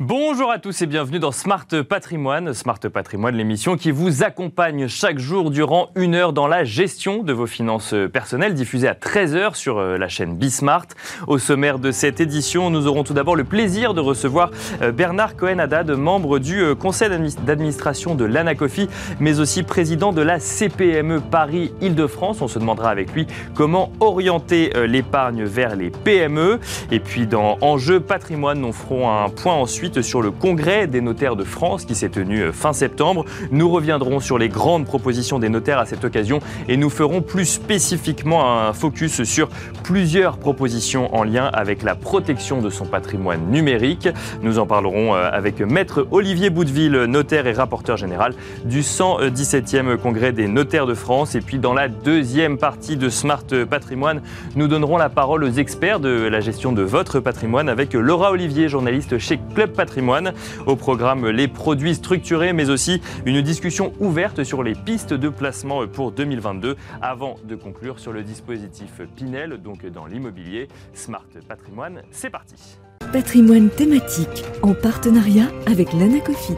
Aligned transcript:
Bonjour 0.00 0.50
à 0.50 0.58
tous 0.58 0.82
et 0.82 0.86
bienvenue 0.86 1.20
dans 1.20 1.30
Smart 1.30 1.68
Patrimoine. 1.88 2.52
Smart 2.52 2.80
Patrimoine, 2.80 3.36
l'émission 3.36 3.76
qui 3.76 3.92
vous 3.92 4.24
accompagne 4.24 4.88
chaque 4.88 5.20
jour 5.20 5.52
durant 5.52 5.90
une 5.94 6.16
heure 6.16 6.32
dans 6.32 6.48
la 6.48 6.64
gestion 6.64 7.22
de 7.22 7.32
vos 7.32 7.46
finances 7.46 7.94
personnelles, 8.12 8.54
diffusée 8.54 8.88
à 8.88 8.94
13h 8.94 9.54
sur 9.54 9.78
euh, 9.78 9.96
la 9.96 10.08
chaîne 10.08 10.34
Bismart. 10.34 10.86
Au 11.28 11.38
sommaire 11.38 11.78
de 11.78 11.92
cette 11.92 12.18
édition, 12.20 12.70
nous 12.70 12.88
aurons 12.88 13.04
tout 13.04 13.14
d'abord 13.14 13.36
le 13.36 13.44
plaisir 13.44 13.94
de 13.94 14.00
recevoir 14.00 14.50
euh, 14.82 14.90
Bernard 14.90 15.36
Cohen-Haddad, 15.36 15.88
membre 15.92 16.40
du 16.40 16.60
euh, 16.60 16.74
conseil 16.74 17.08
d'administration 17.46 18.16
de 18.16 18.24
l'Anacofi, 18.24 18.88
mais 19.20 19.38
aussi 19.38 19.62
président 19.62 20.12
de 20.12 20.22
la 20.22 20.40
CPME 20.40 21.20
Paris-Île-de-France. 21.20 22.42
On 22.42 22.48
se 22.48 22.58
demandera 22.58 22.90
avec 22.90 23.14
lui 23.14 23.28
comment 23.54 23.92
orienter 24.00 24.72
l'épargne 24.88 25.44
vers 25.44 25.76
les 25.76 25.90
PME. 25.90 26.58
Et 26.90 26.98
puis 26.98 27.28
dans 27.28 27.58
Enjeu 27.60 28.00
Patrimoine, 28.00 28.60
nous 28.60 28.72
ferons 28.72 29.08
un 29.08 29.28
point 29.28 29.54
ensuite 29.54 29.83
sur 30.02 30.22
le 30.22 30.30
congrès 30.30 30.86
des 30.86 31.00
notaires 31.00 31.36
de 31.36 31.44
France 31.44 31.84
qui 31.84 31.94
s'est 31.94 32.08
tenu 32.08 32.40
euh, 32.40 32.52
fin 32.52 32.72
septembre. 32.72 33.24
Nous 33.50 33.68
reviendrons 33.68 34.18
sur 34.18 34.38
les 34.38 34.48
grandes 34.48 34.86
propositions 34.86 35.38
des 35.38 35.50
notaires 35.50 35.78
à 35.78 35.84
cette 35.84 36.04
occasion 36.04 36.40
et 36.68 36.76
nous 36.76 36.88
ferons 36.88 37.20
plus 37.20 37.44
spécifiquement 37.44 38.50
un 38.50 38.72
focus 38.72 39.24
sur 39.24 39.48
plusieurs 39.82 40.38
propositions 40.38 41.14
en 41.14 41.22
lien 41.22 41.50
avec 41.52 41.82
la 41.82 41.94
protection 41.94 42.62
de 42.62 42.70
son 42.70 42.86
patrimoine 42.86 43.50
numérique. 43.50 44.08
Nous 44.42 44.58
en 44.58 44.66
parlerons 44.66 45.14
euh, 45.14 45.28
avec 45.30 45.60
maître 45.60 46.06
Olivier 46.10 46.48
Boudeville, 46.48 47.04
notaire 47.04 47.46
et 47.46 47.52
rapporteur 47.52 47.98
général 47.98 48.34
du 48.64 48.80
117e 48.80 49.98
congrès 49.98 50.32
des 50.32 50.48
notaires 50.48 50.86
de 50.86 50.94
France. 50.94 51.34
Et 51.34 51.40
puis 51.40 51.58
dans 51.58 51.74
la 51.74 51.88
deuxième 51.88 52.56
partie 52.56 52.96
de 52.96 53.10
Smart 53.10 53.44
Patrimoine, 53.68 54.22
nous 54.56 54.66
donnerons 54.66 54.96
la 54.96 55.10
parole 55.10 55.44
aux 55.44 55.50
experts 55.50 56.00
de 56.00 56.08
la 56.08 56.40
gestion 56.40 56.72
de 56.72 56.82
votre 56.82 57.20
patrimoine 57.20 57.68
avec 57.68 57.92
Laura 57.92 58.30
Olivier, 58.30 58.68
journaliste 58.68 59.18
chez 59.18 59.38
Club 59.54 59.73
Patrimoine. 59.74 60.32
Au 60.66 60.76
programme, 60.76 61.28
les 61.28 61.48
produits 61.48 61.94
structurés, 61.94 62.52
mais 62.52 62.70
aussi 62.70 63.02
une 63.26 63.42
discussion 63.42 63.92
ouverte 64.00 64.44
sur 64.44 64.62
les 64.62 64.74
pistes 64.74 65.12
de 65.12 65.28
placement 65.28 65.86
pour 65.86 66.12
2022 66.12 66.76
avant 67.02 67.36
de 67.44 67.54
conclure 67.54 67.98
sur 67.98 68.12
le 68.12 68.22
dispositif 68.22 69.00
Pinel, 69.16 69.58
donc 69.58 69.84
dans 69.86 70.06
l'immobilier. 70.06 70.68
Smart 70.94 71.24
Patrimoine, 71.46 72.02
c'est 72.10 72.30
parti. 72.30 72.78
Patrimoine 73.12 73.68
thématique 73.70 74.44
en 74.62 74.74
partenariat 74.74 75.48
avec 75.66 75.92
l'Anacofi. 75.92 76.54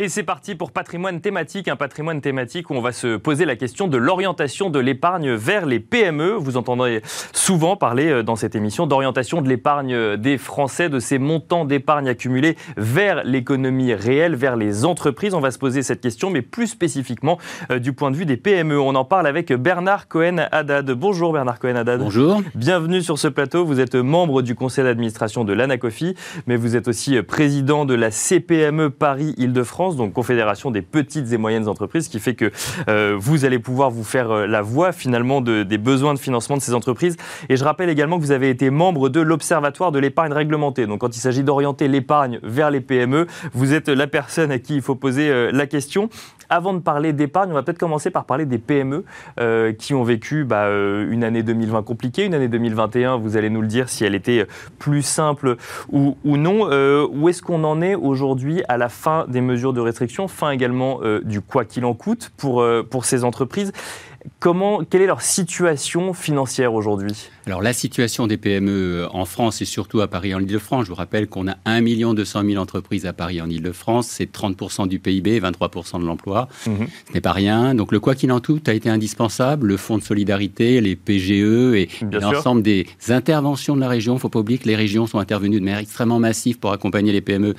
Et 0.00 0.08
c'est 0.08 0.22
parti 0.22 0.54
pour 0.54 0.70
patrimoine 0.70 1.20
thématique, 1.20 1.66
un 1.66 1.74
patrimoine 1.74 2.20
thématique 2.20 2.70
où 2.70 2.74
on 2.74 2.80
va 2.80 2.92
se 2.92 3.16
poser 3.16 3.44
la 3.44 3.56
question 3.56 3.88
de 3.88 3.96
l'orientation 3.96 4.70
de 4.70 4.78
l'épargne 4.78 5.32
vers 5.32 5.66
les 5.66 5.80
PME. 5.80 6.34
Vous 6.34 6.56
entendrez 6.56 7.02
souvent 7.32 7.74
parler 7.74 8.06
euh, 8.06 8.22
dans 8.22 8.36
cette 8.36 8.54
émission 8.54 8.86
d'orientation 8.86 9.42
de 9.42 9.48
l'épargne 9.48 10.16
des 10.16 10.38
Français, 10.38 10.88
de 10.88 11.00
ces 11.00 11.18
montants 11.18 11.64
d'épargne 11.64 12.08
accumulés 12.08 12.56
vers 12.76 13.24
l'économie 13.24 13.92
réelle, 13.92 14.36
vers 14.36 14.54
les 14.54 14.84
entreprises. 14.84 15.34
On 15.34 15.40
va 15.40 15.50
se 15.50 15.58
poser 15.58 15.82
cette 15.82 16.00
question, 16.00 16.30
mais 16.30 16.42
plus 16.42 16.68
spécifiquement 16.68 17.36
euh, 17.72 17.80
du 17.80 17.92
point 17.92 18.12
de 18.12 18.16
vue 18.16 18.26
des 18.26 18.36
PME. 18.36 18.78
On 18.78 18.94
en 18.94 19.04
parle 19.04 19.26
avec 19.26 19.52
Bernard 19.52 20.06
Cohen-Haddad. 20.06 20.92
Bonjour 20.92 21.32
Bernard 21.32 21.58
Cohen-Haddad. 21.58 21.98
Bonjour. 21.98 22.40
Bienvenue 22.54 23.02
sur 23.02 23.18
ce 23.18 23.26
plateau. 23.26 23.64
Vous 23.64 23.80
êtes 23.80 23.96
membre 23.96 24.42
du 24.42 24.54
conseil 24.54 24.84
d'administration 24.84 25.42
de 25.42 25.52
l'Anacofi, 25.52 26.14
mais 26.46 26.54
vous 26.54 26.76
êtes 26.76 26.86
aussi 26.86 27.20
président 27.22 27.84
de 27.84 27.94
la 27.94 28.12
CPME 28.12 28.90
Paris-Île-de-France 28.90 29.87
donc 29.96 30.12
Confédération 30.12 30.70
des 30.70 30.82
petites 30.82 31.32
et 31.32 31.38
moyennes 31.38 31.68
entreprises, 31.68 32.08
qui 32.08 32.18
fait 32.20 32.34
que 32.34 32.50
euh, 32.88 33.16
vous 33.18 33.44
allez 33.44 33.58
pouvoir 33.58 33.90
vous 33.90 34.04
faire 34.04 34.30
euh, 34.30 34.46
la 34.46 34.62
voix 34.62 34.92
finalement 34.92 35.40
des 35.40 35.78
besoins 35.78 36.14
de 36.14 36.18
financement 36.18 36.56
de 36.56 36.62
ces 36.62 36.74
entreprises. 36.74 37.16
Et 37.48 37.56
je 37.56 37.64
rappelle 37.64 37.88
également 37.88 38.16
que 38.16 38.22
vous 38.22 38.32
avez 38.32 38.50
été 38.50 38.70
membre 38.70 39.08
de 39.08 39.20
l'Observatoire 39.20 39.92
de 39.92 39.98
l'épargne 39.98 40.32
réglementée. 40.32 40.86
Donc 40.86 41.00
quand 41.00 41.16
il 41.16 41.20
s'agit 41.20 41.42
d'orienter 41.42 41.88
l'épargne 41.88 42.40
vers 42.42 42.70
les 42.70 42.80
PME, 42.80 43.26
vous 43.52 43.74
êtes 43.74 43.88
la 43.88 44.06
personne 44.06 44.50
à 44.50 44.58
qui 44.58 44.76
il 44.76 44.82
faut 44.82 44.94
poser 44.94 45.30
euh, 45.30 45.50
la 45.52 45.66
question. 45.66 46.08
Avant 46.50 46.72
de 46.72 46.78
parler 46.78 47.12
d'épargne, 47.12 47.50
on 47.50 47.54
va 47.54 47.62
peut-être 47.62 47.78
commencer 47.78 48.10
par 48.10 48.24
parler 48.24 48.46
des 48.46 48.56
PME 48.56 49.04
qui 49.78 49.92
ont 49.92 50.02
vécu 50.02 50.44
bah, 50.44 50.70
une 50.70 51.22
année 51.22 51.42
2020 51.42 51.82
compliquée, 51.82 52.24
une 52.24 52.32
année 52.32 52.48
2021, 52.48 53.18
vous 53.18 53.36
allez 53.36 53.50
nous 53.50 53.60
le 53.60 53.66
dire 53.66 53.90
si 53.90 54.02
elle 54.06 54.14
était 54.14 54.46
plus 54.78 55.02
simple 55.02 55.56
ou, 55.92 56.16
ou 56.24 56.38
non. 56.38 56.70
où 57.12 57.28
est-ce 57.28 57.42
qu'on 57.42 57.64
en 57.64 57.82
est 57.82 57.94
aujourd'hui 57.94 58.62
à 58.68 58.78
la 58.78 58.88
fin 58.88 59.26
des 59.28 59.42
mesures 59.42 59.74
de 59.74 59.77
de 59.78 59.82
restrictions, 59.82 60.28
fin 60.28 60.50
également 60.50 61.00
euh, 61.02 61.20
du 61.24 61.40
quoi 61.40 61.64
qu'il 61.64 61.84
en 61.84 61.94
coûte 61.94 62.30
pour, 62.36 62.60
euh, 62.60 62.82
pour 62.82 63.04
ces 63.04 63.24
entreprises. 63.24 63.72
Comment, 64.40 64.84
quelle 64.84 65.02
est 65.02 65.06
leur 65.06 65.22
situation 65.22 66.12
financière 66.12 66.74
aujourd'hui 66.74 67.30
Alors 67.46 67.62
la 67.62 67.72
situation 67.72 68.26
des 68.26 68.36
PME 68.36 69.06
en 69.12 69.24
France 69.24 69.62
et 69.62 69.64
surtout 69.64 70.00
à 70.00 70.08
Paris 70.08 70.34
en 70.34 70.40
Ile-de-France, 70.40 70.84
je 70.84 70.90
vous 70.90 70.96
rappelle 70.96 71.28
qu'on 71.28 71.48
a 71.48 71.56
1 71.64 71.82
200 72.14 72.42
000 72.44 72.62
entreprises 72.62 73.06
à 73.06 73.12
Paris 73.12 73.40
en 73.40 73.48
Ile-de-France, 73.48 74.06
c'est 74.08 74.32
30% 74.32 74.88
du 74.88 74.98
PIB, 74.98 75.40
23% 75.40 76.00
de 76.00 76.06
l'emploi, 76.06 76.48
mhm. 76.66 76.86
ce 77.08 77.12
n'est 77.14 77.20
pas 77.20 77.32
rien. 77.32 77.74
Donc 77.74 77.92
le 77.92 78.00
quoi 78.00 78.14
qu'il 78.14 78.32
en 78.32 78.40
coûte 78.40 78.68
a 78.68 78.74
été 78.74 78.88
indispensable, 78.88 79.66
le 79.66 79.76
fonds 79.76 79.98
de 79.98 80.02
solidarité, 80.02 80.80
les 80.80 80.96
PGE 80.96 81.74
et 81.74 81.88
l'ensemble 82.12 82.62
des 82.62 82.86
interventions 83.08 83.74
de 83.74 83.80
la 83.80 83.88
région. 83.88 84.14
Il 84.14 84.16
ne 84.16 84.20
faut 84.20 84.28
pas 84.28 84.40
oublier 84.40 84.58
que 84.58 84.68
les 84.68 84.76
régions 84.76 85.06
sont 85.06 85.18
intervenues 85.18 85.60
de 85.60 85.64
manière 85.64 85.80
extrêmement 85.80 86.18
massive 86.18 86.58
pour 86.58 86.72
accompagner 86.72 87.12
les 87.12 87.20
PME 87.20 87.54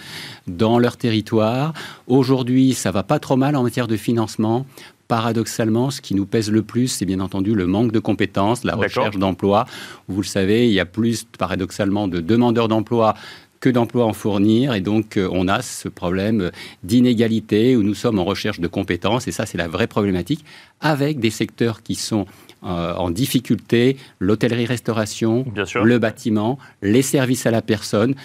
dans 0.47 0.79
leur 0.79 0.97
territoire. 0.97 1.73
Aujourd'hui, 2.07 2.73
ça 2.73 2.91
va 2.91 3.03
pas 3.03 3.19
trop 3.19 3.35
mal 3.35 3.55
en 3.55 3.63
matière 3.63 3.87
de 3.87 3.97
financement 3.97 4.65
paradoxalement, 5.09 5.89
ce 5.89 6.01
qui 6.01 6.15
nous 6.15 6.27
pèse 6.27 6.49
le 6.51 6.61
plus, 6.61 6.87
c'est 6.87 7.05
bien 7.05 7.19
entendu 7.19 7.55
le 7.55 7.65
manque 7.65 7.91
de 7.91 7.99
compétences, 7.99 8.63
la 8.63 8.75
recherche 8.75 9.17
d'emploi. 9.17 9.65
Vous 10.07 10.21
le 10.21 10.27
savez, 10.27 10.67
il 10.67 10.73
y 10.73 10.79
a 10.79 10.85
plus, 10.85 11.25
paradoxalement, 11.37 12.07
de 12.07 12.21
demandeurs 12.21 12.69
d'emploi 12.69 13.15
que 13.59 13.69
d'emplois 13.69 14.05
en 14.05 14.13
fournir. 14.13 14.73
Et 14.75 14.81
donc, 14.81 15.17
euh, 15.17 15.27
on 15.31 15.47
a 15.47 15.61
ce 15.61 15.89
problème 15.89 16.51
d'inégalité 16.83 17.75
où 17.75 17.83
nous 17.83 17.95
sommes 17.95 18.19
en 18.19 18.23
recherche 18.23 18.59
de 18.59 18.67
compétences. 18.67 19.27
Et 19.27 19.31
ça, 19.31 19.47
c'est 19.47 19.57
la 19.57 19.67
vraie 19.67 19.87
problématique, 19.87 20.45
avec 20.79 21.19
des 21.19 21.31
secteurs 21.31 21.81
qui 21.81 21.95
sont 21.95 22.25
euh, 22.63 22.93
en 22.93 23.09
difficulté, 23.09 23.97
l'hôtellerie-restauration, 24.19 25.45
le 25.81 25.97
bâtiment, 25.97 26.59
les 26.81 27.01
services 27.01 27.45
à 27.45 27.51
la 27.51 27.61
personne 27.61 28.15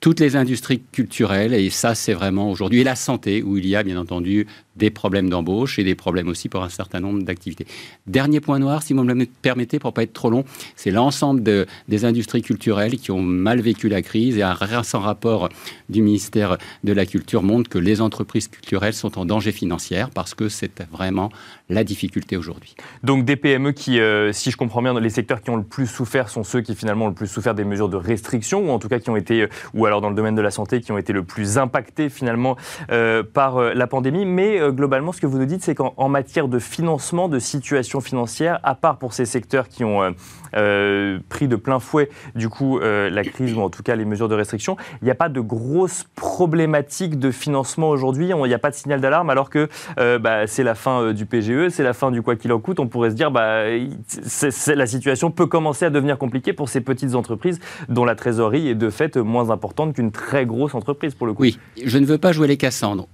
toutes 0.00 0.20
les 0.20 0.36
industries 0.36 0.82
culturelles, 0.92 1.54
et 1.54 1.70
ça 1.70 1.94
c'est 1.94 2.14
vraiment 2.14 2.50
aujourd'hui, 2.50 2.80
et 2.80 2.84
la 2.84 2.96
santé, 2.96 3.42
où 3.42 3.56
il 3.56 3.66
y 3.66 3.76
a 3.76 3.82
bien 3.82 3.98
entendu 3.98 4.46
des 4.76 4.90
problèmes 4.90 5.30
d'embauche 5.30 5.78
et 5.78 5.84
des 5.84 5.94
problèmes 5.94 6.28
aussi 6.28 6.48
pour 6.48 6.62
un 6.62 6.68
certain 6.68 7.00
nombre 7.00 7.22
d'activités. 7.22 7.66
Dernier 8.06 8.40
point 8.40 8.58
noir, 8.58 8.82
si 8.82 8.92
vous 8.92 9.02
me 9.02 9.12
le 9.12 9.26
permettez, 9.42 9.78
pour 9.78 9.92
pas 9.92 10.02
être 10.02 10.12
trop 10.12 10.30
long, 10.30 10.44
c'est 10.76 10.90
l'ensemble 10.90 11.42
des 11.42 12.04
industries 12.04 12.42
culturelles 12.42 12.98
qui 12.98 13.10
ont 13.10 13.22
mal 13.22 13.60
vécu 13.60 13.88
la 13.88 14.02
crise 14.02 14.36
et 14.36 14.42
un 14.42 14.54
récent 14.54 15.00
rapport 15.00 15.48
du 15.88 16.02
ministère 16.02 16.58
de 16.84 16.92
la 16.92 17.06
Culture 17.06 17.42
montre 17.42 17.70
que 17.70 17.78
les 17.78 18.00
entreprises 18.00 18.48
culturelles 18.48 18.94
sont 18.94 19.18
en 19.18 19.24
danger 19.24 19.52
financier 19.52 20.04
parce 20.14 20.34
que 20.34 20.48
c'est 20.48 20.82
vraiment 20.92 21.30
la 21.68 21.84
difficulté 21.84 22.36
aujourd'hui. 22.36 22.74
Donc 23.02 23.24
des 23.24 23.36
PME 23.36 23.72
qui, 23.72 23.98
euh, 23.98 24.32
si 24.32 24.50
je 24.50 24.56
comprends 24.56 24.82
bien, 24.82 24.94
dans 24.94 25.00
les 25.00 25.10
secteurs 25.10 25.40
qui 25.40 25.50
ont 25.50 25.56
le 25.56 25.64
plus 25.64 25.86
souffert 25.86 26.28
sont 26.28 26.44
ceux 26.44 26.60
qui 26.60 26.74
finalement 26.74 27.06
ont 27.06 27.08
le 27.08 27.14
plus 27.14 27.26
souffert 27.26 27.54
des 27.54 27.64
mesures 27.64 27.88
de 27.88 27.96
restriction 27.96 28.68
ou 28.68 28.70
en 28.70 28.78
tout 28.78 28.88
cas 28.88 28.98
qui 28.98 29.10
ont 29.10 29.16
été, 29.16 29.42
euh, 29.42 29.48
alors 29.86 30.00
dans 30.00 30.10
le 30.10 30.14
domaine 30.14 30.34
de 30.34 30.42
la 30.42 30.50
santé, 30.50 30.80
qui 30.80 30.92
ont 30.92 30.98
été 30.98 31.12
le 31.12 31.22
plus 31.22 31.58
impactés 31.58 32.08
finalement 32.08 32.56
euh, 32.90 33.22
par 33.22 33.60
la 33.60 33.86
pandémie. 33.86 34.26
Mais 34.26 34.60
euh, 34.60 34.72
globalement, 34.72 35.12
ce 35.12 35.20
que 35.20 35.26
vous 35.26 35.38
nous 35.38 35.46
dites, 35.46 35.62
c'est 35.62 35.74
qu'en 35.74 36.08
matière 36.08 36.48
de 36.48 36.58
financement, 36.58 37.28
de 37.28 37.38
situation 37.38 38.00
financière, 38.00 38.60
à 38.62 38.74
part 38.74 38.98
pour 38.98 39.12
ces 39.12 39.24
secteurs 39.24 39.68
qui 39.68 39.84
ont 39.84 40.14
euh, 40.56 40.66
euh, 40.66 41.18
pris 41.28 41.48
de 41.48 41.56
plein 41.56 41.78
fouet, 41.78 42.08
du 42.34 42.48
coup, 42.48 42.78
la 42.78 43.22
crise 43.22 43.54
ou 43.54 43.60
en 43.60 43.70
tout 43.70 43.82
cas 43.82 43.94
les 43.94 44.04
mesures 44.04 44.28
de 44.28 44.34
restriction, 44.34 44.76
il 45.02 45.04
n'y 45.04 45.10
a 45.10 45.14
pas 45.14 45.28
de 45.28 45.40
grosses 45.40 46.04
problématiques 46.14 47.18
de 47.18 47.30
financement 47.30 47.90
aujourd'hui. 47.90 48.28
Il 48.28 48.36
n'y 48.36 48.54
a 48.54 48.58
pas 48.58 48.70
de 48.70 48.74
signal 48.74 49.00
d'alarme, 49.00 49.30
alors 49.30 49.50
que 49.50 49.68
bah, 49.96 50.46
c'est 50.46 50.62
la 50.62 50.74
fin 50.74 51.12
du 51.12 51.26
PGE, 51.26 51.68
c'est 51.68 51.82
la 51.82 51.92
fin 51.92 52.10
du 52.10 52.22
quoi 52.22 52.36
qu'il 52.36 52.52
en 52.52 52.58
coûte. 52.58 52.80
On 52.80 52.88
pourrait 52.88 53.10
se 53.10 53.14
dire, 53.14 53.30
bah, 53.30 53.64
la 53.66 54.86
situation 54.86 55.30
peut 55.30 55.46
commencer 55.46 55.84
à 55.84 55.90
devenir 55.90 56.18
compliquée 56.18 56.52
pour 56.52 56.68
ces 56.68 56.80
petites 56.80 57.14
entreprises 57.14 57.60
dont 57.88 58.04
la 58.04 58.14
trésorerie 58.14 58.68
est 58.68 58.74
de 58.74 58.90
fait 58.90 59.16
moins 59.16 59.50
importante 59.50 59.94
qu'une 59.94 60.10
très 60.10 60.46
grosse 60.46 60.74
entreprise 60.74 61.14
pour 61.14 61.26
le 61.26 61.34
coup. 61.34 61.42
Oui, 61.42 61.58
je 61.84 61.98
ne 61.98 62.06
veux 62.06 62.18
pas 62.18 62.32
jouer 62.32 62.48
les 62.48 62.56
Cassandres. 62.56 63.08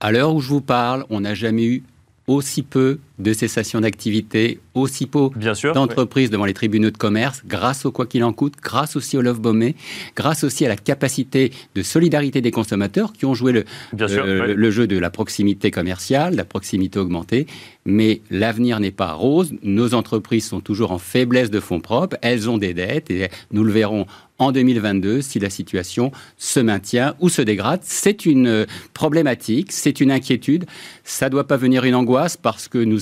À 0.00 0.12
l'heure 0.12 0.34
où 0.34 0.40
je 0.40 0.48
vous 0.48 0.60
parle, 0.60 1.04
on 1.10 1.20
n'a 1.20 1.34
jamais 1.34 1.64
eu 1.64 1.82
aussi 2.28 2.62
peu 2.62 2.98
de 3.18 3.32
cessation 3.32 3.80
d'activité, 3.80 4.60
aussi 4.74 5.06
peu 5.06 5.30
d'entreprises 5.74 6.30
devant 6.30 6.44
les 6.44 6.54
tribunaux 6.54 6.90
de 6.90 6.96
commerce, 6.96 7.42
grâce 7.44 7.84
au 7.84 7.90
quoi 7.90 8.06
qu'il 8.06 8.22
en 8.22 8.32
coûte, 8.32 8.54
grâce 8.62 8.94
aussi 8.94 9.16
au 9.16 9.22
Love 9.22 9.40
Bombé, 9.40 9.74
grâce 10.14 10.44
aussi 10.44 10.64
à 10.64 10.68
la 10.68 10.76
capacité 10.76 11.52
de 11.74 11.82
solidarité 11.82 12.40
des 12.40 12.52
consommateurs 12.52 13.12
qui 13.12 13.24
ont 13.24 13.34
joué 13.34 13.52
le, 13.52 13.64
euh, 13.98 14.54
le 14.54 14.70
jeu 14.70 14.86
de 14.86 14.98
la 14.98 15.10
proximité 15.10 15.70
commerciale, 15.70 16.36
la 16.36 16.44
proximité 16.44 16.98
augmentée. 16.98 17.46
Mais 17.86 18.20
l'avenir 18.30 18.78
n'est 18.78 18.90
pas 18.90 19.12
rose. 19.12 19.54
Nos 19.62 19.94
entreprises 19.94 20.46
sont 20.46 20.60
toujours 20.60 20.92
en 20.92 20.98
faiblesse 20.98 21.50
de 21.50 21.58
fonds 21.58 21.80
propres. 21.80 22.16
Elles 22.20 22.50
ont 22.50 22.58
des 22.58 22.74
dettes 22.74 23.10
et 23.10 23.28
nous 23.50 23.64
le 23.64 23.72
verrons 23.72 24.06
en 24.38 24.52
2022 24.52 25.20
si 25.20 25.38
la 25.38 25.50
situation 25.50 26.12
se 26.36 26.60
maintient 26.60 27.14
ou 27.20 27.28
se 27.28 27.42
dégrade. 27.42 27.80
C'est 27.82 28.26
une 28.26 28.46
euh, 28.46 28.66
problématique, 28.94 29.72
c'est 29.72 30.00
une 30.00 30.10
inquiétude. 30.10 30.66
Ça 31.04 31.26
ne 31.26 31.30
doit 31.30 31.46
pas 31.46 31.56
venir 31.56 31.84
une 31.84 31.94
angoisse 31.94 32.36
parce 32.36 32.68
que 32.68 32.78
nous, 32.78 33.00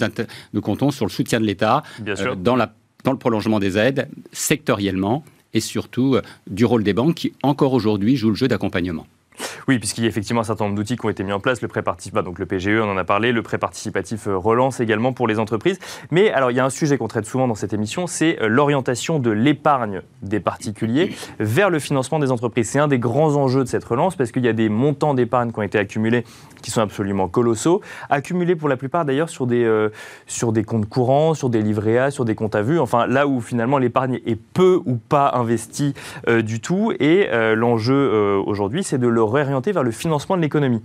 nous 0.53 0.61
comptons 0.61 0.91
sur 0.91 1.07
le 1.07 1.11
soutien 1.11 1.41
de 1.41 1.47
l'État 1.47 1.83
euh, 2.07 2.35
dans 2.35 2.57
le 2.57 3.19
prolongement 3.19 3.61
des 3.61 3.79
aides, 3.79 4.09
sectoriellement, 4.33 5.25
et 5.55 5.61
surtout 5.61 6.17
du 6.49 6.65
rôle 6.65 6.83
des 6.83 6.93
banques 6.93 7.15
qui, 7.15 7.33
encore 7.43 7.73
aujourd'hui, 7.73 8.17
jouent 8.17 8.31
le 8.31 8.35
jeu 8.35 8.49
d'accompagnement. 8.49 9.07
Oui, 9.69 9.79
puisqu'il 9.79 10.05
y 10.05 10.07
a 10.07 10.09
effectivement 10.09 10.43
un 10.43 10.45
certain 10.45 10.65
nombre 10.65 10.77
d'outils 10.77 10.97
qui 10.97 11.07
ont 11.07 11.11
été 11.11 11.25
mis 11.25 11.33
en 11.33 11.41
place, 11.41 11.61
le 11.63 11.69
prêt 11.69 11.83
participatif, 11.83 12.25
donc 12.25 12.39
le 12.39 12.47
PGE, 12.47 12.81
on 12.81 12.91
en 12.91 12.97
a 12.97 13.05
parlé, 13.05 13.33
le 13.33 13.43
prêt 13.43 13.59
participatif 13.59 14.27
euh, 14.27 14.37
relance 14.37 14.81
également 14.81 15.13
pour 15.13 15.27
les 15.27 15.39
entreprises. 15.39 15.79
Mais 16.11 16.31
alors, 16.31 16.51
il 16.51 16.57
y 16.57 16.61
a 16.61 16.65
un 16.65 16.71
sujet 16.71 16.99
qu'on 16.99 17.09
traite 17.09 17.27
souvent 17.27 17.49
dans 17.49 17.55
cette 17.55 17.73
émission, 17.73 18.07
c'est 18.07 18.41
euh, 18.41 18.49
l'orientation 18.49 19.19
de 19.19 19.31
l'épargne 19.31 20.03
des 20.23 20.41
particuliers 20.41 21.15
vers 21.39 21.71
le 21.71 21.79
financement 21.79 22.19
des 22.19 22.31
entreprises. 22.31 22.71
C'est 22.71 22.79
un 22.79 22.89
des 22.89 22.99
grands 22.99 23.35
enjeux 23.37 23.65
de 23.65 23.69
cette 23.69 23.85
relance 23.85 24.17
parce 24.17 24.33
qu'il 24.33 24.45
y 24.45 24.49
a 24.49 24.53
des 24.53 24.69
montants 24.69 25.15
d'épargne 25.15 25.53
qui 25.53 25.59
ont 25.59 25.63
été 25.63 25.79
accumulés 25.79 26.25
qui 26.63 26.71
sont 26.71 26.81
absolument 26.81 27.29
colossaux, 27.29 27.81
accumulés 28.11 28.57
pour 28.57 28.69
la 28.69 28.77
plupart 28.77 29.05
d'ailleurs 29.05 29.29
sur, 29.29 29.47
des 29.47 29.65
euh, 29.65 29.91
sur 30.27 30.53
des 30.53 30.65
comptes 30.65 30.89
courants, 30.89 31.35
sur 31.35 31.49
des 31.49 31.63
livrets 31.63 31.99
A, 31.99 32.11
sur 32.11 32.25
des 32.25 32.35
comptes 32.35 32.55
à 32.55 32.63
vue, 32.63 32.81
enfin 32.81 33.07
là 33.07 33.27
où 33.29 33.41
finalement 33.41 33.79
l'épargne 33.79 34.21
est 34.27 34.41
peu 34.41 34.81
ou 34.85 34.97
pas 34.97 35.33
investie 35.35 35.95
du 36.27 36.61
tout. 36.61 36.93
Et 36.99 37.29
l'enjeu 37.55 38.41
aujourd'hui, 38.47 38.83
c'est 38.83 38.99
de 38.99 39.07
le 39.07 39.23
réorienter 39.33 39.73
vers 39.73 39.83
le 39.83 39.91
financement 39.91 40.37
de 40.37 40.43
l'économie. 40.43 40.83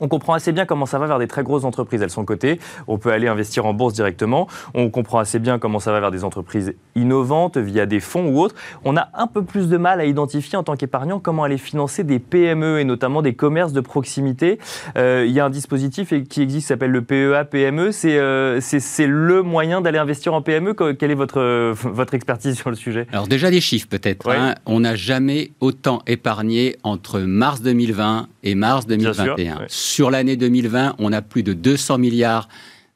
On 0.00 0.08
comprend 0.08 0.34
assez 0.34 0.52
bien 0.52 0.66
comment 0.66 0.86
ça 0.86 0.98
va 0.98 1.06
vers 1.06 1.18
des 1.18 1.28
très 1.28 1.42
grosses 1.42 1.64
entreprises. 1.64 2.02
Elles 2.02 2.10
sont 2.10 2.24
cotées. 2.24 2.58
On 2.88 2.98
peut 2.98 3.12
aller 3.12 3.28
investir 3.28 3.66
en 3.66 3.74
bourse 3.74 3.94
directement. 3.94 4.48
On 4.74 4.90
comprend 4.90 5.18
assez 5.18 5.38
bien 5.38 5.58
comment 5.58 5.78
ça 5.78 5.92
va 5.92 6.00
vers 6.00 6.10
des 6.10 6.24
entreprises 6.24 6.74
innovantes 6.94 7.56
via 7.56 7.86
des 7.86 8.00
fonds 8.00 8.28
ou 8.28 8.40
autres. 8.40 8.54
On 8.84 8.96
a 8.96 9.08
un 9.14 9.26
peu 9.26 9.42
plus 9.44 9.68
de 9.68 9.76
mal 9.76 10.00
à 10.00 10.04
identifier 10.04 10.58
en 10.58 10.62
tant 10.62 10.76
qu'épargnant 10.76 11.20
comment 11.20 11.44
aller 11.44 11.58
financer 11.58 12.04
des 12.04 12.18
PME 12.18 12.80
et 12.80 12.84
notamment 12.84 13.22
des 13.22 13.34
commerces 13.34 13.72
de 13.72 13.80
proximité. 13.80 14.58
Euh, 14.96 15.24
il 15.26 15.32
y 15.32 15.40
a 15.40 15.44
un 15.44 15.50
dispositif 15.50 16.12
qui 16.28 16.42
existe 16.42 16.56
qui 16.56 16.60
s'appelle 16.68 16.90
le 16.90 17.02
PEA 17.02 17.44
PME. 17.44 17.90
Euh, 18.04 18.60
c'est 18.60 19.06
le 19.06 19.42
moyen 19.42 19.80
d'aller 19.80 19.98
investir 19.98 20.34
en 20.34 20.42
PME. 20.42 20.74
Quelle 20.74 21.10
est 21.10 21.14
votre, 21.14 21.72
votre 21.72 22.14
expertise 22.14 22.56
sur 22.56 22.70
le 22.70 22.76
sujet? 22.76 23.06
Alors 23.12 23.28
déjà 23.28 23.50
des 23.50 23.60
chiffres 23.60 23.88
peut-être. 23.88 24.30
Hein. 24.30 24.54
On 24.64 24.80
n'a 24.80 24.94
jamais 24.94 25.50
autant 25.60 26.02
épargné 26.06 26.76
entre 26.82 27.20
mars 27.20 27.60
2020 27.62 28.28
et 28.42 28.54
mars 28.54 28.86
2021. 28.86 29.66
Sur 29.88 30.10
l'année 30.10 30.36
2020, 30.36 30.96
on 30.98 31.12
a 31.12 31.22
plus 31.22 31.44
de 31.44 31.52
200 31.52 31.98
milliards 31.98 32.48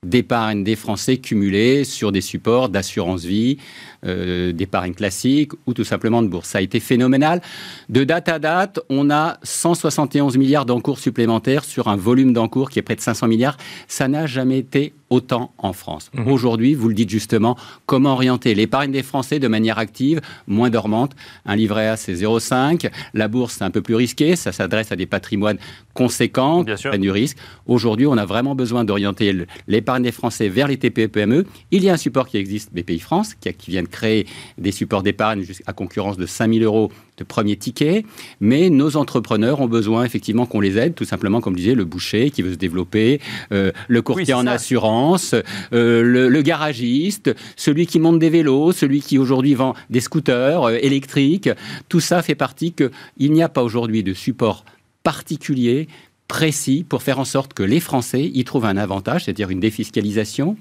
d'épargne 0.02 0.64
des 0.64 0.74
Français 0.74 1.18
cumulés 1.18 1.84
sur 1.84 2.10
des 2.10 2.20
supports 2.20 2.68
d'assurance 2.68 3.24
vie, 3.24 3.58
d'épargne 4.02 4.94
classique 4.94 5.52
ou 5.66 5.74
tout 5.74 5.84
simplement 5.84 6.22
de 6.22 6.28
bourse. 6.28 6.48
Ça 6.48 6.58
a 6.58 6.60
été 6.60 6.80
phénoménal. 6.80 7.42
De 7.88 8.04
date 8.04 8.28
à 8.28 8.38
date, 8.38 8.80
on 8.88 9.10
a 9.10 9.38
171 9.42 10.36
milliards 10.38 10.66
d'encours 10.66 10.98
supplémentaires 10.98 11.64
sur 11.64 11.88
un 11.88 11.96
volume 11.96 12.32
d'encours 12.32 12.70
qui 12.70 12.78
est 12.78 12.82
près 12.82 12.96
de 12.96 13.00
500 13.00 13.28
milliards. 13.28 13.56
Ça 13.88 14.08
n'a 14.08 14.26
jamais 14.26 14.58
été 14.58 14.94
autant 15.10 15.52
en 15.58 15.72
France. 15.72 16.10
Mmh. 16.14 16.28
Aujourd'hui, 16.28 16.74
vous 16.74 16.88
le 16.88 16.94
dites 16.94 17.10
justement, 17.10 17.56
comment 17.84 18.12
orienter 18.12 18.54
l'épargne 18.54 18.92
des 18.92 19.02
Français 19.02 19.40
de 19.40 19.48
manière 19.48 19.78
active, 19.78 20.20
moins 20.46 20.70
dormante? 20.70 21.16
Un 21.44 21.56
livret 21.56 21.88
A, 21.88 21.96
c'est 21.96 22.14
0,5. 22.14 22.90
La 23.12 23.26
bourse, 23.26 23.56
c'est 23.58 23.64
un 23.64 23.70
peu 23.70 23.82
plus 23.82 23.96
risqué. 23.96 24.36
Ça 24.36 24.52
s'adresse 24.52 24.92
à 24.92 24.96
des 24.96 25.06
patrimoines 25.06 25.58
conséquents, 25.94 26.64
qui 26.64 26.82
prennent 26.84 27.00
du 27.00 27.10
risque. 27.10 27.36
Aujourd'hui, 27.66 28.06
on 28.06 28.16
a 28.16 28.24
vraiment 28.24 28.54
besoin 28.54 28.84
d'orienter 28.84 29.46
l'épargne 29.66 30.04
des 30.04 30.12
Français 30.12 30.48
vers 30.48 30.68
les 30.68 30.76
TPE-PME. 30.76 31.44
Il 31.72 31.82
y 31.82 31.90
a 31.90 31.94
un 31.94 31.98
support 31.98 32.28
qui 32.28 32.36
existe, 32.36 32.72
BPI 32.72 33.00
France, 33.00 33.34
qui, 33.34 33.52
qui 33.52 33.72
vient 33.72 33.82
de 33.82 33.88
créer 33.90 34.26
des 34.58 34.72
supports 34.72 35.02
d'épargne 35.02 35.44
à 35.66 35.72
concurrence 35.72 36.16
de 36.16 36.26
5000 36.26 36.62
euros 36.62 36.90
de 37.18 37.24
premier 37.24 37.56
ticket, 37.56 38.04
mais 38.40 38.70
nos 38.70 38.96
entrepreneurs 38.96 39.60
ont 39.60 39.68
besoin 39.68 40.04
effectivement 40.04 40.46
qu'on 40.46 40.60
les 40.60 40.78
aide, 40.78 40.94
tout 40.94 41.04
simplement, 41.04 41.40
comme 41.40 41.54
disait 41.54 41.74
le 41.74 41.84
boucher 41.84 42.30
qui 42.30 42.42
veut 42.42 42.52
se 42.52 42.58
développer, 42.58 43.20
euh, 43.52 43.72
le 43.88 44.02
courtier 44.02 44.34
en 44.34 44.46
assurance, 44.46 45.34
euh, 45.72 46.02
le, 46.02 46.42
garagiste, 46.42 47.34
celui 47.56 47.86
qui 47.86 47.98
monte 47.98 48.18
des 48.18 48.30
vélos, 48.30 48.72
celui 48.72 49.00
qui 49.02 49.18
aujourd'hui 49.18 49.54
vend 49.54 49.74
des 49.90 50.00
scooters 50.00 50.62
euh, 50.62 50.78
électriques. 50.80 51.50
Tout 51.88 52.00
ça 52.00 52.22
fait 52.22 52.34
partie 52.34 52.72
qu'il 52.72 53.32
n'y 53.32 53.42
a 53.42 53.50
pas 53.50 53.62
aujourd'hui 53.62 54.02
de 54.02 54.14
support 54.14 54.64
particulier 55.02 55.88
précis 56.30 56.86
pour 56.88 57.02
faire 57.02 57.18
en 57.18 57.24
sorte 57.24 57.54
que 57.54 57.64
les 57.64 57.80
Français 57.80 58.22
y 58.22 58.44
trouvent 58.44 58.64
un 58.64 58.76
avantage, 58.76 59.24
c'est-à-dire 59.24 59.50
une 59.50 59.58
défiscalisation, 59.58 60.56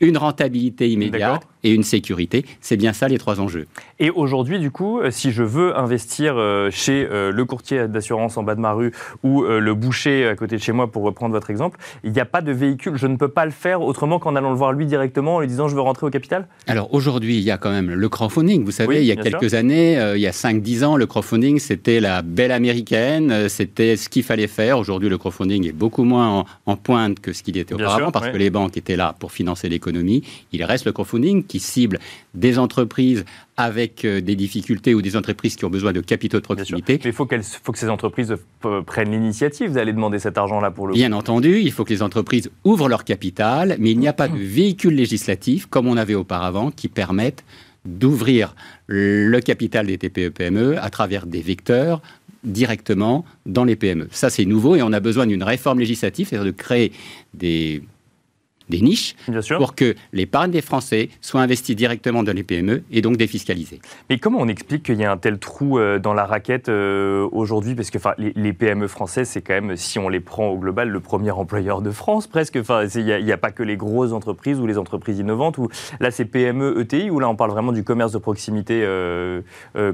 une 0.00 0.16
rentabilité 0.16 0.88
immédiate 0.88 1.42
et 1.64 1.72
une 1.72 1.82
sécurité. 1.82 2.44
C'est 2.60 2.76
bien 2.76 2.92
ça 2.92 3.08
les 3.08 3.18
trois 3.18 3.40
enjeux. 3.40 3.66
Et 3.98 4.10
aujourd'hui, 4.10 4.60
du 4.60 4.70
coup, 4.70 5.00
euh, 5.00 5.10
si 5.10 5.32
je 5.32 5.42
veux 5.42 5.76
investir 5.76 6.34
euh, 6.36 6.70
chez 6.70 7.04
euh, 7.10 7.32
le 7.32 7.44
courtier 7.44 7.88
d'assurance 7.88 8.36
en 8.36 8.44
bas 8.44 8.54
de 8.54 8.60
ma 8.60 8.70
rue 8.72 8.92
ou 9.24 9.42
le 9.42 9.74
boucher 9.74 10.28
à 10.28 10.36
côté 10.36 10.56
de 10.56 10.62
chez 10.62 10.70
moi, 10.70 10.90
pour 10.90 11.02
reprendre 11.02 11.32
votre 11.32 11.50
exemple, 11.50 11.80
il 12.04 12.12
n'y 12.12 12.20
a 12.20 12.24
pas 12.24 12.40
de 12.40 12.52
véhicule. 12.52 12.96
Je 12.96 13.08
ne 13.08 13.16
peux 13.16 13.28
pas 13.28 13.44
le 13.44 13.50
faire 13.50 13.82
autrement 13.82 14.20
qu'en 14.20 14.36
allant 14.36 14.50
le 14.50 14.56
voir 14.56 14.72
lui 14.72 14.86
directement, 14.86 15.36
en 15.36 15.40
lui 15.40 15.48
disant 15.48 15.66
je 15.66 15.74
veux 15.74 15.80
rentrer 15.80 16.06
au 16.06 16.10
capital? 16.10 16.46
Alors 16.68 16.94
aujourd'hui, 16.94 17.38
il 17.38 17.42
y 17.42 17.50
a 17.50 17.58
quand 17.58 17.72
même 17.72 17.90
le 17.90 18.08
crowdfunding. 18.08 18.64
Vous 18.64 18.70
savez, 18.70 19.00
il 19.00 19.06
y 19.06 19.12
a 19.12 19.16
quelques 19.16 19.54
années, 19.54 19.94
il 20.14 20.20
y 20.20 20.28
a 20.28 20.30
5-10 20.30 20.84
ans, 20.84 20.96
le 20.96 21.06
crowdfunding, 21.06 21.58
c'était 21.58 21.98
la 21.98 22.22
belle 22.22 22.52
américaine, 22.52 23.48
c'était 23.48 23.96
ce 23.96 24.08
qu'il 24.08 24.22
fallait 24.22 24.46
faire. 24.46 24.78
Aujourd'hui, 24.78 25.07
le 25.08 25.18
crowdfunding 25.18 25.66
est 25.66 25.72
beaucoup 25.72 26.04
moins 26.04 26.44
en, 26.66 26.76
pointe 26.76 27.20
que 27.20 27.32
ce 27.32 27.42
qu'il 27.42 27.56
était 27.56 27.74
auparavant, 27.74 28.10
parce 28.10 28.28
que 28.28 28.36
les 28.36 28.50
banques 28.50 28.76
étaient 28.76 28.96
là 28.96 29.14
pour 29.18 29.32
financer 29.32 29.68
l'économie. 29.68 30.22
Il 30.52 30.62
reste 30.64 30.84
le 30.84 30.92
crowdfunding 30.92 31.44
qui 31.44 31.60
cible 31.60 31.98
des 32.34 32.58
entreprises 32.58 33.24
avec 33.56 34.04
euh, 34.04 34.20
des 34.20 34.36
difficultés 34.36 34.94
ou 34.94 35.02
des 35.02 35.16
entreprises 35.16 35.56
qui 35.56 35.64
ont 35.64 35.70
besoin 35.70 35.92
de 35.92 36.00
capitaux 36.00 36.38
de 36.38 36.44
proximité. 36.44 37.00
Mais 37.02 37.10
il 37.10 37.12
faut, 37.12 37.28
faut, 37.62 37.72
que 37.72 37.78
ces 37.78 37.88
entreprises 37.88 38.34
euh, 38.64 38.82
prennent 38.82 39.10
l'initiative 39.10 39.72
d'aller 39.72 39.92
demander 39.92 40.20
cet 40.20 40.38
argent-là 40.38 40.70
pour 40.70 40.86
le 40.86 40.94
Bien 40.94 41.12
entendu, 41.12 41.58
il 41.60 41.72
faut 41.72 41.84
que 41.84 41.92
les 41.92 42.02
entreprises 42.02 42.50
ouvrent 42.64 42.88
leur 42.88 43.04
capital, 43.04 43.76
mais 43.80 43.90
il 43.90 43.98
n'y 43.98 44.08
a 44.08 44.12
pas 44.12 44.28
de 44.28 44.36
véhicule 44.36 44.94
législatif, 44.94 45.66
comme 45.66 45.88
on 45.88 45.96
avait 45.96 46.14
auparavant, 46.14 46.70
qui 46.70 46.88
permette 46.88 47.44
d'ouvrir 47.84 48.54
le 48.86 49.40
capital 49.40 49.86
des 49.86 49.98
TPE-PME 49.98 50.74
e 50.74 50.78
à 50.78 50.90
travers 50.90 51.26
des 51.26 51.40
vecteurs 51.40 52.00
directement 52.44 53.24
dans 53.46 53.64
les 53.64 53.76
PME. 53.76 54.08
Ça, 54.10 54.30
c'est 54.30 54.44
nouveau 54.44 54.76
et 54.76 54.82
on 54.82 54.92
a 54.92 55.00
besoin 55.00 55.26
d'une 55.26 55.42
réforme 55.42 55.80
législative, 55.80 56.28
c'est-à-dire 56.28 56.46
de 56.46 56.56
créer 56.56 56.92
des 57.34 57.82
des 58.68 58.80
niches 58.80 59.16
pour 59.56 59.74
que 59.74 59.94
l'épargne 60.12 60.50
des 60.50 60.60
Français 60.60 61.08
soit 61.20 61.40
investie 61.40 61.74
directement 61.74 62.22
dans 62.22 62.34
les 62.34 62.42
PME 62.42 62.82
et 62.90 63.02
donc 63.02 63.16
défiscalisée. 63.16 63.80
Mais 64.10 64.18
comment 64.18 64.38
on 64.40 64.48
explique 64.48 64.82
qu'il 64.82 64.98
y 64.98 65.04
a 65.04 65.12
un 65.12 65.16
tel 65.16 65.38
trou 65.38 65.78
euh, 65.78 65.98
dans 65.98 66.14
la 66.14 66.24
raquette 66.24 66.68
euh, 66.68 67.28
aujourd'hui? 67.32 67.74
Parce 67.74 67.90
que 67.90 67.98
les, 68.18 68.32
les, 68.34 68.52
PME 68.52 68.88
françaises, 68.88 69.28
c'est 69.28 69.42
quand 69.42 69.54
même, 69.54 69.76
si 69.76 69.98
on 69.98 70.08
les 70.08 70.20
prend 70.20 70.48
au 70.48 70.58
global, 70.58 70.88
le 70.88 71.00
premier 71.00 71.30
employeur 71.30 71.82
de 71.82 71.90
France 71.90 72.26
presque. 72.26 72.58
Il 72.94 73.24
n'y 73.24 73.32
a, 73.32 73.36
pas 73.36 73.50
que 73.50 73.62
les 73.62 73.76
grosses 73.76 74.12
entreprises 74.12 74.58
ou 74.60 74.66
les 74.66 74.78
entreprises 74.78 75.18
innovantes. 75.18 75.58
Ou, 75.58 75.68
là, 76.00 76.10
c'est 76.10 76.24
PME, 76.24 76.80
ETI, 76.80 77.10
ou 77.10 77.20
là, 77.20 77.28
on 77.28 77.36
parle 77.36 77.50
vraiment 77.50 77.72
du 77.72 77.84
commerce 77.84 78.12
de 78.12 78.18
proximité 78.18 78.82
euh, 78.84 79.42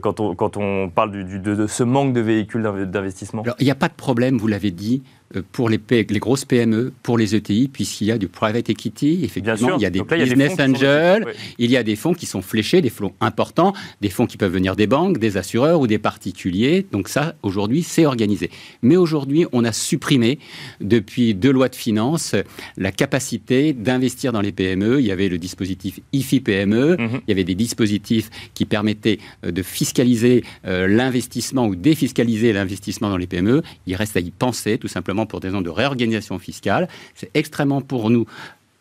quand, 0.00 0.20
on, 0.20 0.34
quand 0.34 0.56
on 0.56 0.88
parle 0.88 1.10
du, 1.12 1.38
de, 1.38 1.54
de, 1.54 1.66
ce 1.66 1.82
manque 1.82 2.12
de 2.12 2.20
véhicules 2.20 2.62
d'investissement? 2.62 3.42
Il 3.58 3.64
n'y 3.64 3.70
a 3.70 3.76
pas 3.76 3.88
de 3.88 3.94
problème, 3.94 4.38
vous 4.38 4.48
l'avez 4.48 4.70
dit. 4.70 5.02
Euh, 5.36 5.42
pour 5.52 5.68
les, 5.68 5.80
les, 5.90 6.18
grosses 6.18 6.44
PME, 6.44 6.92
pour 7.02 7.16
les 7.16 7.34
ETI, 7.34 7.68
puisqu'il 7.68 8.06
y 8.06 8.12
a 8.12 8.18
du 8.18 8.28
private 8.28 8.68
equity, 8.68 9.20
effectivement, 9.24 9.76
il 9.76 9.82
y 9.82 9.86
a 9.86 9.90
des 9.90 10.02
business 10.02 10.58
angels, 10.60 11.26
il 11.58 11.70
y 11.70 11.76
a 11.76 11.82
des 11.82 11.96
fonds 11.96 12.12
qui 12.12 12.26
sont 12.26 12.42
fléchés, 12.42 12.82
des 12.82 12.90
fonds 12.90 13.12
importants, 13.20 13.72
des 14.00 14.10
fonds 14.10 14.26
qui 14.26 14.36
peuvent 14.36 14.52
venir 14.52 14.76
des 14.76 14.86
banques, 14.86 15.18
des 15.18 15.36
assureurs 15.36 15.80
ou 15.80 15.86
des 15.86 15.98
particuliers. 15.98 16.86
Donc 16.92 17.08
ça, 17.08 17.34
aujourd'hui, 17.42 17.82
c'est 17.82 18.04
organisé. 18.04 18.50
Mais 18.82 18.96
aujourd'hui, 18.96 19.46
on 19.52 19.64
a 19.64 19.72
supprimé, 19.72 20.38
depuis 20.80 21.34
deux 21.34 21.52
lois 21.52 21.68
de 21.68 21.76
finances, 21.76 22.34
la 22.76 22.92
capacité 22.92 23.72
d'investir 23.72 24.32
dans 24.32 24.42
les 24.42 24.52
PME. 24.52 25.00
Il 25.00 25.06
y 25.06 25.12
avait 25.12 25.28
le 25.28 25.38
dispositif 25.38 26.00
IFI 26.12 26.40
PME, 26.40 26.96
mhm. 26.98 27.20
il 27.26 27.30
y 27.30 27.32
avait 27.32 27.44
des 27.44 27.54
dispositifs 27.54 28.30
qui 28.52 28.66
permettaient 28.66 29.18
euh, 29.44 29.52
de 29.52 29.62
fiscaliser 29.62 30.44
euh, 30.66 30.86
l'investissement 30.86 31.66
ou 31.66 31.74
défiscaliser 31.74 32.52
l'investissement 32.52 33.08
dans 33.08 33.16
les 33.16 33.26
PME. 33.26 33.62
Il 33.86 33.96
reste 33.96 34.16
à 34.16 34.20
y 34.20 34.30
penser, 34.30 34.78
tout 34.78 34.88
simplement 34.88 35.13
pour 35.26 35.40
des 35.40 35.48
raisons 35.48 35.62
de 35.62 35.70
réorganisation 35.70 36.38
fiscale. 36.38 36.88
C'est 37.14 37.30
extrêmement 37.34 37.80
pour 37.80 38.10
nous 38.10 38.26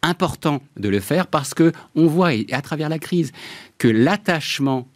important 0.02 0.62
de 0.78 0.90
le 0.90 1.00
faire 1.00 1.28
parce 1.28 1.54
que 1.54 1.72
on 1.96 2.08
voit 2.08 2.32
à 2.52 2.62
travers 2.62 2.90
la 2.90 3.00
crise 3.00 3.32
que 3.78 3.88
l'attachement 3.88 4.88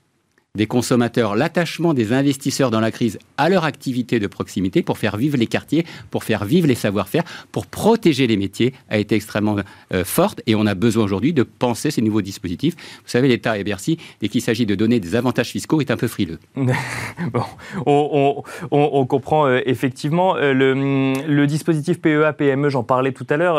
des 0.57 0.67
consommateurs, 0.67 1.35
l'attachement 1.37 1.93
des 1.93 2.11
investisseurs 2.11 2.71
dans 2.71 2.81
la 2.81 2.91
crise 2.91 3.19
à 3.37 3.47
leur 3.47 3.63
activité 3.63 4.19
de 4.19 4.27
proximité 4.27 4.81
pour 4.81 4.97
faire 4.97 5.15
vivre 5.15 5.37
les 5.37 5.47
quartiers, 5.47 5.85
pour 6.11 6.25
faire 6.25 6.43
vivre 6.43 6.67
les 6.67 6.75
savoir-faire, 6.75 7.23
pour 7.51 7.67
protéger 7.67 8.27
les 8.27 8.35
métiers 8.35 8.73
a 8.89 8.97
été 8.97 9.15
extrêmement 9.15 9.57
euh, 9.93 10.03
forte 10.03 10.41
et 10.47 10.55
on 10.55 10.65
a 10.65 10.73
besoin 10.73 11.05
aujourd'hui 11.05 11.31
de 11.31 11.43
penser 11.43 11.91
ces 11.91 12.01
nouveaux 12.01 12.23
dispositifs. 12.23 12.75
Vous 12.75 13.09
savez, 13.09 13.27
l'État 13.27 13.57
et 13.57 13.63
Bercy, 13.63 13.97
dès 14.19 14.27
qu'il 14.27 14.41
s'agit 14.41 14.65
de 14.65 14.75
donner 14.75 14.99
des 14.99 15.15
avantages 15.15 15.49
fiscaux, 15.49 15.79
est 15.79 15.91
un 15.91 15.97
peu 15.97 16.07
frileux. 16.07 16.39
bon, 16.55 17.43
on, 17.85 19.05
comprend 19.05 19.47
euh, 19.47 19.61
effectivement 19.65 20.35
euh, 20.35 20.53
le, 20.53 21.45
dispositif 21.45 22.01
PEA, 22.01 22.33
PME, 22.35 22.69
j'en 22.69 22.83
parlais 22.83 23.11
tout 23.11 23.27
à 23.29 23.37
l'heure. 23.37 23.57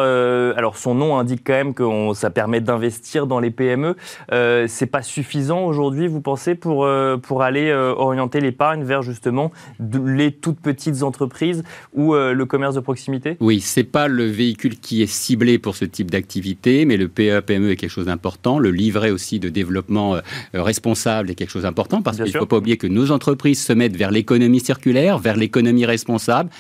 alors 0.59 0.77
son 0.77 0.95
nom 0.95 1.17
indique 1.17 1.43
quand 1.47 1.55
même 1.55 1.75
que 1.75 1.85
ça 2.15 2.31
permet 2.31 2.61
d'investir 2.61 3.27
dans 3.27 3.39
les 3.39 3.51
PME. 3.51 3.97
c'est 4.31 4.91
pas 4.91 5.03
suffisant 5.03 5.65
aujourd'hui, 5.65 6.09
vous 6.09 6.21
pensez, 6.21 6.57
pour 6.57 6.88
pour 7.23 7.43
aller 7.43 7.73
orienter 7.73 8.41
l'épargne 8.41 8.85
vers 8.85 9.03
justement 9.03 9.51
les 9.79 10.33
toutes 10.33 10.61
petites 10.61 11.03
entreprises 11.03 11.63
ou 11.95 12.15
le 12.15 12.45
commerce 12.45 12.75
de 12.75 12.81
proximité? 12.81 13.37
Oui, 13.41 13.61
c'est 13.61 13.85
pas 13.85 14.09
le 14.09 14.25
véhicule 14.25 14.79
qui 14.79 15.03
est 15.03 15.07
ciblé 15.07 15.59
pour 15.59 15.77
ce 15.77 15.85
type 15.85 16.11
d'activité, 16.11 16.85
mais 16.85 16.97
le 16.97 17.09
PE-PME 17.09 17.73
est 17.73 17.77
quelque 17.77 17.91
chose 17.91 18.07
d'important. 18.07 18.59
Le 18.59 18.71
livret 18.71 19.11
aussi 19.11 19.41
de 19.41 19.49
développement 19.49 20.17
responsable 20.55 21.31
est 21.31 21.35
quelque 21.35 21.51
chose 21.51 21.63
d'important 21.63 22.03
parce 22.03 22.17
qu'il 22.17 22.27
ne 22.27 22.39
faut 22.39 22.47
pas 22.47 22.59
oublier 22.59 22.77
que 22.77 22.87
nos 22.87 23.11
entreprises 23.11 23.63
se 23.65 23.73
mettent 23.73 23.97
vers 23.97 24.11
l'économie 24.11 24.61
circulaire, 24.61 25.19
vers 25.19 25.37
l'économie 25.37 25.87
responsable 25.87 26.51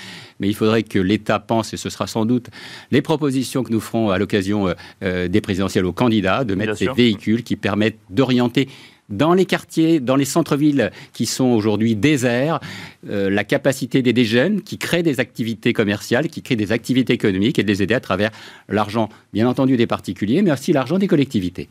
mais 0.40 0.48
il 0.48 0.54
faudrait 0.54 0.82
que 0.82 0.98
l'État 0.98 1.38
pense, 1.38 1.72
et 1.74 1.76
ce 1.76 1.90
sera 1.90 2.06
sans 2.06 2.24
doute 2.24 2.48
les 2.90 3.02
propositions 3.02 3.62
que 3.62 3.72
nous 3.72 3.80
ferons 3.80 4.10
à 4.10 4.18
l'occasion 4.18 4.68
euh, 4.68 4.74
euh, 5.02 5.28
des 5.28 5.40
présidentielles 5.40 5.86
aux 5.86 5.92
candidats, 5.92 6.44
de 6.44 6.54
mettre 6.54 6.76
ces 6.76 6.88
véhicules 6.88 7.42
qui 7.42 7.56
permettent 7.56 7.98
d'orienter 8.10 8.68
dans 9.08 9.34
les 9.34 9.46
quartiers, 9.46 10.00
dans 10.00 10.16
les 10.16 10.24
centres-villes 10.24 10.90
qui 11.12 11.26
sont 11.26 11.46
aujourd'hui 11.46 11.96
déserts, 11.96 12.60
euh, 13.08 13.30
la 13.30 13.44
capacité 13.44 14.02
des 14.02 14.24
jeunes 14.24 14.62
qui 14.62 14.78
créent 14.78 15.02
des 15.02 15.20
activités 15.20 15.72
commerciales, 15.72 16.28
qui 16.28 16.42
créent 16.42 16.56
des 16.56 16.72
activités 16.72 17.12
économiques 17.12 17.58
et 17.58 17.62
de 17.62 17.68
les 17.68 17.82
aider 17.82 17.94
à 17.94 18.00
travers 18.00 18.30
l'argent, 18.68 19.08
bien 19.32 19.48
entendu, 19.48 19.76
des 19.76 19.86
particuliers, 19.86 20.42
mais 20.42 20.52
aussi 20.52 20.72
l'argent 20.72 20.98
des 20.98 21.06
collectivités. 21.06 21.68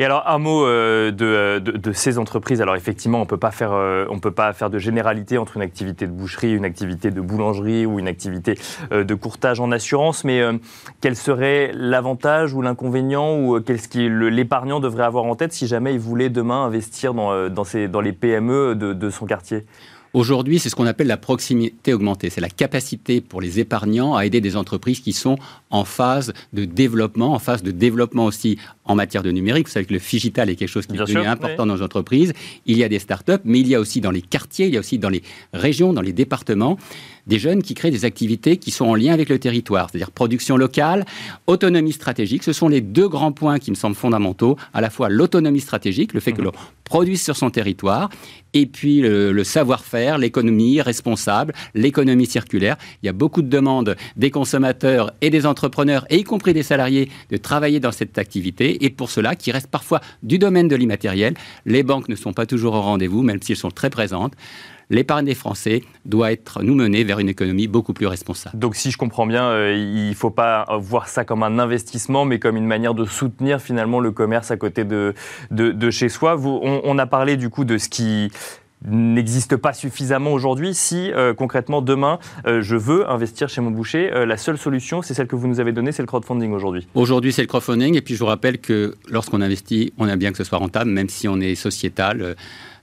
Et 0.00 0.04
alors, 0.06 0.26
un 0.26 0.38
mot 0.38 0.64
euh, 0.64 1.12
euh, 1.20 1.60
de, 1.60 1.92
ces 1.92 2.16
entreprises. 2.16 2.62
Alors, 2.62 2.74
effectivement, 2.74 3.18
on 3.18 3.20
euh, 3.20 3.24
ne 4.06 4.18
peut 4.18 4.30
pas 4.30 4.52
faire 4.54 4.70
de 4.70 4.78
généralité 4.78 5.36
entre 5.36 5.58
une 5.58 5.62
activité 5.62 6.06
de 6.06 6.10
boucherie, 6.10 6.54
une 6.54 6.64
activité 6.64 7.10
de 7.10 7.20
boulangerie 7.20 7.84
ou 7.84 7.98
une 7.98 8.08
activité 8.08 8.58
de 8.90 9.14
courtage 9.14 9.60
en 9.60 9.70
assurance. 9.70 10.24
Mais 10.24 10.40
quel 11.02 11.16
serait 11.16 11.72
l'avantage 11.74 12.54
ou 12.54 12.62
l'inconvénient 12.62 13.38
ou 13.38 13.60
qu'est-ce 13.60 13.88
que 13.88 13.98
l'épargnant 13.98 14.80
devrait 14.80 15.04
avoir 15.04 15.24
en 15.24 15.36
tête 15.36 15.52
si 15.52 15.66
jamais 15.66 15.92
il 15.92 16.00
voulait 16.00 16.30
demain 16.30 16.64
investir 16.64 17.12
dans, 17.12 17.50
dans, 17.50 18.00
les 18.00 18.12
PME 18.12 18.74
de 18.76 19.10
son 19.10 19.26
quartier? 19.26 19.66
Aujourd'hui, 20.12 20.58
c'est 20.58 20.68
ce 20.68 20.74
qu'on 20.74 20.86
appelle 20.86 21.06
la 21.06 21.16
proximité 21.16 21.94
augmentée. 21.94 22.30
C'est 22.30 22.40
la 22.40 22.48
capacité 22.48 23.20
pour 23.20 23.40
les 23.40 23.60
épargnants 23.60 24.16
à 24.16 24.26
aider 24.26 24.40
des 24.40 24.56
entreprises 24.56 25.00
qui 25.00 25.12
sont 25.12 25.38
en 25.70 25.84
phase 25.84 26.32
de 26.52 26.64
développement, 26.64 27.32
en 27.32 27.38
phase 27.38 27.62
de 27.62 27.70
développement 27.70 28.24
aussi 28.24 28.58
en 28.84 28.96
matière 28.96 29.22
de 29.22 29.30
numérique. 29.30 29.68
Vous 29.68 29.72
savez 29.72 29.86
que 29.86 29.94
le 29.94 30.00
digital 30.00 30.50
est 30.50 30.56
quelque 30.56 30.68
chose 30.68 30.86
qui 30.86 30.96
est 30.96 30.98
devenu 30.98 31.26
important 31.26 31.64
dans 31.64 31.76
les 31.76 31.82
entreprises. 31.82 32.32
Il 32.66 32.76
y 32.76 32.82
a 32.82 32.88
des 32.88 32.98
startups, 32.98 33.40
mais 33.44 33.60
il 33.60 33.68
y 33.68 33.76
a 33.76 33.80
aussi 33.80 34.00
dans 34.00 34.10
les 34.10 34.22
quartiers, 34.22 34.66
il 34.66 34.74
y 34.74 34.76
a 34.76 34.80
aussi 34.80 34.98
dans 34.98 35.10
les 35.10 35.22
régions, 35.52 35.92
dans 35.92 36.02
les 36.02 36.12
départements, 36.12 36.76
des 37.26 37.38
jeunes 37.38 37.62
qui 37.62 37.74
créent 37.74 37.90
des 37.90 38.04
activités 38.04 38.56
qui 38.56 38.70
sont 38.70 38.86
en 38.86 38.94
lien 38.94 39.12
avec 39.12 39.28
le 39.28 39.38
territoire, 39.38 39.88
c'est-à-dire 39.90 40.10
production 40.10 40.56
locale, 40.56 41.04
autonomie 41.46 41.92
stratégique. 41.92 42.42
Ce 42.42 42.52
sont 42.52 42.68
les 42.68 42.80
deux 42.80 43.08
grands 43.08 43.32
points 43.32 43.58
qui 43.58 43.70
me 43.70 43.76
semblent 43.76 43.96
fondamentaux, 43.96 44.56
à 44.74 44.80
la 44.80 44.90
fois 44.90 45.08
l'autonomie 45.08 45.60
stratégique, 45.60 46.12
le 46.12 46.20
fait 46.20 46.32
que 46.32 46.38
mhm. 46.38 46.46
l'on 46.46 46.52
produise 46.84 47.22
sur 47.22 47.36
son 47.36 47.50
territoire, 47.50 48.10
et 48.52 48.66
puis 48.66 49.00
le, 49.00 49.44
savoir-faire, 49.44 50.18
l'économie 50.18 50.80
responsable, 50.80 51.54
l'économie 51.72 52.26
circulaire. 52.26 52.76
Il 53.02 53.06
y 53.06 53.08
a 53.08 53.12
beaucoup 53.12 53.42
de 53.42 53.48
demandes 53.48 53.96
des 54.16 54.32
consommateurs 54.32 55.12
et 55.20 55.30
des 55.30 55.46
entrepreneurs, 55.46 56.04
et 56.10 56.16
y 56.16 56.24
compris 56.24 56.52
des 56.52 56.64
salariés, 56.64 57.08
de 57.30 57.36
travailler 57.36 57.78
dans 57.78 57.92
cette 57.92 58.18
activité. 58.18 58.84
Et 58.84 58.90
pour 58.90 59.08
cela, 59.08 59.36
qui 59.36 59.52
reste 59.52 59.68
parfois 59.68 60.00
du 60.24 60.38
domaine 60.38 60.66
de 60.66 60.74
l'immatériel, 60.74 61.34
les 61.64 61.84
banques 61.84 62.08
ne 62.08 62.16
sont 62.16 62.32
pas 62.32 62.44
toujours 62.44 62.74
au 62.74 62.82
rendez-vous, 62.82 63.22
même 63.22 63.40
si 63.40 63.52
elles 63.52 63.58
sont 63.58 63.70
très 63.70 63.88
présentes 63.90 64.32
l'épargne 64.90 65.24
des 65.24 65.34
Français 65.34 65.82
doit 66.04 66.32
être 66.32 66.62
nous 66.62 66.74
mener 66.74 67.04
vers 67.04 67.20
une 67.20 67.28
économie 67.28 67.68
beaucoup 67.68 67.94
plus 67.94 68.06
responsable. 68.06 68.58
Donc 68.58 68.74
si 68.74 68.90
je 68.90 68.98
comprends 68.98 69.26
bien, 69.26 69.44
euh, 69.44 69.74
il 69.74 70.10
ne 70.10 70.14
faut 70.14 70.30
pas 70.30 70.66
voir 70.78 71.08
ça 71.08 71.24
comme 71.24 71.42
un 71.42 71.58
investissement, 71.58 72.24
mais 72.24 72.38
comme 72.38 72.56
une 72.56 72.66
manière 72.66 72.94
de 72.94 73.04
soutenir 73.04 73.60
finalement 73.60 74.00
le 74.00 74.10
commerce 74.10 74.50
à 74.50 74.56
côté 74.56 74.84
de, 74.84 75.14
de, 75.50 75.90
chez 75.90 76.08
soi. 76.08 76.34
Vous, 76.34 76.60
on, 76.62 76.98
a 76.98 77.06
parlé 77.06 77.36
du 77.36 77.48
coup 77.48 77.64
de 77.64 77.78
ce 77.78 77.88
qui 77.88 78.30
n'existe 78.84 79.56
pas 79.56 79.72
suffisamment 79.72 80.32
aujourd'hui. 80.32 80.74
Si 80.74 81.12
euh, 81.12 81.34
concrètement 81.34 81.82
demain 81.82 82.18
euh, 82.46 82.62
je 82.62 82.76
veux 82.76 83.08
investir 83.08 83.48
chez 83.48 83.60
mon 83.60 83.70
boucher, 83.70 84.10
la 84.10 84.36
seule 84.36 84.58
solution, 84.58 85.02
c'est 85.02 85.14
celle 85.14 85.26
que 85.26 85.36
vous 85.36 85.46
nous 85.46 85.60
avez 85.60 85.72
donnée, 85.72 85.92
c'est 85.92 86.02
le 86.02 86.06
crowdfunding 86.06 86.52
aujourd'hui. 86.52 86.88
Aujourd'hui, 86.94 87.32
c'est 87.32 87.42
le 87.42 87.48
crowdfunding. 87.48 87.96
Et 87.96 88.00
puis 88.00 88.14
je 88.14 88.20
vous 88.20 88.26
rappelle 88.26 88.58
que 88.58 88.96
lorsqu'on 89.08 89.40
investit, 89.40 89.92
on 89.98 90.08
aime 90.08 90.18
bien 90.18 90.32
que 90.32 90.38
ce 90.38 90.44
soit 90.44 90.58
rentable, 90.58 90.90
même 90.90 91.08
si 91.08 91.28
on 91.28 91.40
est 91.40 91.54
sociétal 91.54 92.34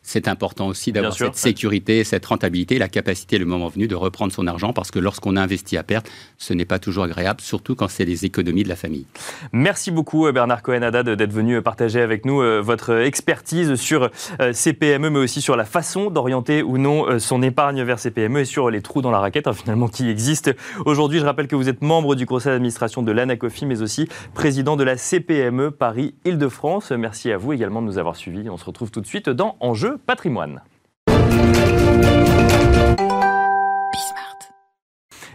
c'est 0.07 0.29
important 0.29 0.67
aussi 0.67 0.93
d'avoir 0.93 1.13
cette 1.13 1.35
sécurité, 1.35 2.05
cette 2.05 2.25
rentabilité, 2.25 2.79
la 2.79 2.87
capacité, 2.87 3.37
le 3.37 3.45
moment 3.45 3.67
venu, 3.67 3.89
de 3.89 3.95
reprendre 3.95 4.31
son 4.31 4.47
argent, 4.47 4.71
parce 4.71 4.89
que 4.89 4.99
lorsqu'on 4.99 5.35
investit 5.35 5.75
à 5.75 5.83
perte, 5.83 6.09
ce 6.37 6.53
n'est 6.53 6.65
pas 6.65 6.79
toujours 6.79 7.03
agréable, 7.03 7.41
surtout 7.41 7.75
quand 7.75 7.89
c'est 7.89 8.05
les 8.05 8.23
économies 8.23 8.63
de 8.63 8.69
la 8.69 8.77
famille. 8.77 9.05
Merci 9.51 9.91
beaucoup 9.91 10.25
euh, 10.25 10.31
Bernard 10.31 10.61
Cohen-Haddad 10.61 11.09
d'être 11.09 11.33
venu 11.33 11.55
euh, 11.55 11.61
partager 11.61 11.99
avec 11.99 12.25
nous 12.25 12.41
euh, 12.41 12.61
votre 12.61 13.01
expertise 13.01 13.75
sur 13.75 14.09
ces 14.53 14.71
PME, 14.71 15.09
mais 15.09 15.19
aussi 15.19 15.41
sur 15.41 15.57
la 15.57 15.65
façon 15.65 16.09
d'orienter 16.09 16.63
ou 16.63 16.77
non 16.77 17.19
son 17.19 17.41
épargne 17.41 17.83
vers 17.83 17.99
ces 17.99 18.11
PME 18.11 18.41
et 18.41 18.45
sur 18.45 18.69
les 18.69 18.81
trous 18.81 19.01
dans 19.01 19.11
la 19.11 19.19
raquette 19.19 19.47
hein, 19.47 19.53
finalement 19.53 19.89
qui 19.89 20.09
existent. 20.09 20.51
Aujourd'hui, 20.85 21.19
je 21.19 21.25
rappelle 21.25 21.47
que 21.47 21.55
vous 21.55 21.67
êtes 21.67 21.81
membre 21.81 22.15
du 22.15 22.25
conseil 22.25 22.53
d'administration 22.53 23.03
de 23.03 23.11
l'ANACOFI, 23.11 23.65
mais 23.65 23.81
aussi 23.81 24.07
président 24.33 24.77
de 24.77 24.83
la 24.83 24.95
CPME 24.95 25.71
Paris-Île-de-France. 25.71 26.91
Merci 26.91 27.31
à 27.31 27.37
vous 27.37 27.51
également 27.51 27.81
de 27.81 27.87
nous 27.87 27.97
avoir 27.97 28.15
suivis. 28.15 28.49
On 28.49 28.57
se 28.57 28.65
retrouve 28.65 28.91
tout 28.91 29.01
de 29.01 29.07
suite 29.07 29.29
dans 29.29 29.57
Enjeu 29.59 29.96
patrimoine. 29.97 30.59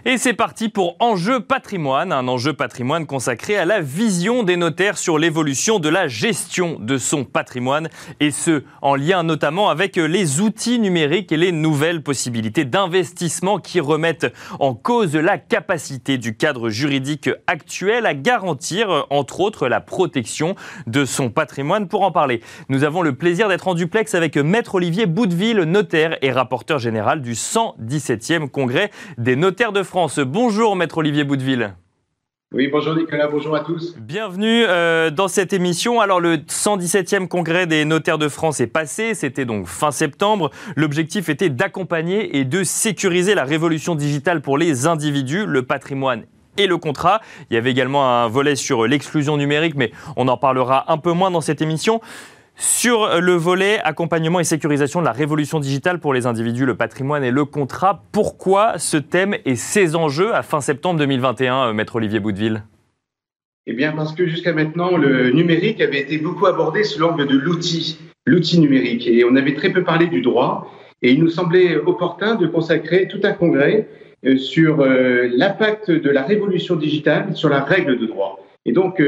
Et 0.04 0.18
c'est 0.18 0.32
parti 0.32 0.68
pour 0.68 0.96
Enjeu 0.98 1.38
patrimoine, 1.38 2.10
un 2.10 2.26
enjeu 2.26 2.54
patrimoine 2.54 3.06
consacré 3.06 3.56
à 3.56 3.64
la 3.64 3.80
vision 3.80 4.42
des 4.42 4.56
notaires 4.56 4.98
sur 4.98 5.16
l'évolution 5.16 5.78
de 5.78 5.88
la 5.88 6.08
gestion 6.08 6.76
de 6.80 6.98
son 6.98 7.22
patrimoine, 7.24 7.88
et 8.18 8.32
ce, 8.32 8.64
en 8.80 8.96
lien 8.96 9.22
notamment 9.22 9.70
avec 9.70 9.94
les 9.94 10.40
outils 10.40 10.80
numériques 10.80 11.30
et 11.30 11.36
les 11.36 11.52
nouvelles 11.52 12.02
possibilités 12.02 12.64
d'investissement 12.64 13.60
qui 13.60 13.78
remettent 13.78 14.26
en 14.58 14.74
cause 14.74 15.14
la 15.14 15.38
capacité 15.38 16.18
du 16.18 16.36
cadre 16.36 16.68
juridique 16.68 17.30
actuel 17.46 18.04
à 18.04 18.14
garantir, 18.14 19.06
entre 19.08 19.38
autres, 19.38 19.68
la 19.68 19.80
protection 19.80 20.56
de 20.88 21.04
son 21.04 21.30
patrimoine. 21.30 21.86
Pour 21.86 22.02
en 22.02 22.10
parler, 22.10 22.40
nous 22.68 22.82
avons 22.82 23.02
le 23.02 23.14
plaisir 23.14 23.48
d'être 23.48 23.68
en 23.68 23.74
duplex 23.74 24.16
avec 24.16 24.36
Maître 24.36 24.74
Olivier 24.74 25.06
Boudeville, 25.06 25.60
notaire 25.60 26.18
et 26.22 26.32
rapporteur 26.32 26.80
général 26.80 27.22
du 27.22 27.34
117e 27.34 28.48
congrès 28.48 28.90
des 29.16 29.36
notaires 29.36 29.70
de 29.70 29.84
France. 29.84 29.91
Bonjour, 29.94 30.74
maître 30.74 30.98
Olivier 30.98 31.22
Boudeville. 31.22 31.74
Oui, 32.54 32.68
bonjour 32.68 32.94
Nicolas, 32.94 33.28
bonjour 33.28 33.54
à 33.54 33.60
tous. 33.60 33.94
Bienvenue 33.98 34.64
euh, 34.66 35.10
dans 35.10 35.28
cette 35.28 35.52
émission. 35.52 36.00
Alors 36.00 36.18
le 36.18 36.36
117e 36.36 37.28
congrès 37.28 37.66
des 37.66 37.84
notaires 37.84 38.16
de 38.16 38.28
France 38.28 38.60
est 38.60 38.66
passé, 38.66 39.14
c'était 39.14 39.44
donc 39.44 39.66
fin 39.66 39.90
septembre. 39.90 40.50
L'objectif 40.76 41.28
était 41.28 41.50
d'accompagner 41.50 42.38
et 42.38 42.46
de 42.46 42.64
sécuriser 42.64 43.34
la 43.34 43.44
révolution 43.44 43.94
digitale 43.94 44.40
pour 44.40 44.56
les 44.56 44.86
individus, 44.86 45.44
le 45.44 45.62
patrimoine 45.62 46.24
et 46.56 46.66
le 46.66 46.76
contrat. 46.78 47.20
Il 47.50 47.54
y 47.54 47.56
avait 47.56 47.70
également 47.70 48.06
un 48.06 48.28
volet 48.28 48.56
sur 48.56 48.86
l'exclusion 48.86 49.36
numérique, 49.36 49.74
mais 49.74 49.92
on 50.16 50.28
en 50.28 50.36
parlera 50.36 50.90
un 50.90 50.98
peu 50.98 51.12
moins 51.12 51.30
dans 51.30 51.40
cette 51.40 51.60
émission. 51.60 52.00
Sur 52.64 53.20
le 53.20 53.32
volet 53.32 53.80
accompagnement 53.82 54.38
et 54.38 54.44
sécurisation 54.44 55.00
de 55.00 55.04
la 55.04 55.10
révolution 55.10 55.58
digitale 55.58 55.98
pour 55.98 56.14
les 56.14 56.26
individus, 56.26 56.64
le 56.64 56.76
patrimoine 56.76 57.24
et 57.24 57.32
le 57.32 57.44
contrat, 57.44 58.04
pourquoi 58.12 58.78
ce 58.78 58.96
thème 58.96 59.34
et 59.44 59.56
ces 59.56 59.96
enjeux 59.96 60.32
à 60.32 60.42
fin 60.42 60.60
septembre 60.60 61.00
2021, 61.00 61.70
euh, 61.70 61.72
Maître 61.72 61.96
Olivier 61.96 62.20
Boudeville 62.20 62.62
Eh 63.66 63.72
bien, 63.72 63.90
parce 63.90 64.14
que 64.14 64.28
jusqu'à 64.28 64.52
maintenant, 64.52 64.96
le 64.96 65.32
numérique 65.32 65.80
avait 65.80 65.98
été 65.98 66.18
beaucoup 66.18 66.46
abordé 66.46 66.84
sous 66.84 67.00
l'angle 67.00 67.26
de 67.26 67.36
l'outil, 67.36 67.98
l'outil 68.26 68.60
numérique. 68.60 69.08
Et 69.08 69.24
on 69.24 69.34
avait 69.34 69.54
très 69.54 69.70
peu 69.70 69.82
parlé 69.82 70.06
du 70.06 70.20
droit. 70.20 70.70
Et 71.02 71.10
il 71.10 71.18
nous 71.18 71.30
semblait 71.30 71.76
opportun 71.78 72.36
de 72.36 72.46
consacrer 72.46 73.08
tout 73.08 73.20
un 73.24 73.32
congrès 73.32 73.88
euh, 74.24 74.36
sur 74.36 74.82
euh, 74.82 75.28
l'impact 75.34 75.90
de 75.90 76.10
la 76.10 76.22
révolution 76.22 76.76
digitale 76.76 77.34
sur 77.34 77.48
la 77.48 77.64
règle 77.64 77.98
de 77.98 78.06
droit. 78.06 78.38
Et 78.64 78.70
donc, 78.70 79.02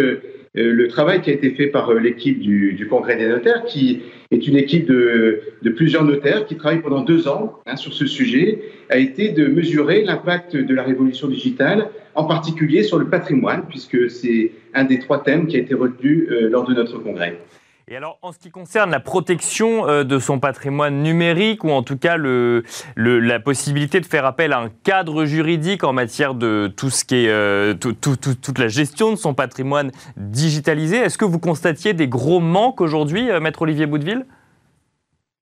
le 0.63 0.87
travail 0.89 1.21
qui 1.21 1.31
a 1.31 1.33
été 1.33 1.51
fait 1.51 1.67
par 1.67 1.91
euh, 1.91 1.99
l'équipe 1.99 2.39
du, 2.39 2.87
Congrès 2.89 3.17
des 3.17 3.27
notaires, 3.27 3.65
qui 3.65 4.03
est 4.31 4.47
une 4.47 4.57
équipe 4.57 4.87
de, 4.87 5.43
plusieurs 5.75 6.05
notaires 6.05 6.47
qui 6.47 6.57
travaillent 6.57 6.83
pendant 6.83 7.01
deux 7.01 7.27
ans 7.27 7.59
hein, 7.67 7.77
sur 7.77 7.93
ce 7.93 8.07
sujet, 8.07 8.61
a 8.89 8.99
été 8.99 9.31
de 9.31 9.47
mesurer 9.47 10.05
l'impact 10.05 10.57
de 10.57 10.75
la 10.75 10.85
révolution 10.85 11.27
digitale, 11.29 11.89
en 12.15 12.25
particulier 12.25 12.85
sur 12.85 12.99
le 12.99 13.09
patrimoine, 13.09 13.65
puisque 13.69 14.11
c'est 14.11 14.53
un 14.75 14.85
des 14.85 15.01
trois 15.01 15.23
thèmes 15.23 15.49
qui 15.49 15.57
a 15.57 15.59
été 15.59 15.75
retenu 15.75 16.29
euh, 16.31 16.49
lors 16.49 16.65
de 16.65 16.75
notre 16.75 16.99
congrès. 16.99 17.37
Et 17.87 17.97
alors, 17.97 18.19
en 18.23 18.33
ce 18.33 18.39
qui 18.39 18.51
concerne 18.51 18.91
la 18.91 18.99
protection 19.01 19.87
euh, 19.87 20.05
de 20.05 20.19
son 20.19 20.41
patrimoine 20.41 21.03
numérique, 21.03 21.65
ou 21.65 21.71
en 21.71 21.83
tout 21.83 21.99
cas 21.99 22.17
la 22.17 23.41
possibilité 23.41 24.01
de 24.01 24.07
faire 24.07 24.25
appel 24.25 24.55
à 24.55 24.61
un 24.61 24.71
cadre 24.71 25.27
juridique 25.27 25.85
en 25.85 25.93
matière 25.93 26.35
de 26.35 26.73
tout 26.75 26.89
ce 26.89 27.05
qui 27.05 27.27
est 27.27 27.29
euh, 27.29 27.75
toute 27.75 28.59
la 28.59 28.69
gestion 28.69 29.11
de 29.11 29.17
son 29.17 29.35
patrimoine 29.35 29.91
digitalisé, 30.17 30.97
est-ce 30.97 31.19
que 31.19 31.27
vous 31.27 31.39
constatiez 31.39 31.93
des 31.93 32.09
gros 32.09 32.41
manques 32.41 32.81
aujourd'hui, 32.81 33.31
euh, 33.31 33.39
Maître 33.39 33.61
Olivier 33.61 33.85
Boudeville 33.85 34.25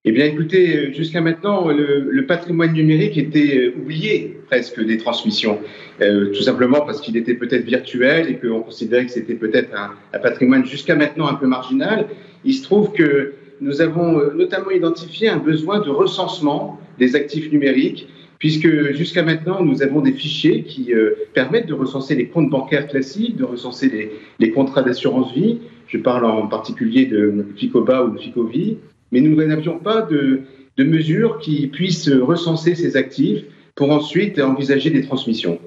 eh 0.05 0.11
bien, 0.11 0.25
écoutez, 0.25 0.93
jusqu'à 0.93 1.21
maintenant, 1.21 1.69
le, 1.69 2.25
patrimoine 2.25 2.73
numérique 2.73 3.17
était 3.17 3.73
oublié 3.79 4.37
presque 4.47 4.83
des 4.83 4.97
transmissions, 4.97 5.59
tout 5.99 6.41
simplement 6.41 6.81
parce 6.81 6.99
qu'il 6.99 7.15
était 7.15 7.35
peut-être 7.35 7.63
virtuel 7.63 8.29
et 8.29 8.35
qu'on 8.35 8.61
considérait 8.61 9.05
que 9.05 9.11
c'était 9.11 9.35
peut-être 9.35 9.73
un, 9.73 9.91
un, 10.11 10.19
patrimoine 10.19 10.65
jusqu'à 10.65 10.95
maintenant 10.95 11.27
un 11.27 11.35
peu 11.35 11.47
marginal. 11.47 12.07
Il 12.43 12.53
se 12.53 12.63
trouve 12.63 12.91
que 12.91 13.33
nous 13.61 13.79
avons 13.79 14.33
notamment 14.33 14.71
identifié 14.71 15.29
un 15.29 15.37
besoin 15.37 15.79
de 15.79 15.89
recensement 15.89 16.79
des 16.99 17.15
actifs 17.15 17.49
numériques 17.49 18.09
puisque 18.39 18.91
jusqu'à 18.91 19.23
maintenant, 19.23 19.63
nous 19.63 19.83
avons 19.83 20.01
des 20.01 20.11
fichiers 20.11 20.63
qui 20.63 20.91
permettent 21.33 21.67
de 21.67 21.73
recenser 21.73 22.15
les 22.15 22.27
comptes 22.27 22.49
bancaires 22.49 22.87
classiques, 22.87 23.37
de 23.37 23.45
recenser 23.45 23.87
les, 23.87 24.11
les 24.39 24.51
contrats 24.51 24.81
d'assurance 24.81 25.33
vie. 25.33 25.59
Je 25.87 25.97
parle 25.97 26.25
en 26.25 26.47
particulier 26.47 27.05
de 27.05 27.45
FICOBA 27.55 28.03
ou 28.03 28.09
de 28.09 28.19
FICOVI, 28.19 28.79
mais 29.13 29.21
nous 29.21 29.35
n'avions 29.35 29.77
pas 29.77 30.01
de, 30.01 30.41
de 30.75 30.83
mesures 30.83 31.37
qui 31.37 31.67
puissent 31.67 32.09
recenser 32.09 32.73
ces 32.73 32.97
actifs 32.97 33.43
pour 33.75 33.91
ensuite 33.91 34.39
envisager 34.39 34.89
des 34.89 35.03
transmissions. 35.03 35.59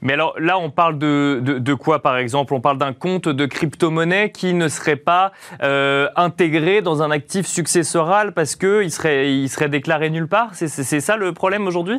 Mais 0.00 0.14
alors 0.14 0.34
là, 0.40 0.58
on 0.58 0.70
parle 0.70 0.98
de, 0.98 1.40
de, 1.40 1.74
quoi 1.74 2.02
par 2.02 2.18
exemple? 2.18 2.52
On 2.54 2.60
parle 2.60 2.78
d'un 2.78 2.92
compte 2.92 3.28
de 3.28 3.46
crypto-monnaie 3.46 4.32
qui 4.32 4.52
ne 4.52 4.66
serait 4.66 4.96
pas 4.96 5.30
euh, 5.62 6.08
intégré 6.16 6.82
dans 6.82 7.02
un 7.02 7.12
actif 7.12 7.46
successoral 7.46 8.34
parce 8.34 8.56
qu'il 8.56 8.90
serait, 8.90 9.32
il 9.32 9.48
serait 9.48 9.68
déclaré 9.68 10.10
nulle 10.10 10.26
part? 10.26 10.50
C'est 10.56 10.68
ça 10.68 11.16
le 11.16 11.32
problème 11.32 11.68
aujourd'hui? 11.68 11.98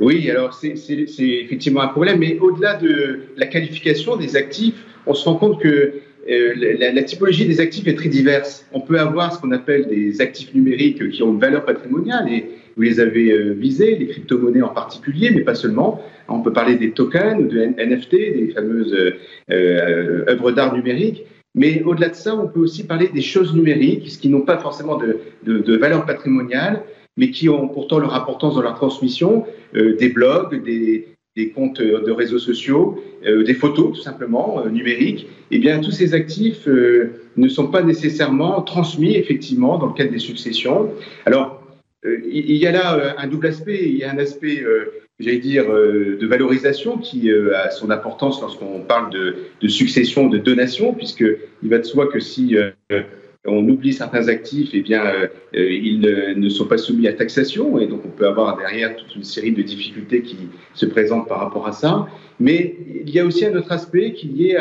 Oui, 0.00 0.28
alors 0.28 0.52
c'est 0.52 0.74
effectivement 1.20 1.82
un 1.82 1.88
problème, 1.88 2.18
mais 2.18 2.36
au-delà 2.40 2.74
de 2.74 3.26
la 3.36 3.46
qualification 3.46 4.16
des 4.16 4.34
actifs, 4.34 4.74
on 5.06 5.14
se 5.14 5.24
rend 5.28 5.36
compte 5.36 5.60
que 5.60 6.00
euh, 6.30 6.54
la, 6.78 7.02
typologie 7.02 7.46
des 7.46 7.60
actifs 7.60 7.86
est 7.86 7.94
très 7.94 8.08
diverse. 8.08 8.66
On 8.72 8.80
peut 8.80 8.98
avoir 8.98 9.34
ce 9.34 9.40
qu'on 9.40 9.52
appelle 9.52 9.86
des 9.88 10.20
actifs 10.20 10.54
numériques 10.54 11.10
qui 11.10 11.22
ont 11.22 11.32
une 11.32 11.40
valeur 11.40 11.64
patrimoniale 11.64 12.32
et 12.32 12.46
vous 12.76 12.82
les 12.82 13.00
avez 13.00 13.30
euh, 13.30 13.52
visés, 13.52 13.96
les 13.96 14.06
crypto-monnaies 14.06 14.62
en 14.62 14.68
particulier, 14.68 15.30
mais 15.30 15.42
pas 15.42 15.54
seulement. 15.54 16.00
On 16.28 16.40
peut 16.40 16.52
parler 16.52 16.76
des 16.76 16.92
tokens 16.92 17.40
ou 17.40 17.46
de 17.46 17.60
NFT, 17.60 18.10
des 18.10 18.52
fameuses 18.54 18.94
euh, 19.50 20.24
œuvres 20.28 20.52
d'art 20.52 20.74
numériques. 20.74 21.24
Mais 21.54 21.82
au-delà 21.84 22.08
de 22.08 22.14
ça, 22.14 22.34
on 22.34 22.48
peut 22.48 22.60
aussi 22.60 22.84
parler 22.84 23.08
des 23.08 23.22
choses 23.22 23.54
numériques, 23.54 24.10
ce 24.10 24.18
qui 24.18 24.28
n'ont 24.28 24.40
pas 24.40 24.58
forcément 24.58 24.98
de, 24.98 25.76
valeur 25.76 26.04
patrimoniale, 26.04 26.82
mais 27.16 27.30
qui 27.30 27.48
ont 27.48 27.68
pourtant 27.68 28.00
leur 28.00 28.14
importance 28.14 28.56
dans 28.56 28.62
leur 28.62 28.74
transmission, 28.74 29.44
des 29.72 30.08
blogs, 30.08 30.64
des, 30.64 31.13
des 31.36 31.50
comptes 31.50 31.80
de 31.80 32.10
réseaux 32.12 32.38
sociaux, 32.38 33.02
euh, 33.26 33.42
des 33.42 33.54
photos 33.54 33.96
tout 33.96 34.02
simplement 34.02 34.62
euh, 34.64 34.70
numériques, 34.70 35.26
eh 35.50 35.58
bien 35.58 35.80
tous 35.80 35.90
ces 35.90 36.14
actifs 36.14 36.68
euh, 36.68 37.12
ne 37.36 37.48
sont 37.48 37.68
pas 37.68 37.82
nécessairement 37.82 38.62
transmis 38.62 39.16
effectivement 39.16 39.78
dans 39.78 39.86
le 39.86 39.94
cadre 39.94 40.12
des 40.12 40.20
successions. 40.20 40.92
Alors 41.26 41.60
il 42.06 42.56
y 42.56 42.66
a 42.66 42.72
là 42.72 43.14
un 43.16 43.26
double 43.26 43.46
aspect, 43.46 43.80
il 43.86 43.96
y 43.96 44.04
a 44.04 44.12
un 44.12 44.18
aspect 44.18 44.62
j'allais 45.18 45.38
dire, 45.38 45.64
de 45.64 46.26
valorisation 46.26 46.98
qui 46.98 47.32
a 47.32 47.70
son 47.70 47.88
importance 47.88 48.42
lorsqu'on 48.42 48.80
parle 48.80 49.10
de, 49.10 49.36
de, 49.58 49.68
succession, 49.68 50.26
de 50.26 50.36
donation, 50.36 50.92
puisqu'il 50.92 51.38
va 51.62 51.78
de 51.78 51.84
soi 51.84 52.08
que 52.08 52.20
si 52.20 52.58
on 53.46 53.68
oublie 53.68 53.92
certains 53.92 54.28
actifs, 54.28 54.70
eh 54.72 54.80
bien, 54.80 55.04
euh, 55.04 55.26
euh, 55.54 55.70
ils 55.70 56.00
ne 56.00 56.48
sont 56.48 56.66
pas 56.66 56.78
soumis 56.78 57.06
à 57.08 57.12
taxation 57.12 57.78
et 57.78 57.86
donc 57.86 58.00
on 58.04 58.08
peut 58.08 58.26
avoir 58.26 58.56
derrière 58.56 58.96
toute 58.96 59.14
une 59.14 59.24
série 59.24 59.52
de 59.52 59.62
difficultés 59.62 60.22
qui 60.22 60.36
se 60.72 60.86
présentent 60.86 61.28
par 61.28 61.40
rapport 61.40 61.66
à 61.66 61.72
ça. 61.72 62.06
Mais 62.40 62.76
il 63.04 63.10
y 63.10 63.20
a 63.20 63.24
aussi 63.24 63.44
un 63.44 63.54
autre 63.54 63.70
aspect 63.70 64.12
qui 64.12 64.48
est 64.48 64.56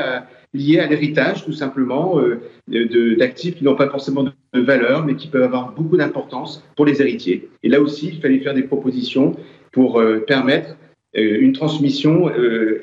lié 0.54 0.80
à 0.80 0.88
l'héritage, 0.88 1.46
tout 1.46 1.54
simplement, 1.54 2.20
euh, 2.20 3.16
d'actifs 3.18 3.56
qui 3.56 3.64
n'ont 3.64 3.76
pas 3.76 3.90
forcément 3.90 4.24
de 4.24 4.60
valeur, 4.60 5.06
mais 5.06 5.16
qui 5.16 5.28
peuvent 5.28 5.44
avoir 5.44 5.72
beaucoup 5.72 5.98
d'importance 5.98 6.64
pour 6.76 6.86
les 6.86 7.02
héritiers. 7.02 7.50
Et 7.64 7.70
là 7.70 7.82
aussi, 7.82 8.10
il 8.14 8.22
fallait 8.22 8.40
faire 8.40 8.54
des 8.54 8.64
propositions 8.64 9.36
pour 9.72 10.00
permettre 10.28 10.76
une 11.16 11.54
transmission 11.54 12.32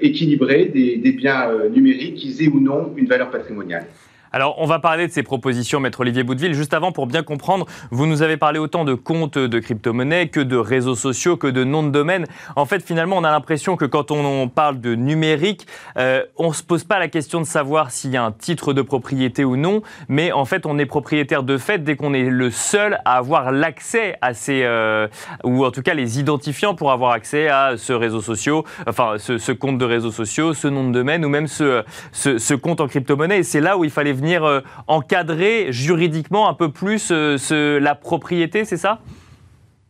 équilibrée 0.00 0.64
des, 0.64 0.97
des 0.97 1.12
biens 1.12 1.50
numériques, 1.73 2.16
qu'ils 2.16 2.42
aient 2.42 2.49
ou 2.49 2.59
non 2.59 2.92
une 2.97 3.07
valeur 3.07 3.30
patrimoniale. 3.30 3.87
Alors, 4.32 4.54
on 4.58 4.66
va 4.66 4.78
parler 4.78 5.08
de 5.08 5.12
ces 5.12 5.25
propositions, 5.25 5.80
Maître 5.80 6.00
Olivier 6.00 6.22
Boudeville. 6.22 6.54
Juste 6.54 6.72
avant, 6.72 6.92
pour 6.92 7.08
bien 7.08 7.25
comprendre, 7.25 7.66
vous 7.90 8.06
nous 8.06 8.22
avez 8.22 8.37
parlé 8.37 8.60
autant 8.60 8.84
de 8.84 8.94
comptes 8.94 9.38
de 9.38 9.58
crypto-monnaies 9.58 10.28
que 10.28 10.38
de 10.38 10.56
réseaux 10.56 10.94
sociaux, 10.94 11.37
que 11.37 11.49
de 11.49 11.64
noms 11.64 11.82
de 11.82 11.90
domaine. 11.90 12.26
En 12.54 12.64
fait, 12.64 12.80
finalement, 12.80 13.16
on 13.16 13.25
a 13.25 13.30
l'impression 13.32 13.76
que 13.76 13.84
quand 13.84 14.12
on 14.12 14.49
parle 14.49 14.80
de 14.80 14.94
numérique, 14.94 15.66
euh, 15.96 16.22
on 16.37 16.50
ne 16.50 16.54
se 16.54 16.62
pose 16.62 16.84
pas 16.84 17.00
la 17.00 17.08
question 17.08 17.40
de 17.40 17.46
savoir 17.46 17.90
s'il 17.90 18.12
y 18.12 18.16
a 18.16 18.22
un 18.22 18.31
titre 18.31 18.72
de 18.72 18.83
propriété 18.83 19.44
ou 19.44 19.57
non, 19.57 19.83
mais 20.09 20.31
en 20.31 20.44
fait, 20.44 20.64
on 20.64 20.78
est 20.78 20.87
propriétaire 20.87 21.42
de 21.42 21.59
fait 21.59 21.83
dès 21.83 21.96
qu'on 21.96 22.14
est 22.14 22.22
le 22.22 22.52
seul 22.52 23.00
à 23.05 23.16
avoir 23.16 23.50
l'accès 23.50 24.16
à 24.22 24.33
ces, 24.33 24.62
euh, 24.62 25.09
ou 25.42 25.64
en 25.64 25.72
tout 25.72 25.83
cas 25.83 25.94
les 25.94 26.20
identifiants 26.20 26.76
pour 26.76 26.92
avoir 26.92 27.11
accès 27.12 27.48
à 27.48 27.76
ce 27.76 27.92
réseau 27.92 28.20
social, 28.20 28.62
enfin, 28.87 29.14
ce, 29.18 29.52
compte 29.52 29.78
de 29.78 29.85
réseaux 29.85 30.12
sociaux, 30.12 30.55
ce 30.55 30.68
nom 30.68 30.87
de 30.87 30.92
domaine 30.92 31.24
ou 31.24 31.28
même 31.28 31.48
ce, 31.48 32.55
compte 32.55 32.81
en 32.81 32.87
crypto-monnaie. 32.87 33.38
Et 33.38 33.42
c'est 33.42 33.61
là 33.61 33.76
où 33.76 33.83
il 33.83 33.90
fallait 33.90 34.19
venir 34.20 34.44
euh, 34.44 34.61
encadrer 34.87 35.72
juridiquement 35.72 36.48
un 36.48 36.54
peu 36.54 36.70
plus 36.70 37.11
euh, 37.11 37.80
la 37.80 37.94
propriété, 37.94 38.64
c'est 38.64 38.76
ça? 38.76 39.00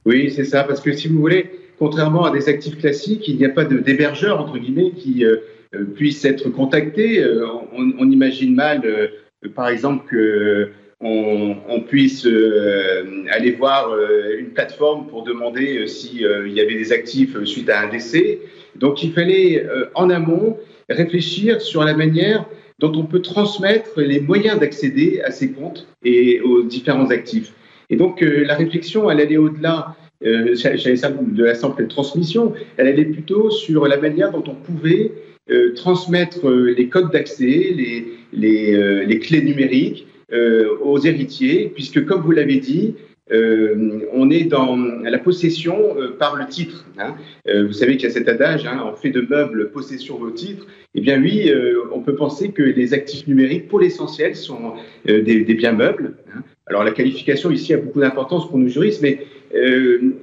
Oui, 0.06 0.32
c'est 0.34 0.44
ça, 0.44 0.64
parce 0.64 0.80
que 0.80 0.92
si 0.92 1.08
vous 1.08 1.18
voulez, 1.18 1.50
contrairement 1.78 2.24
à 2.24 2.30
des 2.30 2.48
actifs 2.48 2.78
classiques, 2.78 3.28
il 3.28 3.36
n'y 3.36 3.44
a 3.44 3.50
pas 3.50 3.64
d'hébergeur, 3.64 4.40
entre 4.40 4.58
guillemets, 4.58 4.92
qui 4.92 5.24
euh, 5.24 5.36
puisse 5.94 6.24
être 6.24 6.48
contacté. 6.48 7.22
On, 7.72 8.10
imagine 8.10 8.54
mal, 8.54 8.82
par 9.54 9.68
exemple, 9.68 10.06
que 10.10 10.70
on, 11.00 11.80
puisse 11.86 12.26
aller 13.30 13.52
voir 13.52 13.94
une 14.38 14.50
plateforme 14.50 15.06
pour 15.06 15.22
demander 15.22 15.86
s'il 15.86 16.20
y 16.20 16.60
avait 16.60 16.74
des 16.74 16.92
actifs 16.92 17.36
suite 17.44 17.68
à 17.68 17.82
un 17.82 17.88
décès. 17.88 18.40
Donc 18.76 19.02
il 19.04 19.12
fallait 19.12 19.64
en 19.94 20.10
amont 20.10 20.58
réfléchir 20.88 21.60
sur 21.60 21.84
la 21.84 21.94
manière 21.94 22.46
dont 22.80 22.92
on 22.96 23.04
peut 23.04 23.20
transmettre 23.20 24.00
les 24.00 24.20
moyens 24.20 24.58
d'accéder 24.58 25.20
à 25.22 25.30
ces 25.30 25.52
comptes 25.52 25.86
et 26.04 26.40
aux 26.40 26.62
différents 26.62 27.10
actifs. 27.10 27.52
Et 27.90 27.96
donc 27.96 28.22
euh, 28.22 28.44
la 28.44 28.56
réflexion, 28.56 29.10
elle 29.10 29.20
allait 29.20 29.36
au-delà 29.36 29.96
euh, 30.24 30.54
de 30.54 31.44
la 31.44 31.54
simple 31.54 31.86
transmission, 31.86 32.54
elle 32.76 32.86
allait 32.86 33.04
plutôt 33.04 33.50
sur 33.50 33.86
la 33.86 33.98
manière 33.98 34.32
dont 34.32 34.44
on 34.46 34.54
pouvait 34.54 35.12
euh, 35.50 35.74
transmettre 35.74 36.48
les 36.50 36.88
codes 36.88 37.10
d'accès, 37.12 37.44
les, 37.44 38.06
les, 38.32 39.06
les, 39.06 39.18
clés 39.18 39.42
numériques 39.42 40.06
aux 40.84 40.98
héritiers, 41.00 41.72
puisque 41.74 42.04
comme 42.04 42.20
vous 42.20 42.30
l'avez 42.30 42.58
dit, 42.58 42.94
euh, 43.32 44.00
on 44.12 44.30
est 44.30 44.44
dans 44.44 44.76
la 44.76 45.18
possession 45.18 45.96
euh, 45.96 46.16
par 46.18 46.36
le 46.36 46.46
titre. 46.46 46.84
Hein. 46.98 47.14
Euh, 47.48 47.66
vous 47.66 47.72
savez 47.72 47.96
qu'il 47.96 48.08
y 48.08 48.10
a 48.10 48.14
cet 48.14 48.28
adage, 48.28 48.66
hein, 48.66 48.84
on 48.84 48.96
fait 48.96 49.10
de 49.10 49.20
meubles 49.20 49.70
possession 49.70 50.18
vos 50.18 50.30
titres. 50.30 50.66
Eh 50.94 51.00
bien 51.00 51.20
oui, 51.20 51.52
on 51.94 52.00
peut 52.00 52.16
penser 52.16 52.50
que 52.50 52.64
les 52.64 52.94
actifs 52.94 53.28
numériques, 53.28 53.68
pour 53.68 53.78
l'essentiel, 53.78 54.34
sont 54.34 54.72
des, 55.06 55.54
biens 55.54 55.70
meubles. 55.70 56.14
Hein. 56.34 56.40
Alors 56.66 56.82
la 56.82 56.90
qualification 56.90 57.52
ici 57.52 57.72
a 57.72 57.76
beaucoup 57.76 58.00
d'importance 58.00 58.48
pour 58.48 58.58
nos 58.58 58.66
juristes, 58.66 59.00
mais 59.00 59.24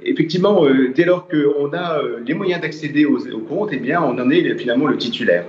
effectivement, 0.04 0.68
dès 0.94 1.06
lors 1.06 1.30
qu'on 1.30 1.72
a 1.72 2.02
les 2.26 2.34
moyens 2.34 2.62
d'accéder 2.62 3.06
aux, 3.06 3.40
comptes, 3.48 3.70
eh 3.72 3.78
bien 3.78 4.02
on 4.04 4.20
en 4.20 4.30
est 4.30 4.58
finalement 4.58 4.88
le 4.88 4.98
titulaire. 4.98 5.46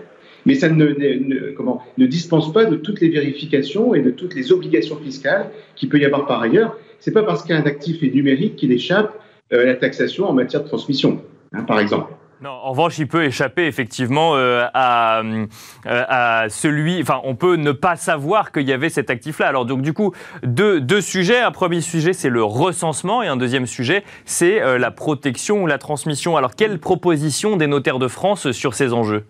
Mais 0.46 0.54
ça 0.54 0.68
ne, 0.68 0.86
ne 0.86 2.06
dispense 2.06 2.52
pas 2.52 2.64
de 2.64 2.76
toutes 2.76 3.00
les 3.00 3.08
vérifications 3.08 3.96
et 3.96 4.02
de 4.02 4.10
toutes 4.10 4.36
les 4.36 4.52
obligations 4.52 4.98
fiscales 4.98 5.50
qu'il 5.74 5.88
peut 5.88 5.98
y 5.98 6.04
avoir 6.04 6.26
par 6.28 6.42
ailleurs 6.42 6.78
c'est 7.00 7.12
pas 7.12 7.22
parce 7.22 7.42
qu'un 7.44 7.64
actif 7.64 8.02
est 8.02 8.14
numérique 8.14 8.56
qu'il 8.56 8.72
échappe 8.72 9.20
euh, 9.52 9.62
à 9.62 9.64
la 9.64 9.74
taxation 9.76 10.28
en 10.28 10.32
matière 10.32 10.62
de 10.62 10.68
transmission, 10.68 11.22
hein, 11.52 11.62
par 11.62 11.80
exemple. 11.80 12.12
Non, 12.40 12.50
en 12.50 12.70
revanche, 12.70 12.98
il 12.98 13.08
peut 13.08 13.24
échapper 13.24 13.66
effectivement 13.66 14.36
euh, 14.36 14.64
à, 14.72 15.22
euh, 15.22 15.46
à, 15.84 16.46
celui. 16.48 17.00
Enfin, 17.02 17.20
on 17.24 17.34
peut 17.34 17.56
ne 17.56 17.72
pas 17.72 17.96
savoir 17.96 18.52
qu'il 18.52 18.68
y 18.68 18.72
avait 18.72 18.90
cet 18.90 19.10
actif-là. 19.10 19.48
Alors, 19.48 19.66
donc, 19.66 19.82
du 19.82 19.92
coup, 19.92 20.12
deux, 20.44 20.80
deux 20.80 21.00
sujets. 21.00 21.40
Un 21.40 21.50
premier 21.50 21.80
sujet, 21.80 22.12
c'est 22.12 22.28
le 22.28 22.44
recensement, 22.44 23.24
et 23.24 23.26
un 23.26 23.36
deuxième 23.36 23.66
sujet, 23.66 24.04
c'est 24.24 24.78
la 24.78 24.90
protection 24.92 25.64
ou 25.64 25.66
la 25.66 25.78
transmission. 25.78 26.36
Alors, 26.36 26.54
quelle 26.54 26.78
proposition 26.78 27.56
des 27.56 27.66
notaires 27.66 27.98
de 27.98 28.06
France 28.06 28.52
sur 28.52 28.74
ces 28.74 28.92
enjeux? 28.92 29.24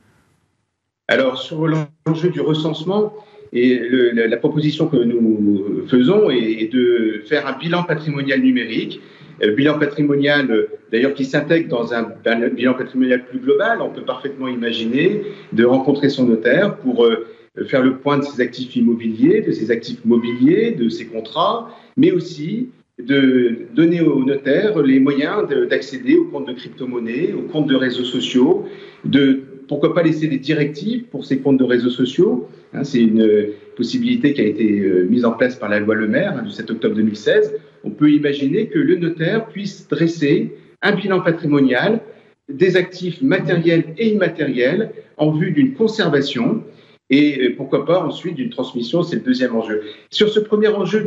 Alors, 1.07 1.39
sur 1.39 1.67
l'enjeu 1.67 2.29
du 2.29 2.43
recensement, 2.43 3.15
et 3.53 3.81
la, 4.13 4.37
proposition 4.37 4.89
que 4.89 4.97
nous 4.97 5.85
faisons 5.89 6.31
est, 6.31 6.73
de 6.73 7.23
faire 7.27 7.47
un 7.47 7.59
bilan 7.59 7.83
patrimonial 7.85 8.41
numérique, 8.41 9.01
euh, 9.43 9.55
bilan 9.55 9.79
patrimonial 9.79 10.51
euh, 10.51 10.67
d'ailleurs 10.91 11.15
qui 11.15 11.25
s'intègre 11.25 11.69
dans 11.69 11.95
un, 11.95 12.09
bilan 12.55 12.75
patrimonial 12.75 13.25
plus 13.25 13.39
global. 13.39 13.81
On 13.81 13.91
peut 13.91 14.03
parfaitement 14.03 14.49
imaginer 14.49 15.23
de 15.53 15.65
rencontrer 15.65 16.09
son 16.09 16.27
notaire 16.27 16.77
pour 16.77 17.05
euh, 17.05 17.27
faire 17.67 17.83
le 17.83 17.97
point 17.97 18.19
de 18.19 18.25
ses 18.25 18.41
actifs 18.41 18.75
immobiliers, 18.77 19.41
de 19.43 19.53
ses 19.53 19.71
actifs 19.71 20.05
mobiliers, 20.05 20.73
de 20.73 20.89
ses 20.89 21.07
contrats, 21.07 21.71
mais 21.97 22.13
aussi 22.13 22.69
de 22.99 23.67
donner 23.75 24.01
au 24.01 24.25
notaire 24.25 24.83
les 24.83 24.99
moyens 24.99 25.49
d'accéder 25.69 26.17
aux 26.17 26.25
comptes 26.25 26.49
de 26.49 26.53
crypto-monnaie, 26.53 27.33
aux 27.33 27.43
comptes 27.43 27.69
de 27.69 27.77
réseaux 27.77 28.05
sociaux, 28.05 28.67
de 29.05 29.43
pourquoi 29.69 29.95
pas 29.95 30.03
laisser 30.03 30.27
des 30.27 30.39
directives 30.39 31.05
pour 31.05 31.25
ces 31.25 31.39
comptes 31.39 31.59
de 31.59 31.65
réseaux 31.65 31.91
sociaux 31.91 32.49
hein, 32.73 32.85
C'est 32.85 33.01
une 33.01 33.49
possibilité 33.77 34.33
qui 34.33 34.41
a 34.41 34.45
été 34.45 34.81
euh, 34.81 35.07
mise 35.09 35.25
en 35.25 35.33
place 35.33 35.57
par 35.57 35.69
la 35.69 35.79
loi 35.79 35.95
Le 35.95 36.09
Maire 36.09 36.37
hein, 36.39 36.43
du 36.43 36.51
7 36.51 36.71
octobre 36.71 36.97
2016. 36.97 37.55
On 37.85 37.91
peut 37.91 38.11
imaginer 38.11 38.67
que 38.67 38.79
le 38.79 38.97
notaire 38.97 39.47
puisse 39.47 39.87
dresser 39.89 40.55
un 40.83 40.93
bilan 40.93 41.21
patrimonial 41.21 42.01
des 42.49 42.77
actifs 42.77 43.21
matériels 43.21 43.95
et 43.99 44.09
immatériels 44.09 44.91
en 45.19 45.31
vue 45.31 45.53
d'une 45.53 45.75
conservation 45.75 46.63
et 47.11 47.51
pourquoi 47.57 47.87
pas 47.87 48.05
ensuite 48.05 48.35
d'une 48.35 48.51
transmission, 48.51 49.03
c'est 49.03 49.17
le 49.17 49.23
deuxième 49.23 49.55
enjeu. 49.57 49.83
Sur 50.11 50.29
ce 50.29 50.41
premier 50.41 50.69
enjeu 50.69 51.01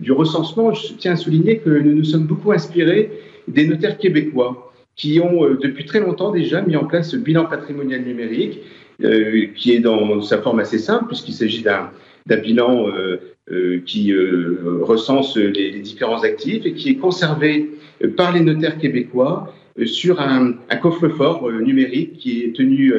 du 0.00 0.12
recensement, 0.12 0.72
je 0.72 0.92
tiens 0.94 1.12
à 1.12 1.16
souligner 1.16 1.58
que 1.58 1.70
nous 1.70 1.94
nous 1.94 2.04
sommes 2.04 2.26
beaucoup 2.26 2.52
inspirés 2.52 3.10
des 3.48 3.66
notaires 3.66 3.98
québécois 3.98 4.71
qui 4.96 5.20
ont 5.20 5.48
depuis 5.54 5.84
très 5.84 6.00
longtemps 6.00 6.30
déjà 6.30 6.60
mis 6.60 6.76
en 6.76 6.84
place 6.84 7.10
ce 7.10 7.16
bilan 7.16 7.46
patrimonial 7.46 8.02
numérique 8.02 8.60
euh, 9.04 9.46
qui 9.56 9.72
est 9.72 9.80
dans 9.80 10.20
sa 10.20 10.38
forme 10.38 10.60
assez 10.60 10.78
simple, 10.78 11.06
puisqu'il 11.06 11.32
s'agit 11.32 11.62
d'un 11.62 11.90
bilan 12.36 12.86
euh, 12.88 13.16
euh, 13.50 13.80
qui 13.84 14.14
recense 14.14 15.36
les, 15.36 15.80
différents 15.80 16.22
actifs 16.22 16.64
et 16.66 16.74
qui 16.74 16.90
est 16.90 16.96
conservé 16.96 17.70
par 18.16 18.32
les 18.32 18.40
notaires 18.40 18.78
québécois 18.78 19.52
sur 19.86 20.20
un, 20.20 20.52
coffre-fort 20.80 21.50
numérique 21.50 22.18
qui 22.18 22.44
est 22.44 22.54
tenu 22.54 22.92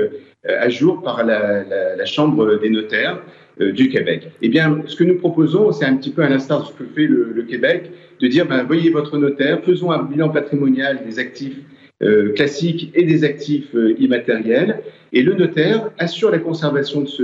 à 0.43 0.67
jour 0.69 1.01
par 1.01 1.23
la, 1.23 2.05
Chambre 2.05 2.59
des 2.59 2.69
notaires 2.69 3.21
du 3.59 3.87
Québec. 3.87 4.29
Eh 4.41 4.49
bien, 4.49 4.81
ce 4.87 4.95
que 4.95 5.03
nous 5.05 5.15
proposons, 5.15 5.71
c'est 5.71 5.85
un 5.85 5.95
petit 5.95 6.09
peu 6.09 6.23
à 6.23 6.29
l'instar 6.29 6.63
de 6.63 6.67
ce 6.67 6.71
que 6.73 6.83
fait 6.83 7.07
le, 7.07 7.43
Québec, 7.43 7.91
de 8.19 8.27
dire, 8.27 8.45
ben, 8.45 8.63
voyez 8.63 8.89
votre 8.89 9.17
notaire, 9.17 9.61
faisons 9.63 9.91
un 9.91 10.03
bilan 10.03 10.29
patrimonial 10.29 11.03
des 11.05 11.19
actifs 11.19 11.59
euh, 11.59 11.82
classiques 12.35 12.91
et 12.93 13.03
des 13.03 13.23
actifs 13.23 13.73
euh, 13.75 13.95
immatériels. 13.99 14.81
Et 15.11 15.21
le 15.21 15.33
notaire 15.33 15.91
assure 15.99 16.31
la 16.31 16.39
conservation 16.39 17.01
de 17.01 17.07
ce, 17.07 17.23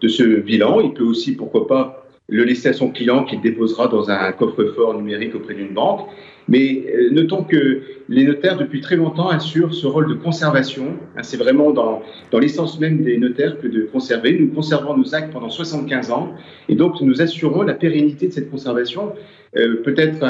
de 0.00 0.08
ce 0.08 0.22
bilan. 0.22 0.80
Il 0.80 0.92
peut 0.92 1.04
aussi, 1.04 1.34
pourquoi 1.34 1.66
pas, 1.66 2.06
le 2.28 2.44
laisser 2.44 2.68
à 2.68 2.72
son 2.72 2.90
client 2.90 3.24
qu'il 3.24 3.40
déposera 3.40 3.88
dans 3.88 4.10
un 4.10 4.32
coffre-fort 4.32 4.94
numérique 4.94 5.34
auprès 5.34 5.54
d'une 5.54 5.72
banque. 5.72 6.08
Mais 6.48 6.84
euh, 6.94 7.10
notons 7.10 7.42
que 7.42 7.82
les 8.08 8.24
notaires, 8.24 8.56
depuis 8.56 8.80
très 8.80 8.96
longtemps, 8.96 9.28
assurent 9.28 9.74
ce 9.74 9.86
rôle 9.86 10.08
de 10.08 10.14
conservation. 10.14 10.96
Hein, 11.16 11.22
c'est 11.22 11.36
vraiment 11.36 11.70
dans, 11.70 12.02
dans 12.30 12.38
l'essence 12.38 12.78
même 12.78 13.02
des 13.02 13.16
notaires 13.18 13.58
que 13.60 13.66
de 13.66 13.82
conserver. 13.82 14.38
Nous 14.38 14.48
conservons 14.48 14.96
nos 14.96 15.14
actes 15.14 15.32
pendant 15.32 15.50
75 15.50 16.10
ans 16.10 16.34
et 16.68 16.74
donc 16.74 17.00
nous 17.00 17.20
assurons 17.20 17.62
la 17.62 17.74
pérennité 17.74 18.28
de 18.28 18.32
cette 18.32 18.50
conservation. 18.50 19.12
Euh, 19.56 19.82
peut-être 19.82 20.24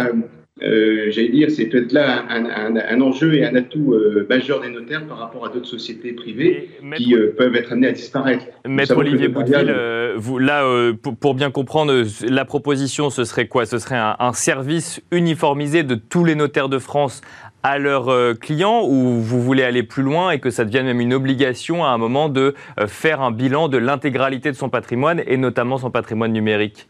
euh, 0.62 1.10
j'allais 1.10 1.28
dire, 1.28 1.50
c'est 1.50 1.66
peut-être 1.66 1.92
là 1.92 2.24
un, 2.30 3.00
enjeu 3.02 3.34
et 3.34 3.44
un 3.44 3.54
atout 3.54 3.92
euh, 3.92 4.26
majeur 4.30 4.62
des 4.62 4.70
notaires 4.70 5.06
par 5.06 5.18
rapport 5.18 5.44
à 5.44 5.50
d'autres 5.50 5.68
sociétés 5.68 6.12
privées 6.12 6.70
qui 6.96 7.14
euh, 7.14 7.34
peuvent 7.36 7.54
être 7.54 7.72
amenées 7.72 7.88
à 7.88 7.92
disparaître. 7.92 8.46
Maître 8.66 8.96
Olivier 8.96 9.28
Boudville, 9.28 9.74
vous, 10.16 10.38
là, 10.38 10.64
pour, 11.20 11.34
bien 11.34 11.50
comprendre, 11.50 12.02
la 12.26 12.44
proposition, 12.46 13.10
ce 13.10 13.24
serait 13.24 13.48
quoi? 13.48 13.66
Ce 13.66 13.78
serait 13.78 13.98
un, 13.98 14.32
service 14.32 15.02
uniformisé 15.10 15.82
de 15.82 15.94
tous 15.94 16.24
les 16.24 16.34
notaires 16.34 16.70
de 16.70 16.78
France 16.78 17.20
à 17.62 17.78
leurs 17.78 18.38
clients 18.38 18.82
ou 18.86 19.20
vous 19.20 19.42
voulez 19.42 19.62
aller 19.62 19.82
plus 19.82 20.02
loin 20.02 20.30
et 20.30 20.38
que 20.38 20.50
ça 20.50 20.64
devienne 20.64 20.86
même 20.86 21.00
une 21.00 21.12
obligation 21.12 21.84
à 21.84 21.88
un 21.88 21.98
moment 21.98 22.28
de 22.28 22.54
faire 22.86 23.20
un 23.20 23.30
bilan 23.30 23.68
de 23.68 23.76
l'intégralité 23.76 24.50
de 24.52 24.56
son 24.56 24.70
patrimoine 24.70 25.22
et 25.26 25.36
notamment 25.36 25.76
son 25.76 25.90
patrimoine 25.90 26.32
numérique? 26.32 26.88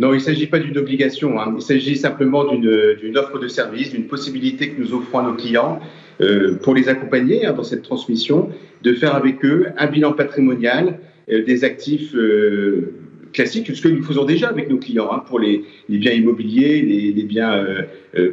Non, 0.00 0.12
il 0.12 0.18
ne 0.18 0.22
s'agit 0.22 0.46
pas 0.46 0.60
d'une 0.60 0.78
obligation, 0.78 1.40
hein. 1.40 1.52
il 1.56 1.62
s'agit 1.62 1.96
simplement 1.96 2.44
d'une 2.54 3.18
offre 3.18 3.40
de 3.40 3.48
service, 3.48 3.90
d'une 3.90 4.06
possibilité 4.06 4.70
que 4.70 4.80
nous 4.80 4.94
offrons 4.94 5.18
à 5.18 5.22
nos 5.24 5.34
clients 5.34 5.80
euh, 6.20 6.54
pour 6.54 6.76
les 6.76 6.88
accompagner 6.88 7.46
hein, 7.46 7.52
dans 7.52 7.64
cette 7.64 7.82
transmission, 7.82 8.50
de 8.82 8.92
faire 8.92 9.16
avec 9.16 9.44
eux 9.44 9.66
un 9.76 9.88
bilan 9.88 10.12
patrimonial 10.12 11.00
euh, 11.32 11.42
des 11.44 11.64
actifs 11.64 12.14
euh, 12.14 12.94
classiques, 13.32 13.74
ce 13.74 13.82
que 13.82 13.88
nous 13.88 14.04
faisons 14.04 14.24
déjà 14.24 14.48
avec 14.48 14.70
nos 14.70 14.78
clients 14.78 15.08
hein, 15.10 15.24
pour 15.26 15.40
les, 15.40 15.64
biens 15.88 16.12
immobiliers, 16.12 16.80
les, 16.80 17.22
biens 17.24 17.66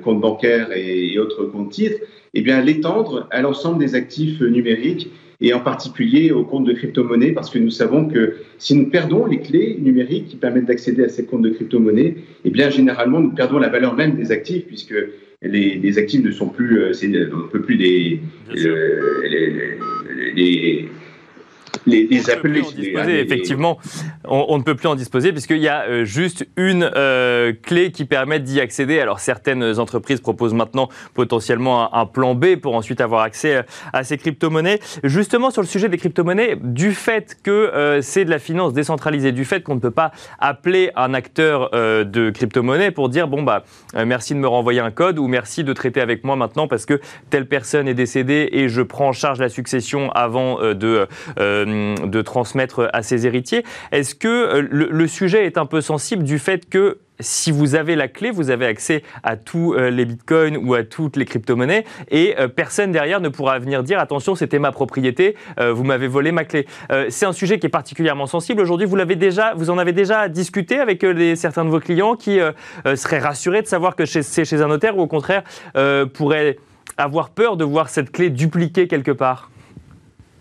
comptes 0.03 0.21
bancaires 0.21 0.71
et, 0.71 1.13
et, 1.13 1.19
autres 1.19 1.45
comptes 1.45 1.71
titres, 1.71 1.97
et 2.35 2.39
eh 2.39 2.41
bien 2.41 2.61
l'étendre 2.61 3.27
à 3.31 3.41
l'ensemble 3.41 3.79
des 3.79 3.95
actifs 3.95 4.39
numériques 4.39 5.09
et 5.41 5.53
en 5.53 5.59
particulier 5.59 6.31
aux 6.31 6.43
comptes 6.43 6.65
de 6.65 6.73
crypto-monnaie, 6.73 7.31
parce 7.31 7.49
que 7.49 7.59
nous 7.59 7.69
savons 7.69 8.07
que 8.07 8.35
si 8.57 8.75
nous 8.75 8.89
perdons 8.89 9.25
les 9.25 9.39
clés 9.39 9.77
numériques 9.79 10.27
qui 10.27 10.35
permettent 10.35 10.65
d'accéder 10.65 11.03
à 11.03 11.09
ces 11.09 11.25
comptes 11.25 11.43
de 11.43 11.49
crypto-monnaie, 11.49 12.15
eh 12.43 12.49
bien, 12.49 12.69
généralement, 12.69 13.19
nous 13.19 13.31
perdons 13.31 13.59
la 13.59 13.69
valeur 13.69 13.95
même 13.95 14.15
des 14.15 14.31
actifs, 14.31 14.65
puisque 14.65 14.95
les, 15.41 15.75
les 15.75 15.97
actifs 15.97 16.23
ne 16.23 16.31
sont 16.31 16.49
plus, 16.49 16.79
euh, 16.79 16.91
on 17.33 17.37
ne 17.37 17.47
peut 17.51 17.61
plus 17.61 17.75
les, 17.75 18.19
les, 18.53 19.77
les 20.35 20.89
les, 21.85 22.07
les 22.07 22.29
appeler. 22.29 22.63
effectivement, 23.19 23.77
on, 24.25 24.57
ne 24.57 24.63
peut 24.63 24.75
plus 24.75 24.87
en 24.87 24.95
disposer 24.95 25.31
puisqu'il 25.31 25.59
y 25.59 25.67
a 25.67 25.83
euh, 25.83 26.05
juste 26.05 26.47
une 26.57 26.89
euh, 26.95 27.53
clé 27.61 27.91
qui 27.91 28.05
permet 28.05 28.39
d'y 28.39 28.59
accéder. 28.59 28.99
Alors 28.99 29.19
certaines 29.19 29.79
entreprises 29.79 30.21
proposent 30.21 30.53
maintenant 30.53 30.89
potentiellement 31.13 31.93
un, 31.93 32.05
plan 32.05 32.35
B 32.35 32.55
pour 32.55 32.75
ensuite 32.75 33.01
avoir 33.01 33.21
accès 33.21 33.63
à 33.91 34.03
ces 34.03 34.17
crypto-monnaies. 34.17 34.79
Justement 35.03 35.49
sur 35.49 35.61
le 35.61 35.67
sujet 35.67 35.89
des 35.89 35.97
crypto-monnaies, 35.97 36.57
du 36.61 36.91
fait 36.91 37.37
que 37.41 37.51
euh, 37.51 38.01
c'est 38.01 38.25
de 38.25 38.29
la 38.29 38.39
finance 38.39 38.73
décentralisée, 38.73 39.31
du 39.31 39.43
fait 39.43 39.61
qu'on 39.61 39.75
ne 39.75 39.79
peut 39.79 39.91
pas 39.91 40.11
appeler 40.39 40.91
un 40.95 41.13
acteur 41.13 41.71
de 41.71 42.29
crypto-monnaie 42.29 42.91
pour 42.91 43.09
dire 43.09 43.27
bon 43.27 43.43
bah 43.43 43.63
merci 44.05 44.33
de 44.33 44.39
me 44.39 44.47
renvoyer 44.47 44.79
un 44.79 44.91
code 44.91 45.19
ou 45.19 45.27
merci 45.27 45.63
de 45.63 45.73
traiter 45.73 46.01
avec 46.01 46.23
moi 46.23 46.35
maintenant 46.35 46.67
parce 46.67 46.85
que 46.85 46.99
telle 47.29 47.47
personne 47.47 47.87
est 47.87 47.93
décédée 47.93 48.49
et 48.51 48.69
je 48.69 48.81
prends 48.81 49.09
en 49.09 49.13
charge 49.13 49.39
la 49.39 49.49
succession 49.49 50.11
avant 50.11 50.59
de 50.73 51.07
euh, 51.39 51.65
de 52.03 52.21
transmettre 52.21 52.89
à 52.93 53.03
ses 53.03 53.25
héritiers. 53.25 53.63
Est-ce 53.91 54.15
que 54.15 54.27
euh, 54.27 54.67
le, 54.69 55.07
sujet 55.07 55.45
est 55.45 55.57
un 55.57 55.65
peu 55.65 55.81
sensible 55.81 56.23
du 56.23 56.39
fait 56.39 56.67
que 56.69 56.99
si 57.21 57.51
vous 57.51 57.75
avez 57.75 57.95
la 57.95 58.09
clé, 58.09 58.29
vous 58.29 58.49
avez 58.49 58.65
accès 58.65 59.01
à 59.23 59.37
tous 59.37 59.73
euh, 59.73 59.89
les 59.89 60.03
bitcoins 60.03 60.57
ou 60.57 60.73
à 60.73 60.83
toutes 60.83 61.15
les 61.15 61.23
crypto-monnaies 61.23 61.85
et 62.11 62.35
personne 62.55 62.91
derrière 62.91 63.21
ne 63.21 63.29
pourra 63.29 63.57
venir 63.59 63.83
dire 63.83 63.99
attention, 63.99 64.35
c'était 64.35 64.59
ma 64.59 64.71
propriété, 64.71 65.35
vous 65.57 65.83
m'avez 65.83 66.07
volé 66.07 66.31
ma 66.31 66.43
clé. 66.43 66.67
c'est 67.09 67.25
un 67.25 67.33
sujet 67.33 67.59
qui 67.59 67.67
est 67.67 67.69
particulièrement 67.69 68.27
sensible. 68.27 68.61
Aujourd'hui, 68.61 68.85
vous, 68.85 68.95
l'avez 68.95 69.15
déjà, 69.15 69.53
vous 69.55 69.69
en 69.69 69.77
avez 69.77 69.93
déjà 69.93 70.27
discuté 70.27 70.79
avec 70.79 71.05
certains 71.35 71.65
de 71.65 71.69
vos 71.69 71.79
clients 71.79 72.15
qui 72.15 72.39
seraient 72.95 73.19
rassurés 73.19 73.61
de 73.61 73.67
savoir 73.67 73.95
que 73.95 74.05
c'est 74.05 74.45
chez 74.45 74.61
un 74.61 74.67
notaire 74.67 74.97
ou 74.97 75.01
au 75.01 75.07
contraire 75.07 75.43
pourraient 76.13 76.57
avoir 76.97 77.29
peur 77.29 77.57
de 77.57 77.63
voir 77.63 77.89
cette 77.89 78.11
clé 78.11 78.29
dupliquée 78.29 78.87
quelque 78.87 79.11
part 79.11 79.49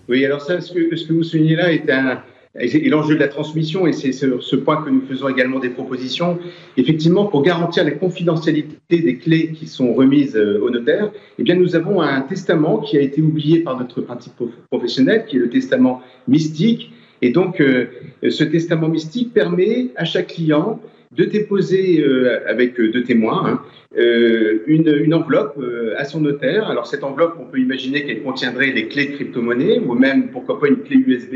oui, 0.08 0.24
alors 0.24 0.40
ça, 0.40 0.60
ce 0.60 0.72
que, 0.72 0.96
ce 0.96 1.06
que 1.06 1.12
vous 1.12 1.22
soulignez 1.22 1.56
là 1.56 1.72
est 1.72 1.90
un, 1.90 2.22
et 2.60 2.88
l'enjeu 2.88 3.16
de 3.16 3.20
la 3.20 3.26
transmission, 3.26 3.86
et 3.86 3.92
c'est 3.92 4.12
sur 4.12 4.40
ce 4.42 4.54
point 4.54 4.80
que 4.82 4.88
nous 4.88 5.02
faisons 5.08 5.28
également 5.28 5.58
des 5.58 5.70
propositions, 5.70 6.38
effectivement, 6.76 7.26
pour 7.26 7.42
garantir 7.42 7.82
la 7.82 7.90
confidentialité 7.90 8.76
des 8.88 9.16
clés 9.16 9.50
qui 9.52 9.66
sont 9.66 9.92
remises 9.92 10.36
euh, 10.36 10.60
au 10.62 10.70
notaire, 10.70 11.10
eh 11.38 11.42
bien, 11.42 11.56
nous 11.56 11.74
avons 11.74 12.00
un 12.00 12.20
testament 12.20 12.78
qui 12.78 12.96
a 12.96 13.00
été 13.00 13.20
oublié 13.20 13.60
par 13.60 13.76
notre 13.76 14.02
pratique 14.02 14.34
professionnelle, 14.70 15.24
qui 15.26 15.36
est 15.36 15.40
le 15.40 15.50
testament 15.50 16.00
mystique. 16.28 16.92
Et 17.22 17.30
donc, 17.30 17.60
euh, 17.60 17.86
ce 18.28 18.44
testament 18.44 18.88
mystique 18.88 19.32
permet 19.32 19.88
à 19.96 20.04
chaque 20.04 20.28
client 20.28 20.80
de 21.16 21.24
déposer 21.24 22.02
euh, 22.02 22.40
avec 22.48 22.76
deux 22.76 23.02
témoins 23.04 23.46
hein, 23.46 23.60
euh, 23.96 24.58
une, 24.66 25.14
enveloppe 25.14 25.56
euh, 25.58 25.94
à 25.96 26.04
son 26.04 26.20
notaire. 26.20 26.68
Alors 26.68 26.86
cette 26.86 27.04
enveloppe, 27.04 27.36
on 27.40 27.44
peut 27.44 27.58
imaginer 27.58 28.04
qu'elle 28.04 28.24
contiendrait 28.24 28.72
les 28.72 28.88
clés 28.88 29.06
de 29.06 29.12
crypto-monnaie 29.12 29.78
ou 29.78 29.94
même, 29.94 30.30
pourquoi 30.32 30.58
pas, 30.58 30.66
une 30.66 30.82
clé 30.82 30.96
USB 30.96 31.34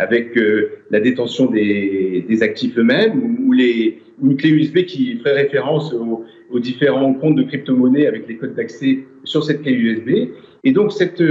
avec 0.00 0.36
euh, 0.36 0.70
la 0.90 0.98
détention 0.98 1.46
des, 1.46 2.24
actifs 2.40 2.76
eux-mêmes 2.78 3.36
ou, 3.46 3.52
les, 3.52 4.00
ou 4.20 4.32
une 4.32 4.36
clé 4.36 4.50
USB 4.50 4.84
qui 4.86 5.18
ferait 5.18 5.42
référence 5.42 5.92
aux, 5.92 6.24
aux 6.50 6.58
différents 6.58 7.14
comptes 7.14 7.36
de 7.36 7.42
crypto-monnaie 7.42 8.06
avec 8.06 8.26
les 8.28 8.36
codes 8.36 8.54
d'accès 8.54 9.00
sur 9.24 9.44
cette 9.44 9.62
clé 9.62 9.72
USB. 9.72 10.30
Et 10.62 10.72
donc 10.72 10.92
cette 10.92 11.22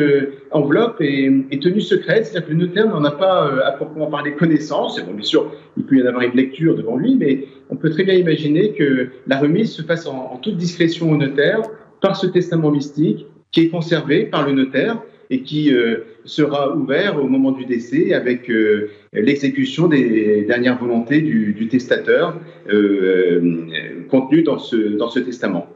enveloppe 0.51 1.01
est, 1.01 1.61
tenue 1.61 1.81
secrète, 1.81 2.25
c'est-à-dire 2.25 2.47
que 2.47 2.53
le 2.53 2.59
notaire 2.59 2.87
n'en 2.87 3.03
a 3.03 3.11
pas 3.11 3.63
à 3.63 3.71
proprement 3.73 4.07
parler 4.07 4.33
connaissance. 4.33 4.99
Bon, 5.05 5.13
bien 5.13 5.23
sûr, 5.23 5.51
il 5.77 5.83
peut 5.83 5.97
y 5.97 6.03
en 6.03 6.07
avoir 6.07 6.23
une 6.23 6.35
lecture 6.35 6.75
devant 6.75 6.97
lui, 6.97 7.15
mais 7.15 7.45
on 7.69 7.75
peut 7.75 7.91
très 7.91 8.03
bien 8.03 8.15
imaginer 8.15 8.73
que 8.73 9.09
la 9.27 9.37
remise 9.37 9.71
se 9.71 9.83
fasse 9.83 10.07
en, 10.07 10.37
toute 10.37 10.57
discrétion 10.57 11.11
au 11.11 11.17
notaire 11.17 11.61
par 12.01 12.15
ce 12.15 12.27
testament 12.27 12.71
mystique 12.71 13.27
qui 13.51 13.61
est 13.61 13.69
conservé 13.69 14.25
par 14.25 14.47
le 14.47 14.53
notaire 14.53 15.01
et 15.29 15.41
qui 15.41 15.73
euh, 15.73 15.97
sera 16.25 16.75
ouvert 16.75 17.23
au 17.23 17.27
moment 17.27 17.51
du 17.51 17.65
décès 17.65 18.13
avec 18.13 18.49
euh, 18.49 18.89
l'exécution 19.13 19.87
des 19.87 20.43
dernières 20.43 20.79
volontés 20.79 21.21
du, 21.21 21.67
testateur 21.69 22.35
euh, 22.69 23.67
contenues 24.09 24.41
dans 24.41 24.57
ce, 24.57 24.97
dans 24.97 25.09
ce 25.09 25.19
testament. 25.19 25.67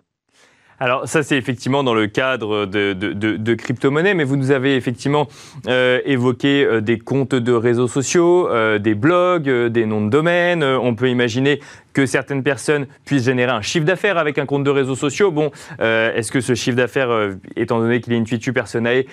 Alors 0.80 1.08
ça, 1.08 1.22
c'est 1.22 1.38
effectivement 1.38 1.84
dans 1.84 1.94
le 1.94 2.08
cadre 2.08 2.66
de, 2.66 2.94
de, 2.94 3.54
crypto-monnaies, 3.54 4.16
mais 4.16 4.24
vous 4.24 4.36
nous 4.36 4.52
avez 4.52 4.76
effectivement 4.76 5.28
évoqué 5.68 6.82
des 6.82 6.98
comptes 6.98 7.36
de 7.36 7.54
réseaux 7.54 7.88
sociaux, 7.88 8.50
des 8.80 8.96
blogs, 8.96 9.50
des 9.68 9.86
noms 9.86 10.04
de 10.04 10.10
domaine. 10.10 10.63
on 10.63 10.96
peut 10.96 11.10
imaginer 11.10 11.60
que 11.93 12.06
certaines 12.06 12.43
personnes 12.43 12.88
puissent 13.06 13.25
générer 13.25 13.51
un 13.51 13.62
chiffre 13.62 13.86
d'affaires 13.86 14.17
avec 14.17 14.38
un 14.38 14.45
compte 14.45 14.63
de 14.63 14.69
réseaux 14.69 14.95
sociaux. 14.95 15.32
Bon, 15.32 15.51
est-ce 15.79 16.32
que 16.32 16.41
ce 16.41 16.56
chiffre 16.56 16.77
d'affaires, 16.77 17.29
étant 17.56 17.79
donné 17.79 18.01
qu'il 18.01 18.13
est 18.13 18.17
une 18.17 18.27
fitu 18.27 18.53
personae, 18.53 19.06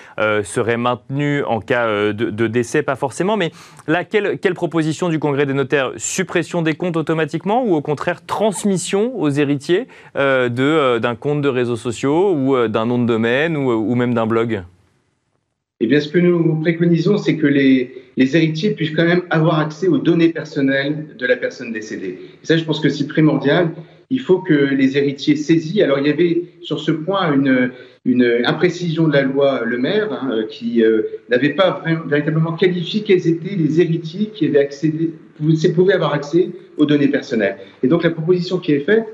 serait 0.43 0.77
maintenu 0.77 1.43
en 1.43 1.59
cas 1.59 1.87
de, 2.13 2.47
décès? 2.47 2.83
Pas 2.83 2.95
forcément, 2.95 3.37
mais 3.37 3.51
là, 3.87 4.03
quelle, 4.03 4.39
quelle 4.39 4.53
proposition 4.53 5.09
du 5.09 5.19
Congrès 5.19 5.45
des 5.45 5.53
notaires? 5.53 5.91
Suppression 5.97 6.61
des 6.61 6.73
comptes 6.73 6.97
automatiquement 6.97 7.63
ou 7.63 7.75
au 7.75 7.81
contraire 7.81 8.25
transmission 8.25 9.13
aux 9.15 9.29
héritiers 9.29 9.87
d'un 10.15 11.15
compte 11.19 11.41
de 11.41 11.49
réseaux 11.49 11.75
sociaux 11.75 12.33
ou 12.33 12.55
euh, 12.55 12.67
d'un 12.67 12.85
nom 12.85 12.99
de 12.99 13.05
domaine 13.05 13.55
euh, 13.55 13.75
ou 13.75 13.95
même 13.95 14.13
d'un 14.13 14.27
blog? 14.27 14.63
Eh 15.83 15.87
bien, 15.87 15.99
ce 15.99 16.09
que 16.09 16.19
nous 16.19 16.57
préconisons, 16.61 17.17
c'est 17.17 17.37
que 17.37 17.47
les, 17.47 17.91
héritiers 18.15 18.69
puissent 18.69 18.91
quand 18.91 19.05
même 19.05 19.23
avoir 19.31 19.57
accès 19.57 19.87
aux 19.87 19.97
données 19.97 20.29
personnelles 20.29 21.07
de 21.17 21.25
la 21.25 21.35
personne 21.35 21.73
décédée. 21.73 22.19
Et 22.43 22.45
ça, 22.45 22.55
je 22.55 22.63
pense 22.63 22.79
que 22.79 22.87
c'est 22.87 23.07
primordial. 23.07 23.71
Il 24.11 24.19
faut 24.19 24.37
que 24.37 24.53
les 24.53 24.99
héritiers 24.99 25.35
saisis. 25.35 25.81
Alors, 25.81 25.97
il 25.97 26.05
y 26.05 26.11
avait 26.11 26.43
sur 26.61 26.79
ce 26.79 26.91
point 26.91 27.33
une, 27.33 27.71
imprécision 28.45 29.07
de 29.07 29.13
la 29.13 29.23
loi 29.23 29.63
Le 29.65 29.79
Maire 29.79 30.13
hein, 30.13 30.43
qui 30.47 30.83
euh, 30.83 31.01
n'avait 31.31 31.55
pas 31.55 31.83
véritablement 32.05 32.53
qualifié 32.53 33.01
quels 33.01 33.27
étaient 33.27 33.55
les 33.55 33.81
héritiers 33.81 34.29
qui 34.35 34.45
avaient 34.45 34.59
accédé, 34.59 35.13
pouvaient 35.73 35.93
avoir 35.93 36.13
accès 36.13 36.51
aux 36.77 36.85
données 36.85 37.07
personnelles. 37.07 37.57
Et 37.81 37.87
donc, 37.87 38.03
la 38.03 38.11
proposition 38.11 38.59
qui 38.59 38.73
est 38.73 38.81
faite, 38.81 39.05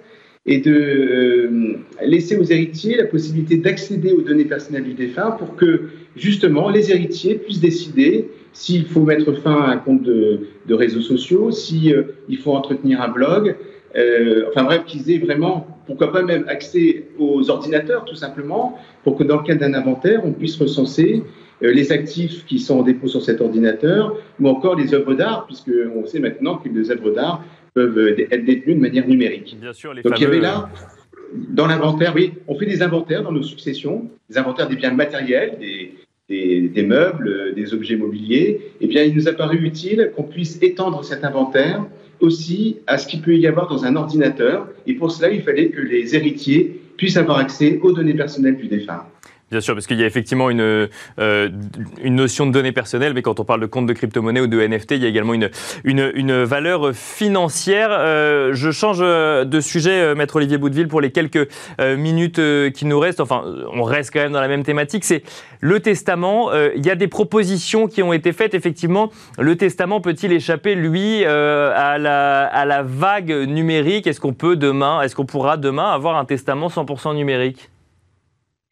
et 0.48 0.60
de 0.60 0.72
euh, 0.72 1.74
laisser 2.02 2.38
aux 2.38 2.44
héritiers 2.44 2.96
la 2.96 3.04
possibilité 3.04 3.58
d'accéder 3.58 4.14
aux 4.14 4.22
données 4.22 4.46
personnelles 4.46 4.86
du 4.86 4.94
défunt 4.94 5.32
pour 5.32 5.58
que 5.58 5.90
justement 6.18 6.70
les 6.70 6.92
héritiers 6.92 7.36
puissent 7.36 7.60
décider 7.60 8.30
s'il 8.54 8.86
faut 8.86 9.02
mettre 9.02 9.34
fin 9.34 9.62
à 9.62 9.70
un 9.70 9.78
compte 9.78 10.02
de, 10.02 10.48
de 10.66 10.74
réseaux 10.74 11.02
sociaux, 11.02 11.52
s'il 11.52 11.94
euh, 11.94 12.38
faut 12.42 12.54
entretenir 12.54 13.02
un 13.02 13.10
blog, 13.10 13.56
euh, 13.96 14.46
enfin 14.50 14.64
bref, 14.64 14.84
qu'ils 14.86 15.12
aient 15.12 15.20
vraiment, 15.20 15.68
pourquoi 15.86 16.12
pas 16.12 16.24
même 16.24 16.46
accès 16.48 17.06
aux 17.20 17.50
ordinateurs 17.50 18.06
tout 18.06 18.16
simplement, 18.16 18.78
pour 19.04 19.16
que 19.16 19.24
dans 19.24 19.38
le 19.38 19.44
cadre 19.44 19.62
d'un 19.62 19.74
inventaire, 19.74 20.22
on 20.26 20.34
puisse 20.34 20.58
recenser 20.58 21.24
les 21.62 21.92
actifs 21.92 22.46
qui 22.46 22.60
sont 22.60 22.80
en 22.80 22.84
dépôt 22.84 23.08
sur 23.08 23.24
cet 23.24 23.42
ordinateur, 23.42 24.16
ou 24.40 24.48
encore 24.48 24.76
les 24.76 24.94
œuvres 24.94 25.16
d'art, 25.16 25.46
puisque 25.48 25.72
on 25.96 26.06
sait 26.06 26.20
maintenant 26.20 26.58
que 26.58 26.70
les 26.70 26.92
œuvres 26.92 27.12
d'art 27.12 27.44
peuvent 27.74 27.98
être 27.98 28.46
détenus 28.46 28.76
de 28.76 28.82
manière 28.82 29.08
numérique. 29.08 29.58
Bien 29.60 29.74
sûr, 29.74 29.94
les 29.94 30.04
Donc 30.04 30.14
fameux... 30.14 30.22
il 30.22 30.24
y 30.24 30.28
avait 30.28 30.40
là, 30.40 30.70
dans 31.34 31.68
l'inventaire, 31.68 32.14
oui, 32.16 32.34
on 32.48 32.58
fait 32.58 32.66
des 32.66 32.82
inventaires 32.82 33.24
dans 33.24 33.32
nos 33.32 33.44
successions, 33.44 34.10
des 34.30 34.38
inventaires 34.38 34.68
des 34.68 34.76
biens 34.76 34.94
matériels, 34.94 35.58
des, 35.60 35.94
des, 36.30 36.84
meubles, 36.84 37.54
des 37.56 37.74
objets 37.74 37.96
mobiliers. 37.96 38.60
Eh 38.82 38.88
bien, 38.88 39.04
il 39.04 39.16
nous 39.16 39.28
a 39.28 39.34
paru 39.34 39.58
utile 39.58 40.12
qu'on 40.16 40.24
puisse 40.24 40.60
étendre 40.62 41.04
cet 41.04 41.24
inventaire 41.24 41.86
aussi 42.20 42.78
à 42.88 42.98
ce 42.98 43.08
qu'il 43.08 43.22
peut 43.22 43.38
y 43.38 43.48
avoir 43.48 43.70
dans 43.70 43.86
un 43.86 43.96
ordinateur. 43.96 44.68
Et 44.86 44.94
pour 44.94 45.12
cela, 45.12 45.32
il 45.32 45.42
fallait 45.42 45.70
que 45.70 45.82
les 45.82 46.16
héritiers 46.16 46.82
puissent 46.98 47.18
avoir 47.18 47.38
accès 47.38 47.80
aux 47.82 47.92
données 47.92 48.16
personnelles 48.16 48.58
du 48.58 48.68
défunt. 48.68 49.06
Bien 49.50 49.62
sûr, 49.62 49.76
parce 49.76 49.88
qu'il 49.88 49.98
y 49.98 50.04
a 50.04 50.06
effectivement 50.06 50.50
une, 50.50 50.90
euh, 51.20 51.50
une 52.04 52.16
notion 52.16 52.46
de 52.46 52.52
données 52.52 52.74
personnelles, 52.74 53.14
mais 53.14 53.22
quand 53.22 53.40
on 53.40 53.46
parle 53.46 53.62
de 53.62 53.66
compte 53.66 53.86
de 53.86 53.94
crypto-monnaie 53.94 54.42
ou 54.42 54.48
de 54.48 54.60
NFT, 54.60 54.92
il 54.92 55.04
y 55.04 55.06
a 55.06 55.08
également 55.08 55.34
une, 55.34 55.50
une, 55.86 56.12
une 56.16 56.44
valeur 56.44 56.94
financière. 56.94 57.88
Euh, 57.92 58.54
je 58.54 58.72
change 58.72 59.00
de 59.00 59.60
sujet, 59.62 60.02
euh, 60.02 60.16
Maître 60.16 60.36
Olivier 60.36 60.58
Boudeville, 60.58 60.90
pour 60.90 61.00
les 61.00 61.12
quelques 61.12 61.48
euh, 61.80 61.96
minutes 61.96 62.40
euh, 62.40 62.72
qui 62.72 62.86
nous 62.86 63.00
restent. 63.00 63.22
Enfin, 63.22 63.46
on 63.72 63.84
reste 63.84 64.12
quand 64.12 64.20
même 64.20 64.34
dans 64.34 64.42
la 64.42 64.50
même 64.50 64.64
thématique. 64.64 65.06
C'est 65.06 65.24
le 65.62 65.80
testament. 65.80 66.52
Euh, 66.52 66.72
il 66.76 66.86
y 66.86 66.90
a 66.90 66.96
des 66.96 67.08
propositions 67.08 67.88
qui 67.88 68.04
ont 68.04 68.12
été 68.12 68.34
faites. 68.34 68.54
Effectivement, 68.54 69.12
le 69.40 69.56
testament 69.56 70.02
peut-il 70.02 70.34
échapper, 70.34 70.76
lui, 70.76 71.24
à 71.24 71.98
la, 71.98 72.44
à 72.48 72.66
la 72.66 72.84
vague 72.84 73.32
numérique? 73.32 74.08
Est-ce 74.08 74.20
qu'on 74.20 74.34
peut 74.34 74.58
demain, 74.58 75.02
est-ce 75.04 75.16
qu'on 75.16 75.26
pourra 75.26 75.56
demain 75.56 75.90
avoir 75.92 76.18
un 76.18 76.26
testament 76.26 76.68
100% 76.68 77.16
numérique? 77.16 77.70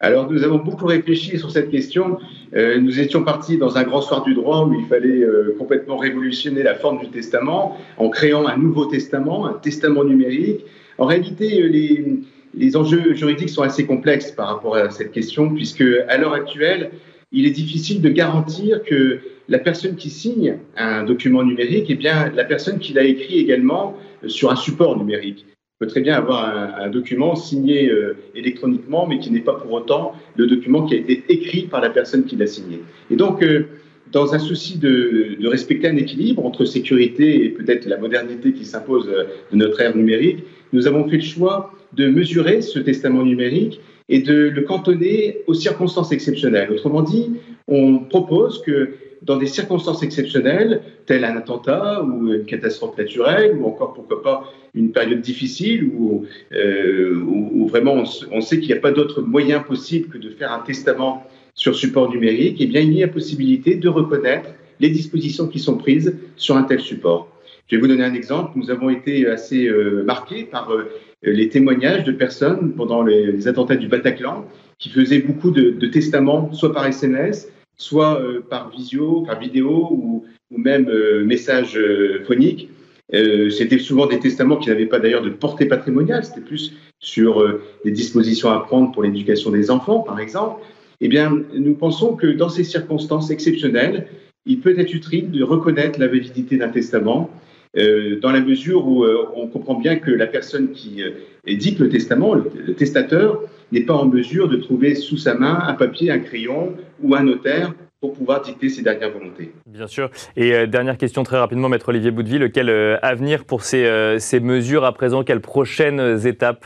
Alors, 0.02 0.30
nous 0.30 0.44
avons 0.44 0.58
beaucoup 0.58 0.88
réfléchi 0.88 1.40
sur 1.40 1.52
cette 1.52 1.72
question. 1.72 2.20
Euh, 2.54 2.80
nous 2.82 3.00
étions 3.00 3.24
partis 3.24 3.58
dans 3.58 3.78
un 3.78 3.84
grand 3.84 4.02
soir 4.02 4.24
du 4.24 4.34
droit 4.34 4.66
où 4.66 4.74
il 4.74 4.86
fallait 4.88 5.24
euh, 5.24 5.56
complètement 5.58 5.96
révolutionner 5.96 6.64
la 6.64 6.76
forme 6.76 7.00
du 7.00 7.08
testament 7.08 7.78
en 7.98 8.10
créant 8.10 8.46
un 8.46 8.58
nouveau 8.58 8.86
testament, 8.86 9.48
un 9.48 9.54
testament 9.54 10.04
numérique. 10.04 10.66
En 10.98 11.06
réalité, 11.06 11.62
euh, 11.62 11.68
les, 11.68 12.20
les 12.54 12.76
enjeux 12.76 13.14
juridiques 13.14 13.50
sont 13.50 13.62
assez 13.62 13.86
complexes 13.86 14.32
par 14.32 14.48
rapport 14.48 14.76
à 14.76 14.90
cette 14.90 15.14
question, 15.14 15.50
puisque 15.54 15.84
à 16.10 16.18
l'heure 16.18 16.34
actuelle, 16.34 16.92
il 17.32 17.46
est 17.46 17.52
difficile 17.52 18.02
de 18.02 18.10
garantir 18.10 18.84
que 18.84 19.20
la 19.48 19.60
personne 19.60 19.96
qui 19.96 20.10
signe 20.10 20.58
un 20.76 21.04
document 21.04 21.44
numérique 21.44 21.90
est 21.90 21.96
bien 21.96 22.32
la 22.36 22.44
personne 22.44 22.80
qui 22.80 22.92
l'a 22.92 23.04
écrit 23.04 23.40
également 23.40 23.96
sur 24.28 24.52
un 24.52 24.56
support 24.56 24.98
numérique 24.98 25.46
peut 25.80 25.88
très 25.88 26.02
bien 26.02 26.16
avoir 26.16 26.80
un, 26.80 26.90
document 26.90 27.36
signé 27.36 27.90
euh, 27.90 28.16
électroniquement, 28.34 29.06
mais 29.08 29.20
qui 29.20 29.30
n'est 29.30 29.42
pas 29.42 29.56
pour 29.56 29.74
autant 29.74 30.14
le 30.38 30.48
document 30.48 30.86
qui 30.86 30.94
a 30.94 30.98
été 30.98 31.24
écrit 31.28 31.64
par 31.64 31.82
la 31.82 31.90
personne 31.90 32.24
qui 32.24 32.38
l'a 32.38 32.48
signé. 32.48 32.82
Et 33.12 33.18
donc, 33.18 33.44
euh, 33.44 33.66
dans 34.12 34.34
un 34.34 34.40
souci 34.40 34.78
de, 34.78 35.36
de, 35.38 35.48
respecter 35.48 35.90
un 35.90 35.98
équilibre 35.98 36.46
entre 36.46 36.64
sécurité 36.64 37.44
et 37.44 37.50
peut-être 37.50 37.86
la 37.88 37.98
modernité 37.98 38.54
qui 38.54 38.64
s'impose 38.64 39.10
euh, 39.10 39.26
de 39.52 39.58
notre 39.58 39.82
ère 39.82 39.96
numérique, 39.98 40.44
nous 40.72 40.88
avons 40.88 41.10
fait 41.10 41.18
le 41.18 41.24
choix 41.24 41.74
de 41.92 42.08
mesurer 42.08 42.62
ce 42.62 42.80
testament 42.80 43.24
numérique 43.24 43.82
et 44.08 44.20
de 44.20 44.50
le 44.50 44.62
cantonner 44.62 45.40
aux 45.48 45.54
circonstances 45.54 46.12
exceptionnelles. 46.12 46.72
Autrement 46.72 47.02
dit, 47.02 47.32
on 47.68 48.00
propose 48.00 48.62
que 48.62 48.92
dans 49.26 49.38
des 49.38 49.48
circonstances 49.48 50.04
exceptionnelles, 50.04 50.82
tel 51.06 51.26
un 51.26 51.36
attentat 51.36 52.04
ou 52.04 52.32
une 52.32 52.46
catastrophe 52.46 52.98
naturelle, 52.98 53.58
ou 53.58 53.66
encore, 53.66 53.94
pourquoi 53.94 54.22
pas, 54.22 54.54
une 54.76 54.92
période 54.92 55.22
difficile 55.22 55.84
où, 55.86 56.26
euh, 56.54 57.24
vraiment 57.68 58.04
on, 58.32 58.42
sait 58.42 58.60
qu'il 58.60 58.68
n'y 58.68 58.78
a 58.78 58.82
pas 58.82 58.92
d'autre 58.92 59.22
moyen 59.22 59.60
possible 59.60 60.10
que 60.10 60.18
de 60.18 60.30
faire 60.30 60.54
un 60.54 60.60
testament 60.60 61.24
sur 61.56 61.76
support 61.76 62.10
numérique, 62.12 62.58
eh 62.60 62.68
bien, 62.68 62.82
il 62.82 62.94
y 62.94 63.04
a 63.04 63.08
possibilité 63.08 63.76
de 63.76 63.90
reconnaître 63.90 64.50
les 64.80 64.90
dispositions 64.90 65.48
qui 65.48 65.60
sont 65.60 65.78
prises 65.78 66.16
sur 66.36 66.56
un 66.56 66.64
tel 66.64 66.80
support. 66.80 67.30
Je 67.68 67.76
vais 67.76 67.82
vous 67.82 67.88
donner 67.88 68.04
un 68.04 68.14
exemple. 68.14 68.52
Nous 68.56 68.70
avons 68.70 68.90
été 68.90 69.26
assez 69.26 69.68
euh, 69.68 70.04
marqués 70.04 70.44
par 70.44 70.72
euh, 70.72 70.92
les 71.24 71.50
témoignages 71.50 72.04
de 72.04 72.12
personnes 72.12 72.74
pendant 72.74 73.02
les, 73.02 73.48
attentats 73.48 73.78
du 73.78 73.88
Bataclan 73.88 74.46
qui 74.78 74.90
faisaient 74.90 75.20
beaucoup 75.20 75.52
de 75.52 75.88
testaments, 75.88 76.52
soit 76.54 76.74
par 76.74 76.86
SMS, 76.86 77.50
soit 77.78 78.20
euh, 78.22 78.42
par 78.42 78.70
visio, 78.70 79.22
par 79.22 79.40
vidéo 79.40 79.90
ou, 79.92 80.26
même 80.58 80.88
euh, 80.90 81.26
message 81.26 81.78
euh, 81.78 82.24
phonique. 82.26 82.70
c'était 83.12 83.78
souvent 83.78 84.08
des 84.08 84.20
testaments 84.20 84.58
qui 84.58 84.70
n'avaient 84.70 84.86
pas 84.86 85.00
d'ailleurs 85.00 85.22
de 85.22 85.30
portée 85.30 85.66
patrimoniale, 85.66 86.24
c'était 86.24 86.42
plus 86.42 86.74
sur 87.00 87.44
des 87.84 87.92
dispositions 87.92 88.50
à 88.50 88.60
prendre 88.62 88.92
pour 88.92 89.04
l'éducation 89.04 89.52
des 89.52 89.70
enfants, 89.70 90.00
par 90.00 90.20
exemple. 90.20 90.64
Eh 91.02 91.08
bien, 91.08 91.32
nous 91.54 91.76
pensons 91.76 92.16
que 92.16 92.26
dans 92.26 92.50
ces 92.50 92.64
circonstances 92.64 93.30
exceptionnelles, 93.30 94.08
il 94.48 94.60
peut 94.60 94.78
être 94.80 94.94
utile 94.94 95.30
de 95.30 95.44
reconnaître 95.44 96.00
la 96.00 96.08
validité 96.08 96.58
d'un 96.58 96.70
testament 96.70 97.30
dans 97.76 98.32
la 98.32 98.42
mesure 98.42 98.88
où 98.88 99.06
on 99.36 99.48
comprend 99.48 99.76
bien 99.76 99.98
que 99.98 100.10
la 100.10 100.26
personne 100.26 100.72
qui 100.72 101.04
édite 101.46 101.78
le 101.78 101.90
testament, 101.90 102.34
le 102.34 102.74
testateur, 102.74 103.44
n'est 103.72 103.82
pas 103.82 103.94
en 103.94 104.06
mesure 104.06 104.48
de 104.48 104.58
trouver 104.58 104.96
sous 104.96 105.18
sa 105.18 105.34
main 105.36 105.60
un 105.68 105.74
papier, 105.74 106.12
un 106.12 106.20
crayon 106.20 106.74
ou 107.02 107.16
un 107.16 107.24
notaire 107.24 107.74
pour 108.00 108.14
pouvoir 108.14 108.42
dicter 108.42 108.70
ses 108.70 108.84
dernières 108.84 109.12
volontés. 109.12 109.52
Bien 109.66 109.88
sûr. 109.88 110.10
Et 110.36 110.54
euh, 110.54 110.68
dernière 110.68 110.98
question 110.98 111.24
très 111.24 111.38
rapidement, 111.38 111.70
Maître 111.70 111.90
Olivier 111.90 112.12
Boudeville, 112.12 112.52
quel 112.54 112.70
euh, 112.70 112.98
avenir 113.02 113.46
pour 113.46 113.64
ces, 113.64 113.86
euh, 113.86 114.20
ces, 114.20 114.40
mesures 114.40 114.86
à 114.86 114.94
présent? 114.94 115.24
Quelles 115.24 115.42
prochaines 115.42 116.28
étapes? 116.28 116.66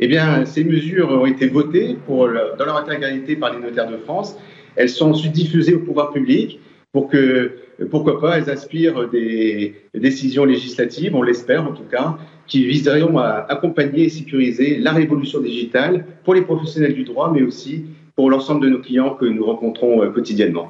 Eh 0.00 0.08
bien, 0.08 0.44
ces 0.46 0.64
mesures 0.64 1.10
ont 1.10 1.26
été 1.26 1.46
votées 1.46 1.96
pour, 2.06 2.26
dans 2.26 2.64
leur 2.64 2.76
intégralité 2.76 3.36
par 3.36 3.52
les 3.52 3.60
notaires 3.60 3.90
de 3.90 3.98
France. 3.98 4.36
Elles 4.76 4.88
sont 4.88 5.10
ensuite 5.10 5.32
diffusées 5.32 5.74
au 5.74 5.80
pouvoir 5.80 6.10
public 6.10 6.58
pour 6.90 7.08
que 7.08 7.52
pourquoi 7.90 8.20
pas, 8.20 8.38
elles 8.38 8.50
aspirent 8.50 9.08
des 9.10 9.74
décisions 9.94 10.44
législatives, 10.44 11.14
on 11.14 11.22
l'espère 11.22 11.66
en 11.66 11.72
tout 11.72 11.84
cas, 11.84 12.16
qui 12.50 12.66
viseront 12.66 13.16
à 13.18 13.46
accompagner 13.48 14.04
et 14.04 14.08
sécuriser 14.10 14.78
la 14.78 14.92
révolution 14.92 15.40
digitale 15.40 16.04
pour 16.24 16.34
les 16.34 16.42
professionnels 16.42 16.94
du 16.94 17.04
droit, 17.04 17.30
mais 17.32 17.42
aussi 17.42 17.84
pour 18.16 18.28
l'ensemble 18.28 18.62
de 18.64 18.68
nos 18.68 18.80
clients 18.80 19.14
que 19.14 19.24
nous 19.24 19.46
rencontrons 19.46 20.02
euh, 20.02 20.10
quotidiennement. 20.10 20.68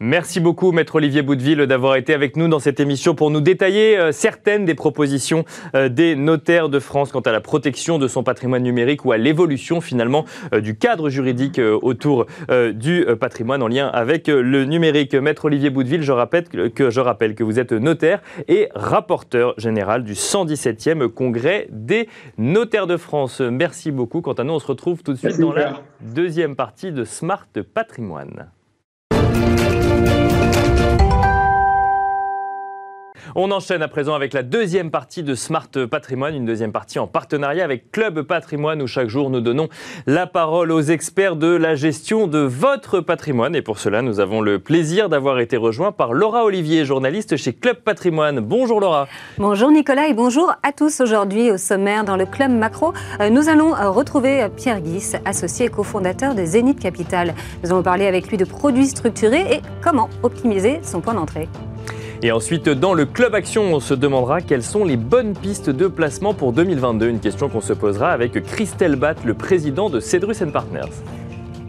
Merci 0.00 0.38
beaucoup, 0.38 0.70
Maître 0.70 0.94
Olivier 0.94 1.22
Boudeville, 1.22 1.58
d'avoir 1.66 1.96
été 1.96 2.14
avec 2.14 2.36
nous 2.36 2.46
dans 2.46 2.60
cette 2.60 2.78
émission 2.78 3.16
pour 3.16 3.32
nous 3.32 3.40
détailler 3.40 3.98
euh, 3.98 4.12
certaines 4.12 4.64
des 4.64 4.76
propositions 4.76 5.44
euh, 5.74 5.88
des 5.88 6.14
notaires 6.14 6.68
de 6.68 6.78
France 6.78 7.10
quant 7.10 7.20
à 7.20 7.32
la 7.32 7.40
protection 7.40 7.98
de 7.98 8.06
son 8.06 8.22
patrimoine 8.22 8.62
numérique 8.62 9.04
ou 9.04 9.10
à 9.10 9.16
l'évolution 9.16 9.80
finalement 9.80 10.24
euh, 10.54 10.60
du 10.60 10.76
cadre 10.76 11.08
juridique 11.08 11.60
autour 11.82 12.26
du 12.72 13.06
patrimoine 13.20 13.62
en 13.62 13.68
lien 13.68 13.88
avec 13.88 14.28
le 14.28 14.64
numérique. 14.64 15.14
Maître 15.14 15.46
Olivier 15.46 15.70
Boudeville, 15.70 16.02
je 16.02 16.12
rappelle 16.12 16.44
que, 16.72 16.90
je 16.90 17.00
rappelle 17.00 17.34
que 17.34 17.42
vous 17.42 17.58
êtes 17.58 17.72
notaire 17.72 18.20
et 18.46 18.68
rapporteur 18.74 19.54
général 19.58 20.04
du 20.04 20.12
117e 20.12 21.08
congrès 21.08 21.66
des 21.70 22.08
notaires 22.36 22.86
de 22.86 22.96
France. 22.96 23.40
Merci 23.40 23.90
beaucoup. 23.90 24.20
Quant 24.20 24.34
à 24.34 24.44
nous, 24.44 24.54
on 24.54 24.58
se 24.58 24.66
retrouve 24.66 25.02
tout 25.02 25.12
de 25.12 25.18
suite 25.18 25.38
Merci 25.38 25.42
dans 25.42 25.52
la 25.52 25.80
deuxième 26.00 26.54
partie 26.54 26.92
de 26.92 27.04
Smart 27.04 27.46
Patrimoine. 27.74 28.48
On 33.34 33.50
enchaîne 33.50 33.82
à 33.82 33.88
présent 33.88 34.14
avec 34.14 34.32
la 34.32 34.42
deuxième 34.42 34.90
partie 34.90 35.22
de 35.22 35.34
Smart 35.34 35.68
Patrimoine, 35.90 36.34
une 36.34 36.46
deuxième 36.46 36.72
partie 36.72 36.98
en 36.98 37.06
partenariat 37.06 37.64
avec 37.64 37.92
Club 37.92 38.22
Patrimoine 38.22 38.80
où 38.80 38.86
chaque 38.86 39.08
jour 39.08 39.28
nous 39.28 39.40
donnons 39.40 39.68
la 40.06 40.26
parole 40.26 40.72
aux 40.72 40.80
experts 40.80 41.36
de 41.36 41.48
la 41.48 41.74
gestion 41.74 42.26
de 42.26 42.38
votre 42.38 43.00
patrimoine. 43.00 43.54
Et 43.54 43.62
pour 43.62 43.78
cela, 43.78 44.02
nous 44.02 44.20
avons 44.20 44.40
le 44.40 44.58
plaisir 44.58 45.08
d'avoir 45.08 45.40
été 45.40 45.56
rejoints 45.56 45.92
par 45.92 46.12
Laura 46.12 46.44
Olivier, 46.44 46.84
journaliste 46.84 47.36
chez 47.36 47.52
Club 47.52 47.76
Patrimoine. 47.78 48.40
Bonjour 48.40 48.80
Laura. 48.80 49.08
Bonjour 49.36 49.70
Nicolas 49.70 50.08
et 50.08 50.14
bonjour 50.14 50.52
à 50.62 50.72
tous. 50.72 51.00
Aujourd'hui 51.00 51.50
au 51.50 51.58
sommaire 51.58 52.04
dans 52.04 52.16
le 52.16 52.24
Club 52.24 52.50
Macro, 52.50 52.94
euh, 53.20 53.28
nous 53.28 53.48
allons 53.48 53.76
euh, 53.76 53.90
retrouver 53.90 54.46
Pierre 54.56 54.80
Guis, 54.80 55.12
associé 55.24 55.66
et 55.66 55.70
cofondateur 55.70 56.34
de 56.34 56.44
Zénith 56.44 56.80
Capital. 56.80 57.34
Nous 57.62 57.70
allons 57.70 57.82
parler 57.82 58.06
avec 58.06 58.28
lui 58.28 58.36
de 58.36 58.44
produits 58.44 58.86
structurés 58.86 59.52
et 59.52 59.60
comment 59.82 60.08
optimiser 60.22 60.80
son 60.82 61.00
point 61.00 61.14
d'entrée. 61.14 61.48
Et 62.20 62.32
ensuite, 62.32 62.68
dans 62.68 62.94
le 62.94 63.06
Club 63.06 63.36
Action, 63.36 63.72
on 63.72 63.78
se 63.78 63.94
demandera 63.94 64.40
quelles 64.40 64.64
sont 64.64 64.84
les 64.84 64.96
bonnes 64.96 65.34
pistes 65.34 65.70
de 65.70 65.86
placement 65.86 66.34
pour 66.34 66.52
2022. 66.52 67.08
Une 67.08 67.20
question 67.20 67.48
qu'on 67.48 67.60
se 67.60 67.72
posera 67.72 68.10
avec 68.10 68.42
Christelle 68.42 68.96
Batt, 68.96 69.24
le 69.24 69.34
président 69.34 69.88
de 69.88 70.00
Cedrus 70.00 70.42
Partners. 70.52 70.90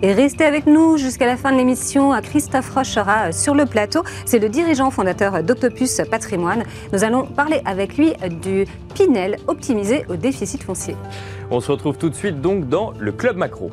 Et 0.02 0.12
restez 0.12 0.46
avec 0.46 0.66
nous 0.66 0.98
jusqu'à 0.98 1.28
la 1.28 1.38
fin 1.38 1.52
de 1.52 1.58
l'émission. 1.58 2.20
Christophe 2.24 2.74
Roche 2.74 2.88
sera 2.88 3.32
sur 3.32 3.54
le 3.54 3.68
plateau. 3.68 4.02
C'est 4.26 4.40
le 4.40 4.50
dirigeant 4.50 4.90
fondateur 4.90 5.44
d'Octopus 5.44 6.02
Patrimoine. 6.10 6.64
Nous 6.94 7.04
allons 7.04 7.28
parler 7.28 7.62
avec 7.66 7.98
lui 7.98 8.14
du 8.42 8.66
Pinel 8.96 9.38
optimisé 9.48 10.06
au 10.10 10.16
déficit 10.16 10.64
foncier. 10.64 10.96
On 11.52 11.60
se 11.60 11.72
retrouve 11.72 11.98
tout 11.98 12.10
de 12.10 12.16
suite 12.16 12.42
donc 12.42 12.68
dans 12.68 12.94
le 12.98 13.12
Club 13.12 13.38
Macro. 13.38 13.70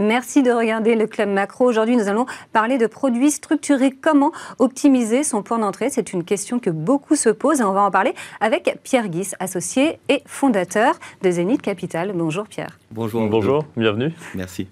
Merci 0.00 0.42
de 0.42 0.50
regarder 0.50 0.94
le 0.94 1.06
Club 1.06 1.28
Macro. 1.28 1.66
Aujourd'hui, 1.66 1.94
nous 1.94 2.08
allons 2.08 2.24
parler 2.54 2.78
de 2.78 2.86
produits 2.86 3.30
structurés. 3.30 3.90
Comment 3.90 4.32
optimiser 4.58 5.22
son 5.22 5.42
point 5.42 5.58
d'entrée? 5.58 5.90
C'est 5.90 6.14
une 6.14 6.24
question 6.24 6.58
que 6.58 6.70
beaucoup 6.70 7.16
se 7.16 7.28
posent 7.28 7.60
et 7.60 7.64
on 7.64 7.72
va 7.72 7.82
en 7.82 7.90
parler 7.90 8.14
avec 8.40 8.78
Pierre 8.82 9.08
Guis, 9.08 9.32
associé 9.40 10.00
et 10.08 10.22
fondateur 10.24 10.94
de 11.20 11.30
Zénith 11.30 11.60
Capital. 11.60 12.12
Bonjour 12.14 12.48
Pierre. 12.48 12.78
Bonjour. 12.90 13.28
Bonjour, 13.28 13.64
bienvenue. 13.76 14.14
Merci. 14.34 14.68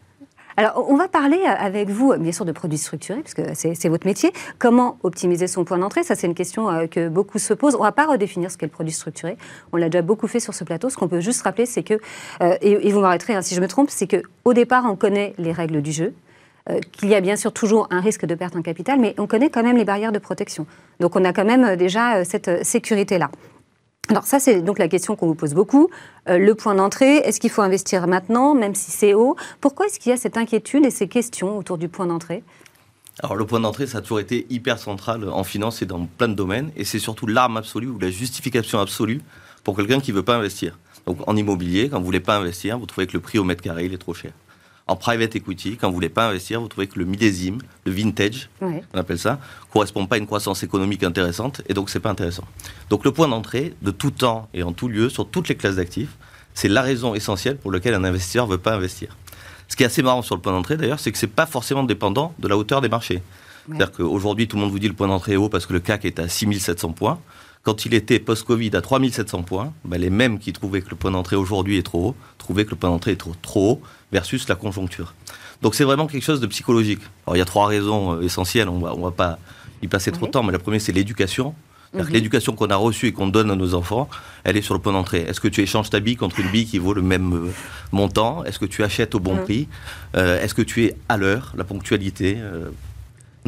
Alors, 0.58 0.90
on 0.90 0.96
va 0.96 1.06
parler 1.06 1.40
avec 1.44 1.88
vous, 1.88 2.12
bien 2.18 2.32
sûr, 2.32 2.44
de 2.44 2.50
produits 2.50 2.78
structurés, 2.78 3.20
puisque 3.20 3.42
c'est 3.54 3.88
votre 3.88 4.08
métier. 4.08 4.32
Comment 4.58 4.98
optimiser 5.04 5.46
son 5.46 5.64
point 5.64 5.78
d'entrée? 5.78 6.02
Ça, 6.02 6.16
c'est 6.16 6.26
une 6.26 6.34
question 6.34 6.68
euh, 6.68 6.88
que 6.88 7.08
beaucoup 7.08 7.38
se 7.38 7.54
posent. 7.54 7.76
On 7.76 7.78
ne 7.78 7.84
va 7.84 7.92
pas 7.92 8.06
redéfinir 8.06 8.50
ce 8.50 8.58
qu'est 8.58 8.66
le 8.66 8.72
produit 8.72 8.92
structuré. 8.92 9.36
On 9.72 9.76
l'a 9.76 9.88
déjà 9.88 10.02
beaucoup 10.02 10.26
fait 10.26 10.40
sur 10.40 10.54
ce 10.54 10.64
plateau. 10.64 10.90
Ce 10.90 10.96
qu'on 10.96 11.06
peut 11.06 11.20
juste 11.20 11.42
rappeler, 11.42 11.64
c'est 11.64 11.84
que, 11.84 11.94
euh, 12.42 12.56
et, 12.60 12.90
vous 12.90 12.98
m'arrêterez 12.98 13.36
hein, 13.36 13.42
si 13.42 13.54
je 13.54 13.60
me 13.60 13.68
trompe, 13.68 13.88
c'est 13.88 14.08
qu'au 14.08 14.52
départ, 14.52 14.84
on 14.90 14.96
connaît 14.96 15.32
les 15.38 15.52
règles 15.52 15.80
du 15.80 15.92
jeu 15.92 16.12
euh, 16.70 16.80
qu'il 16.90 17.08
y 17.08 17.14
a 17.14 17.20
bien 17.20 17.36
sûr 17.36 17.52
toujours 17.52 17.86
un 17.90 18.00
risque 18.00 18.26
de 18.26 18.34
perte 18.34 18.56
en 18.56 18.62
capital, 18.62 18.98
mais 18.98 19.14
on 19.18 19.28
connaît 19.28 19.50
quand 19.50 19.62
même 19.62 19.76
les 19.76 19.84
barrières 19.84 20.10
de 20.10 20.18
protection. 20.18 20.66
Donc 20.98 21.14
on 21.14 21.24
a 21.24 21.32
quand 21.32 21.44
même 21.44 21.76
déjà 21.76 22.24
cette 22.24 22.66
sécurité-là. 22.66 23.30
Alors 24.08 24.26
ça, 24.26 24.40
c'est 24.40 24.62
donc 24.62 24.78
la 24.78 24.88
question 24.88 25.16
qu'on 25.16 25.26
vous 25.26 25.34
pose 25.34 25.52
beaucoup. 25.52 25.90
Euh, 26.28 26.38
le 26.38 26.54
point 26.54 26.74
d'entrée, 26.74 27.16
est-ce 27.18 27.40
qu'il 27.40 27.50
faut 27.50 27.60
investir 27.60 28.06
maintenant, 28.06 28.54
même 28.54 28.74
si 28.74 28.90
c'est 28.90 29.12
haut? 29.12 29.36
Pourquoi 29.60 29.86
est-ce 29.86 29.98
qu'il 29.98 30.10
y 30.10 30.12
a 30.12 30.16
cette 30.16 30.38
inquiétude 30.38 30.86
et 30.86 30.90
ces 30.90 31.08
questions 31.08 31.58
autour 31.58 31.76
du 31.76 31.88
point 31.88 32.06
d'entrée? 32.06 32.42
Alors 33.20 33.36
le 33.36 33.44
point 33.44 33.60
d'entrée, 33.60 33.86
ça 33.86 33.98
a 33.98 34.00
toujours 34.00 34.20
été 34.20 34.46
hyper 34.48 34.78
central 34.78 35.28
en 35.28 35.44
finance 35.44 35.82
et 35.82 35.86
dans 35.86 36.06
plein 36.06 36.28
de 36.28 36.34
domaines, 36.34 36.70
et 36.76 36.84
c'est 36.84 37.00
surtout 37.00 37.26
l'arme 37.26 37.56
absolue 37.56 37.88
ou 37.88 37.98
la 37.98 38.10
justification 38.10 38.78
absolue 38.78 39.20
pour 39.64 39.76
quelqu'un 39.76 40.00
qui 40.00 40.12
ne 40.12 40.16
veut 40.16 40.22
pas 40.22 40.36
investir. 40.36 40.78
Donc 41.04 41.18
en 41.26 41.36
immobilier, 41.36 41.88
quand 41.88 41.96
vous 41.96 42.02
ne 42.02 42.06
voulez 42.06 42.20
pas 42.20 42.36
investir, 42.36 42.78
vous 42.78 42.86
trouvez 42.86 43.06
que 43.06 43.14
le 43.14 43.20
prix 43.20 43.38
au 43.38 43.44
mètre 43.44 43.62
carré 43.62 43.86
il 43.86 43.92
est 43.92 43.98
trop 43.98 44.14
cher 44.14 44.32
en 44.88 44.96
private 44.96 45.36
equity, 45.36 45.76
quand 45.76 45.88
vous 45.88 45.94
voulez 45.94 46.08
pas 46.08 46.28
investir, 46.28 46.60
vous 46.60 46.68
trouvez 46.68 46.86
que 46.86 46.98
le 46.98 47.04
millésime, 47.04 47.58
le 47.84 47.92
vintage, 47.92 48.48
on 48.60 48.82
appelle 48.94 49.18
ça, 49.18 49.38
correspond 49.70 50.06
pas 50.06 50.16
à 50.16 50.18
une 50.18 50.26
croissance 50.26 50.62
économique 50.62 51.04
intéressante 51.04 51.60
et 51.68 51.74
donc 51.74 51.90
c'est 51.90 52.00
pas 52.00 52.10
intéressant. 52.10 52.44
Donc 52.88 53.04
le 53.04 53.12
point 53.12 53.28
d'entrée, 53.28 53.74
de 53.82 53.90
tout 53.90 54.10
temps 54.10 54.48
et 54.54 54.62
en 54.62 54.72
tout 54.72 54.88
lieu, 54.88 55.10
sur 55.10 55.28
toutes 55.28 55.48
les 55.48 55.54
classes 55.54 55.76
d'actifs, 55.76 56.16
c'est 56.54 56.68
la 56.68 56.82
raison 56.82 57.14
essentielle 57.14 57.58
pour 57.58 57.70
laquelle 57.70 57.94
un 57.94 58.02
investisseur 58.02 58.46
veut 58.46 58.58
pas 58.58 58.74
investir. 58.74 59.16
Ce 59.68 59.76
qui 59.76 59.82
est 59.82 59.86
assez 59.86 60.02
marrant 60.02 60.22
sur 60.22 60.34
le 60.34 60.40
point 60.40 60.52
d'entrée 60.52 60.78
d'ailleurs, 60.78 60.98
c'est 60.98 61.12
que 61.12 61.18
c'est 61.18 61.26
pas 61.26 61.46
forcément 61.46 61.84
dépendant 61.84 62.34
de 62.38 62.48
la 62.48 62.56
hauteur 62.56 62.80
des 62.80 62.88
marchés. 62.88 63.22
C'est-à-dire 63.68 63.92
qu'aujourd'hui, 63.92 64.48
tout 64.48 64.56
le 64.56 64.62
monde 64.62 64.70
vous 64.70 64.78
dit 64.78 64.88
le 64.88 64.94
point 64.94 65.08
d'entrée 65.08 65.32
est 65.32 65.36
haut 65.36 65.50
parce 65.50 65.66
que 65.66 65.74
le 65.74 65.80
CAC 65.80 66.06
est 66.06 66.18
à 66.18 66.28
6700 66.28 66.92
points. 66.92 67.20
Quand 67.62 67.84
il 67.84 67.94
était 67.94 68.18
post-Covid 68.18 68.70
à 68.74 68.80
3700 68.80 69.42
points, 69.42 69.72
ben, 69.84 70.00
les 70.00 70.10
mêmes 70.10 70.38
qui 70.38 70.52
trouvaient 70.52 70.80
que 70.80 70.90
le 70.90 70.96
point 70.96 71.10
d'entrée 71.10 71.36
aujourd'hui 71.36 71.76
est 71.76 71.82
trop 71.82 72.08
haut, 72.08 72.16
trouvaient 72.38 72.64
que 72.64 72.70
le 72.70 72.76
point 72.76 72.90
d'entrée 72.90 73.12
est 73.12 73.16
trop, 73.16 73.34
trop 73.42 73.72
haut 73.72 73.82
versus 74.12 74.48
la 74.48 74.54
conjoncture. 74.54 75.14
Donc 75.62 75.74
c'est 75.74 75.84
vraiment 75.84 76.06
quelque 76.06 76.22
chose 76.24 76.40
de 76.40 76.46
psychologique. 76.46 77.00
Alors 77.26 77.36
il 77.36 77.40
y 77.40 77.42
a 77.42 77.46
trois 77.46 77.66
raisons 77.66 78.14
euh, 78.14 78.22
essentielles, 78.22 78.68
on 78.68 78.78
va, 78.78 78.94
on 78.94 79.02
va 79.02 79.10
pas 79.10 79.38
y 79.82 79.88
passer 79.88 80.12
trop 80.12 80.26
de 80.26 80.30
temps, 80.30 80.42
mais 80.42 80.52
la 80.52 80.58
première 80.58 80.80
c'est 80.80 80.92
l'éducation. 80.92 81.54
Mhm. 81.94 82.08
L'éducation 82.10 82.54
qu'on 82.54 82.66
a 82.66 82.76
reçue 82.76 83.06
et 83.06 83.12
qu'on 83.12 83.28
donne 83.28 83.50
à 83.50 83.56
nos 83.56 83.74
enfants, 83.74 84.10
elle 84.44 84.58
est 84.58 84.62
sur 84.62 84.74
le 84.74 84.80
point 84.80 84.92
d'entrée. 84.92 85.20
Est-ce 85.20 85.40
que 85.40 85.48
tu 85.48 85.62
échanges 85.62 85.88
ta 85.88 86.00
bille 86.00 86.16
contre 86.16 86.38
une 86.38 86.50
bille 86.50 86.66
qui 86.66 86.78
vaut 86.78 86.92
le 86.92 87.02
même 87.02 87.32
euh, 87.32 87.50
montant? 87.92 88.44
Est-ce 88.44 88.58
que 88.58 88.66
tu 88.66 88.84
achètes 88.84 89.14
au 89.14 89.20
bon 89.20 89.34
mhm. 89.34 89.44
prix? 89.44 89.68
Euh, 90.16 90.40
Est-ce 90.40 90.54
que 90.54 90.62
tu 90.62 90.84
es 90.84 90.96
à 91.08 91.16
l'heure? 91.16 91.54
La 91.56 91.64
ponctualité 91.64 92.38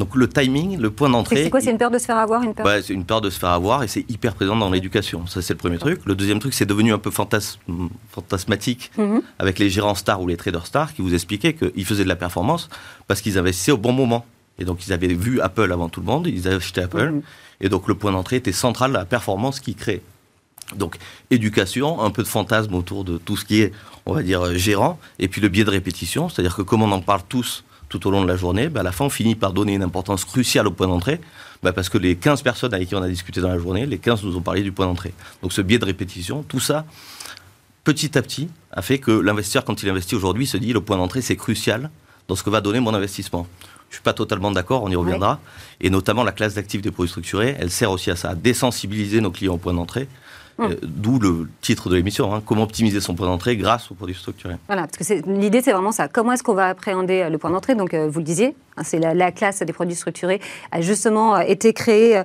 donc 0.00 0.16
le 0.16 0.28
timing, 0.28 0.78
le 0.78 0.90
point 0.90 1.10
d'entrée. 1.10 1.44
C'est 1.44 1.50
quoi 1.50 1.60
C'est 1.60 1.70
une 1.70 1.78
peur 1.78 1.90
de 1.90 1.98
se 1.98 2.06
faire 2.06 2.16
avoir 2.16 2.42
une 2.42 2.54
peur... 2.54 2.64
Bah, 2.64 2.80
c'est 2.82 2.94
une 2.94 3.04
peur 3.04 3.20
de 3.20 3.28
se 3.28 3.38
faire 3.38 3.50
avoir 3.50 3.82
et 3.82 3.88
c'est 3.88 4.08
hyper 4.08 4.34
présent 4.34 4.56
dans 4.56 4.70
l'éducation. 4.70 5.26
Ça, 5.26 5.42
c'est 5.42 5.52
le 5.52 5.58
premier 5.58 5.76
truc. 5.76 6.00
Le 6.06 6.14
deuxième 6.14 6.38
truc, 6.38 6.54
c'est 6.54 6.64
devenu 6.64 6.94
un 6.94 6.98
peu 6.98 7.10
fantasmatique 7.10 8.90
mhm. 8.96 9.20
avec 9.38 9.58
les 9.58 9.68
gérants 9.68 9.94
stars 9.94 10.22
ou 10.22 10.26
les 10.26 10.38
traders 10.38 10.66
stars 10.66 10.94
qui 10.94 11.02
vous 11.02 11.12
expliquaient 11.12 11.52
qu'ils 11.52 11.84
faisaient 11.84 12.04
de 12.04 12.08
la 12.08 12.16
performance 12.16 12.70
parce 13.08 13.20
qu'ils 13.20 13.36
investissaient 13.36 13.72
au 13.72 13.76
bon 13.76 13.92
moment. 13.92 14.24
Et 14.58 14.64
donc, 14.64 14.86
ils 14.86 14.92
avaient 14.94 15.08
vu 15.08 15.40
Apple 15.42 15.70
avant 15.70 15.90
tout 15.90 16.00
le 16.00 16.06
monde, 16.06 16.26
ils 16.26 16.46
avaient 16.46 16.56
acheté 16.56 16.80
Apple. 16.80 17.10
Mhm. 17.10 17.22
Et 17.60 17.68
donc, 17.68 17.86
le 17.86 17.94
point 17.94 18.10
d'entrée 18.10 18.36
était 18.36 18.52
central 18.52 18.96
à 18.96 19.00
la 19.00 19.04
performance 19.04 19.60
qu'ils 19.60 19.76
créaient. 19.76 20.02
Donc, 20.76 20.96
éducation, 21.30 22.00
un 22.00 22.10
peu 22.10 22.22
de 22.22 22.28
fantasme 22.28 22.74
autour 22.74 23.04
de 23.04 23.18
tout 23.18 23.36
ce 23.36 23.44
qui 23.44 23.60
est, 23.60 23.72
on 24.06 24.14
va 24.14 24.22
dire, 24.22 24.56
gérant, 24.56 24.98
et 25.18 25.28
puis 25.28 25.42
le 25.42 25.48
biais 25.48 25.64
de 25.64 25.70
répétition, 25.70 26.30
c'est-à-dire 26.30 26.56
que 26.56 26.62
comme 26.62 26.82
on 26.82 26.92
en 26.92 27.00
parle 27.02 27.22
tous 27.28 27.64
tout 27.90 28.06
au 28.06 28.10
long 28.10 28.22
de 28.22 28.28
la 28.28 28.36
journée, 28.36 28.68
bah, 28.68 28.80
à 28.80 28.82
la 28.82 28.92
fin, 28.92 29.04
on 29.04 29.10
finit 29.10 29.34
par 29.34 29.52
donner 29.52 29.74
une 29.74 29.82
importance 29.82 30.24
cruciale 30.24 30.66
au 30.66 30.70
point 30.70 30.86
d'entrée, 30.86 31.20
bah, 31.62 31.72
parce 31.72 31.90
que 31.90 31.98
les 31.98 32.16
15 32.16 32.40
personnes 32.40 32.72
avec 32.72 32.88
qui 32.88 32.94
on 32.94 33.02
a 33.02 33.08
discuté 33.08 33.42
dans 33.42 33.48
la 33.48 33.58
journée, 33.58 33.84
les 33.84 33.98
15 33.98 34.24
nous 34.24 34.36
ont 34.36 34.40
parlé 34.40 34.62
du 34.62 34.72
point 34.72 34.86
d'entrée. 34.86 35.12
Donc 35.42 35.52
ce 35.52 35.60
biais 35.60 35.78
de 35.78 35.84
répétition, 35.84 36.42
tout 36.44 36.60
ça, 36.60 36.86
petit 37.84 38.16
à 38.16 38.22
petit, 38.22 38.48
a 38.70 38.80
fait 38.80 38.98
que 38.98 39.10
l'investisseur, 39.10 39.64
quand 39.64 39.82
il 39.82 39.88
investit 39.90 40.14
aujourd'hui, 40.14 40.46
se 40.46 40.56
dit 40.56 40.72
le 40.72 40.80
point 40.80 40.96
d'entrée, 40.96 41.20
c'est 41.20 41.36
crucial 41.36 41.90
dans 42.28 42.36
ce 42.36 42.44
que 42.44 42.50
va 42.50 42.60
donner 42.60 42.78
mon 42.78 42.94
investissement. 42.94 43.46
Je 43.88 43.94
ne 43.94 43.96
suis 43.96 44.04
pas 44.04 44.12
totalement 44.12 44.52
d'accord, 44.52 44.84
on 44.84 44.90
y 44.90 44.94
reviendra. 44.94 45.40
Et 45.80 45.90
notamment, 45.90 46.22
la 46.22 46.30
classe 46.30 46.54
d'actifs 46.54 46.80
des 46.80 46.92
produits 46.92 47.10
structurés, 47.10 47.56
elle 47.58 47.72
sert 47.72 47.90
aussi 47.90 48.12
à 48.12 48.14
ça, 48.14 48.30
à 48.30 48.34
désensibiliser 48.36 49.20
nos 49.20 49.32
clients 49.32 49.54
au 49.54 49.58
point 49.58 49.74
d'entrée 49.74 50.06
euh, 50.60 50.76
d'où 50.82 51.18
le 51.18 51.48
titre 51.60 51.88
de 51.88 51.96
l'émission, 51.96 52.34
hein. 52.34 52.42
comment 52.44 52.64
optimiser 52.64 53.00
son 53.00 53.14
point 53.14 53.26
d'entrée 53.26 53.56
grâce 53.56 53.90
aux 53.90 53.94
produits 53.94 54.14
structurés. 54.14 54.56
Voilà, 54.66 54.86
parce 54.86 55.08
que 55.08 55.30
l'idée 55.30 55.60
c'est 55.62 55.72
vraiment 55.72 55.92
ça. 55.92 56.08
Comment 56.08 56.32
est-ce 56.32 56.42
qu'on 56.42 56.54
va 56.54 56.68
appréhender 56.68 57.22
euh, 57.22 57.30
le 57.30 57.38
point 57.38 57.50
d'entrée? 57.50 57.74
Donc 57.74 57.94
euh, 57.94 58.08
vous 58.08 58.18
le 58.18 58.24
disiez, 58.24 58.54
hein, 58.76 58.82
c'est 58.84 58.98
la, 58.98 59.32
classe 59.32 59.60
des 59.60 59.72
produits 59.72 59.94
structurés 59.94 60.40
a 60.72 60.80
justement 60.80 61.38
été 61.38 61.72
créée 61.72 62.22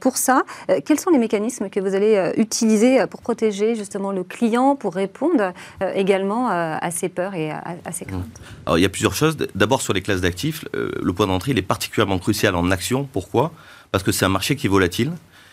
pour 0.00 0.16
ça. 0.16 0.42
quels 0.84 0.98
sont 0.98 1.10
les 1.10 1.18
mécanismes 1.18 1.70
que 1.70 1.78
vous 1.78 1.94
allez 1.94 2.32
utiliser 2.36 3.06
pour 3.06 3.22
protéger 3.22 3.76
justement 3.76 4.10
le 4.10 4.24
client, 4.24 4.74
pour 4.74 4.94
répondre 4.94 5.52
également 5.94 6.48
à 6.48 6.90
ses 6.90 7.08
peurs 7.08 7.34
et 7.34 7.52
à, 7.52 7.92
ses 7.92 8.06
craintes? 8.06 8.24
Alors 8.66 8.76
il 8.76 8.82
y 8.82 8.84
a 8.84 8.88
plusieurs 8.88 9.14
choses. 9.14 9.36
D'abord 9.54 9.82
sur 9.82 9.92
les 9.92 10.02
classes 10.02 10.20
d'actifs, 10.20 10.64
le 10.74 11.12
point 11.12 11.28
d'entrée 11.28 11.52
il 11.52 11.58
est 11.58 11.62
particulièrement 11.62 12.18
crucial 12.18 12.56
en 12.56 12.70
action. 12.72 13.08
Pourquoi? 13.12 13.52
Parce 13.92 14.02
que 14.02 14.10
c'est 14.10 14.24
un 14.24 14.30
marché 14.30 14.56
qui 14.56 14.66
est 14.66 14.70
volatile 14.70 15.12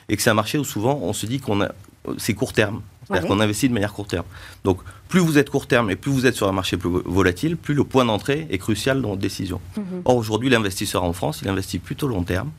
et 0.09 0.15
que 0.15 0.21
c'est 0.21 0.29
un 0.29 0.35
marché 0.35 0.57
où 0.57 0.63
souvent 0.63 0.99
on 1.01 1.13
se 1.13 1.25
dit 1.25 1.39
qu'on 1.39 1.61
a 1.61 1.69
c'est 2.17 2.33
court 2.33 2.53
terme. 2.53 2.81
C'est-à-dire 3.07 3.27
qu'on 3.27 3.39
investit 3.39 3.69
de 3.69 3.73
manière 3.73 3.93
court 3.93 4.07
terme. 4.07 4.25
Donc, 4.63 4.79
plus 5.09 5.19
vous 5.19 5.37
êtes 5.37 5.51
court 5.51 5.67
terme 5.67 5.91
et 5.91 5.95
plus 5.95 6.11
vous 6.11 6.25
êtes 6.25 6.35
sur 6.35 6.47
un 6.47 6.51
marché 6.51 6.75
plus 6.75 6.89
volatile, 7.05 7.55
plus 7.55 7.75
le 7.75 7.83
point 7.83 8.03
d'entrée 8.03 8.47
est 8.49 8.57
crucial 8.57 9.01
dans 9.01 9.09
votre 9.09 9.21
décision. 9.21 9.61
Mhm. 9.77 10.01
Or, 10.05 10.15
aujourd'hui, 10.15 10.49
l'investisseur 10.49 11.03
en 11.03 11.13
France, 11.13 11.41
il 11.43 11.47
investit 11.49 11.79
plutôt 11.79 12.07
long 12.07 12.23
terme. 12.23 12.51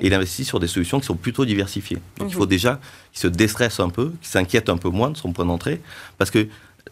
Et 0.00 0.08
il 0.08 0.14
investit 0.14 0.44
sur 0.44 0.60
des 0.60 0.66
solutions 0.66 1.00
qui 1.00 1.06
sont 1.06 1.16
plutôt 1.16 1.46
diversifiées. 1.46 1.98
Donc 2.18 2.28
il 2.28 2.34
faut 2.34 2.42
mhm. 2.42 2.48
déjà 2.48 2.80
qu'il 3.12 3.20
se 3.20 3.28
déstresse 3.28 3.80
un 3.80 3.88
peu, 3.88 4.12
qu'il 4.20 4.28
s'inquiète 4.28 4.68
un 4.68 4.76
peu 4.76 4.90
moins 4.90 5.10
de 5.10 5.16
son 5.16 5.32
point 5.32 5.46
d'entrée, 5.46 5.80
parce 6.18 6.30
que 6.30 6.48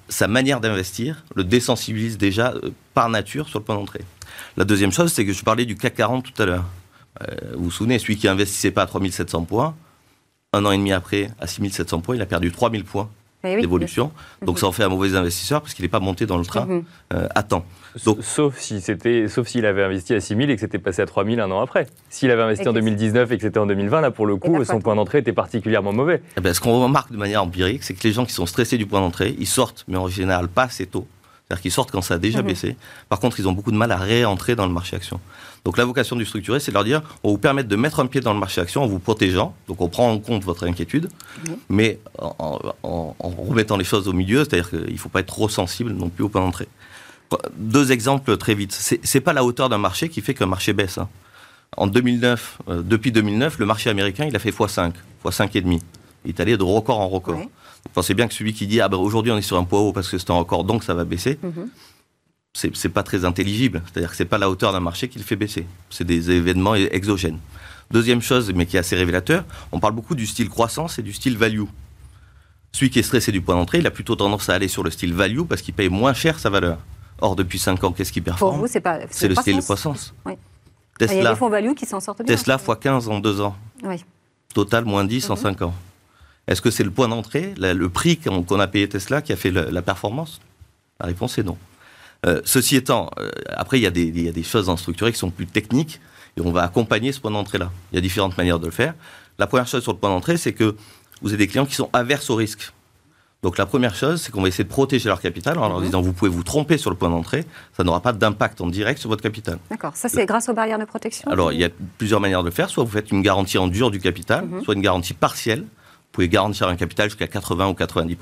sa 0.09 0.29
manière 0.29 0.61
d'investir 0.61 1.25
le 1.35 1.45
désensibilise 1.45 2.17
déjà 2.17 2.53
euh, 2.53 2.71
par 2.95 3.09
nature 3.09 3.49
sur 3.49 3.59
le 3.59 3.65
point 3.65 3.75
d'entrée. 3.75 4.03
La 4.57 4.65
deuxième 4.65 4.93
chose, 4.93 5.13
c'est 5.13 5.27
que 5.27 5.33
je 5.33 5.43
parlais 5.43 5.67
du 5.67 5.77
CAC 5.77 5.95
40 5.95 6.33
tout 6.33 6.43
à 6.43 6.47
l'heure. 6.47 6.65
Euh, 7.23 7.35
vous 7.57 7.65
vous 7.65 7.71
souvenez, 7.71 7.99
celui 7.99 8.17
qui 8.17 8.29
investissait 8.29 8.71
pas 8.71 8.83
à 8.83 8.87
3700 8.87 9.45
points, 9.45 9.75
un 10.57 10.65
an 10.65 10.71
et 10.73 10.77
demi 10.77 10.93
après, 10.93 11.31
à 11.41 11.47
6700 11.47 12.01
points, 12.01 12.17
il 12.17 12.23
a 12.23 12.27
perdu 12.27 12.51
3000 12.51 12.85
points 12.85 13.09
eh 13.45 13.61
d'évolution. 13.61 14.11
Donc 14.43 14.59
ça 14.59 14.67
en 14.67 14.73
fait 14.73 14.83
un 14.83 14.89
mauvais 14.89 15.15
investisseur 15.15 15.61
parce 15.61 15.75
qu'il 15.75 15.85
n'est 15.85 15.91
pas 15.91 16.01
monté 16.01 16.27
dans 16.27 16.39
le 16.39 16.45
train 16.45 16.67
mhm. 16.67 16.85
euh, 17.15 17.29
à 17.35 17.43
temps. 17.43 17.65
Donc, 18.05 18.19
sauf 18.21 18.59
si 18.59 18.81
c'était, 18.81 19.27
sauf 19.29 19.47
s'il 19.47 19.65
avait 19.65 19.83
investi 19.83 20.13
à 20.15 20.21
6000 20.21 20.51
et 20.51 20.55
que 20.55 20.61
c'était 20.61 20.79
passé 20.79 21.01
à 21.01 21.07
3000 21.07 21.41
un 21.41 21.51
an 21.51 21.61
après. 21.63 21.87
S'il 22.11 22.31
avait 22.31 22.43
investi 22.43 22.69
en 22.69 22.75
2019 22.75 23.33
et 23.33 23.37
que 23.37 23.43
c'était 23.43 23.59
en 23.59 23.67
2020, 23.67 24.01
là 24.03 24.11
pour 24.11 24.27
le 24.27 24.37
coup, 24.37 24.63
son 24.65 24.81
point 24.81 24.97
d'entrée 24.97 25.19
était 25.19 25.33
particulièrement 25.33 25.93
mauvais. 25.93 26.23
Eh 26.37 26.41
ben, 26.41 26.53
ce 26.53 26.61
qu'on 26.61 26.83
remarque 26.83 27.11
de 27.11 27.17
manière 27.17 27.43
empirique, 27.43 27.85
c'est 27.85 27.95
que 27.95 28.03
les 28.03 28.13
gens 28.13 28.27
qui 28.27 28.33
sont 28.33 28.47
stressés 28.47 28.77
du 28.77 28.87
point 28.87 29.01
d'entrée, 29.01 29.35
ils 29.39 29.47
sortent, 29.47 29.85
mais 29.89 29.97
en 29.97 30.09
général 30.09 30.49
pas 30.49 30.65
assez 30.65 30.87
tôt. 30.87 31.07
C'est-à-dire 31.49 31.63
qu'ils 31.63 31.71
sortent 31.73 31.93
quand 31.93 32.03
ça 32.03 32.15
a 32.15 32.19
déjà 32.19 32.41
Mhm. 32.43 32.47
baissé. 32.49 32.77
Par 33.09 33.21
contre, 33.21 33.39
ils 33.39 33.47
ont 33.47 33.53
beaucoup 33.53 33.71
de 33.71 33.77
mal 33.77 33.93
à 33.93 33.97
réentrer 33.97 34.57
dans 34.57 34.67
le 34.67 34.73
marché 34.73 34.97
action. 34.97 35.21
Donc 35.65 35.79
la 35.79 35.85
vocation 35.85 36.17
du 36.17 36.25
structuré, 36.25 36.59
c'est 36.59 36.73
de 36.73 36.75
leur 36.75 36.83
dire, 36.85 37.03
on 37.23 37.31
vous 37.31 37.39
permettre 37.39 37.69
de 37.69 37.77
mettre 37.77 38.01
un 38.01 38.07
pied 38.07 38.21
dans 38.21 38.33
le 38.35 38.41
marché 38.41 38.61
action 38.61 38.83
en 38.83 38.87
vous 38.89 38.99
protégeant. 38.99 39.55
Donc 39.69 39.81
on 39.81 39.89
prend 39.89 40.11
en 40.11 40.19
compte 40.19 40.43
votre 40.45 40.67
inquiétude, 40.67 41.09
Mhm. 41.47 41.57
mais 41.69 41.99
en, 42.19 42.59
en- 42.83 43.17
en 43.19 43.29
remettant 43.31 43.77
les 43.77 43.85
choses 43.85 44.09
au 44.09 44.13
milieu, 44.13 44.39
c'est-à-dire 44.45 44.71
qu'il 44.71 44.93
ne 44.93 44.99
faut 44.99 45.09
pas 45.09 45.21
être 45.21 45.27
trop 45.27 45.49
sensible 45.49 45.93
non 45.93 46.09
plus 46.09 46.25
au 46.25 46.29
point 46.29 46.41
d'entrée. 46.41 46.69
Deux 47.57 47.91
exemples 47.93 48.37
très 48.37 48.55
vite. 48.55 48.73
C'est 49.03 49.21
pas 49.21 49.33
la 49.33 49.45
hauteur 49.45 49.69
d'un 49.69 49.79
marché 49.79 50.09
qui 50.09 50.21
fait 50.21 50.35
qu'un 50.35 50.47
marché 50.47 50.73
baisse. 50.73 50.99
hein. 50.99 51.09
En 51.77 51.87
2009, 51.89 52.59
euh, 52.69 52.83
depuis 52.83 53.11
2009, 53.13 53.59
le 53.59 53.67
marché 53.67 53.91
américain, 53.91 54.25
il 54.27 54.35
a 54.37 54.39
fait 54.39 54.51
x5, 54.51 54.93
x5,5. 55.25 55.81
Il 56.25 56.31
est 56.31 56.41
allé 56.41 56.57
de 56.57 56.63
record 56.63 57.01
en 57.01 57.09
record. 57.09 57.41
Pensez 57.95 58.15
bien 58.15 58.29
que 58.29 58.35
celui 58.35 58.53
qui 58.53 58.67
dit 58.67 58.81
ah 58.81 58.89
ben 58.89 58.97
aujourd'hui 58.99 59.33
on 59.33 59.37
est 59.39 59.43
sur 59.43 59.57
un 59.57 59.65
poids 59.65 59.81
haut 59.81 59.93
parce 59.93 60.09
que 60.09 60.19
c'est 60.19 60.31
un 60.31 60.35
record 60.35 60.65
donc 60.65 60.85
ça 60.85 60.95
va 60.95 61.05
baisser, 61.05 61.39
Mhm. 61.43 61.69
c'est 62.53 62.75
c'est 62.77 62.89
pas 62.89 63.03
très 63.03 63.25
intelligible. 63.25 63.83
C'est-à-dire 63.87 64.11
que 64.11 64.17
c'est 64.17 64.25
pas 64.25 64.39
la 64.39 64.51
hauteur 64.51 64.73
d'un 64.73 64.81
marché 64.81 65.09
qui 65.09 65.19
le 65.19 65.25
fait 65.25 65.37
baisser. 65.37 65.67
C'est 65.91 66.05
des 66.05 66.31
événements 66.31 66.75
exogènes. 66.75 67.39
Deuxième 67.91 68.21
chose, 68.21 68.53
mais 68.55 68.67
qui 68.67 68.77
est 68.77 68.81
assez 68.81 68.97
révélateur, 68.97 69.45
on 69.73 69.79
parle 69.81 69.95
beaucoup 69.95 70.15
du 70.15 70.27
style 70.27 70.49
croissance 70.49 70.99
et 70.99 71.03
du 71.03 71.13
style 71.13 71.37
value. 71.39 71.63
Celui 72.73 72.91
qui 72.91 72.99
est 72.99 73.03
stressé 73.05 73.33
du 73.33 73.41
point 73.41 73.55
d'entrée, 73.55 73.79
il 73.79 73.87
a 73.87 73.91
plutôt 73.91 74.17
tendance 74.17 74.49
à 74.51 74.55
aller 74.55 74.69
sur 74.69 74.83
le 74.83 74.91
style 74.91 75.15
value 75.15 75.43
parce 75.43 75.63
qu'il 75.63 75.73
paye 75.73 75.89
moins 75.89 76.13
cher 76.13 76.39
sa 76.39 76.51
valeur. 76.51 76.79
Or, 77.21 77.35
depuis 77.37 77.59
5 77.59 77.83
ans, 77.85 77.93
qu'est-ce 77.93 78.13
qui 78.13 78.21
Pour 78.21 78.33
performe 78.33 78.59
vous, 78.61 78.67
c'est 78.67 78.81
pas. 78.81 78.99
C'est 79.11 79.29
le 79.29 79.35
style 79.37 79.59
croissance. 79.63 80.13
croissance. 80.13 80.15
Oui. 80.27 80.33
Il 80.99 81.03
y 81.03 81.05
a 81.05 81.09
Tesla, 81.09 81.31
des 81.31 81.37
fonds 81.39 81.49
value 81.49 81.73
qui 81.75 81.87
s'en 81.87 82.01
sortent 82.01 82.23
bien. 82.25 82.35
Tesla 82.35 82.57
x 82.57 82.79
15 82.81 83.09
en 83.09 83.21
2 83.21 83.41
ans. 83.41 83.57
Oui. 83.85 84.05
Total 84.55 84.85
moins 84.85 85.05
10 85.05 85.31
en 85.31 85.35
Mhm. 85.37 85.41
5 85.43 85.63
ans. 85.63 85.75
Est-ce 86.49 86.61
que 86.63 86.71
c'est 86.71 86.85
le 86.85 86.91
point 86.91 87.09
d'entrée, 87.09 87.55
le 87.59 87.89
prix 87.89 88.19
qu'on 88.19 88.61
a 88.61 88.67
payé 88.69 88.89
Tesla 88.89 89.21
qui 89.21 89.33
a 89.33 89.37
fait 89.37 89.51
la 89.51 89.83
performance? 89.83 90.41
La 91.01 91.07
réponse 91.07 91.37
est 91.39 91.43
non. 91.43 91.59
Euh, 92.25 92.41
ceci 92.45 92.77
étant, 92.77 93.11
euh, 93.19 93.31
après, 93.49 93.79
il 93.79 93.83
y, 93.83 93.87
a 93.87 93.91
des- 93.91 94.05
il 94.07 94.23
y 94.25 94.29
a 94.29 94.33
des 94.33 94.43
choses 94.43 94.69
en 94.69 94.77
structuré 94.77 95.13
qui 95.13 95.19
sont 95.19 95.31
plus 95.31 95.47
techniques 95.47 96.01
et 96.37 96.41
on 96.41 96.51
va 96.51 96.63
accompagner 96.63 97.13
ce 97.13 97.21
point 97.21 97.31
d'entrée-là. 97.31 97.71
Il 97.93 97.97
y 97.97 97.99
a 97.99 98.01
différentes 98.01 98.37
manières 98.39 98.59
de 98.59 98.67
le 98.67 98.73
faire. 98.73 98.95
La 99.39 99.47
première 99.47 99.67
chose 99.67 99.83
sur 99.83 99.93
le 99.93 99.99
point 99.99 100.09
d'entrée, 100.09 100.37
c'est 100.37 100.53
que 100.55 100.77
vous 101.21 101.29
avez 101.29 101.37
des 101.39 101.47
clients 101.47 101.67
qui 101.67 101.75
sont 101.75 101.91
averses 101.93 102.31
au 102.31 102.37
risque. 102.37 102.73
Donc 103.43 103.59
la 103.59 103.67
première 103.67 103.95
chose, 103.95 104.23
c'est 104.23 104.33
qu'on 104.33 104.41
va 104.43 104.49
essayer 104.49 104.65
de 104.65 104.69
protéger 104.69 105.09
leur 105.09 105.21
capital 105.21 105.59
en 105.59 105.69
leur 105.69 105.79
Mhm. 105.81 105.85
disant 105.87 106.01
vous 106.01 106.13
pouvez 106.15 106.31
vous 106.31 106.43
tromper 106.43 106.79
sur 106.79 106.91
le 106.91 106.97
point 106.97 107.11
d'entrée, 107.11 107.45
ça 107.77 107.85
n'aura 107.85 108.01
pas 108.01 108.13
d'impact 108.13 108.61
en 108.63 108.67
direct 108.67 108.99
sur 108.99 109.11
votre 109.11 109.23
capital. 109.23 109.59
D'accord. 109.71 109.95
Ça, 109.95 110.09
c'est 110.09 110.25
grâce 110.27 110.49
aux 110.49 110.55
barrières 110.55 110.79
de 110.79 110.85
protection 110.87 111.31
Alors, 111.31 111.53
il 111.53 111.61
y 111.61 111.65
a 111.65 111.69
plusieurs 111.99 112.21
manières 112.21 112.43
de 112.43 112.49
le 112.49 112.55
faire. 112.55 112.71
Soit 112.71 112.83
vous 112.85 112.91
faites 112.91 113.11
une 113.13 113.23
garantie 113.23 113.59
en 113.59 113.69
dur 113.69 113.91
du 113.91 114.01
capital, 114.01 114.47
Mhm. 114.47 114.65
soit 114.65 114.75
une 114.75 114.81
garantie 114.81 115.15
partielle. 115.15 115.65
Vous 116.17 116.23
pouvez 116.23 116.29
garantir 116.31 116.67
un 116.67 116.77
capital 116.77 117.11
jusqu'à 117.11 117.27
80 117.27 117.69
ou 117.69 117.75
90 117.75 118.17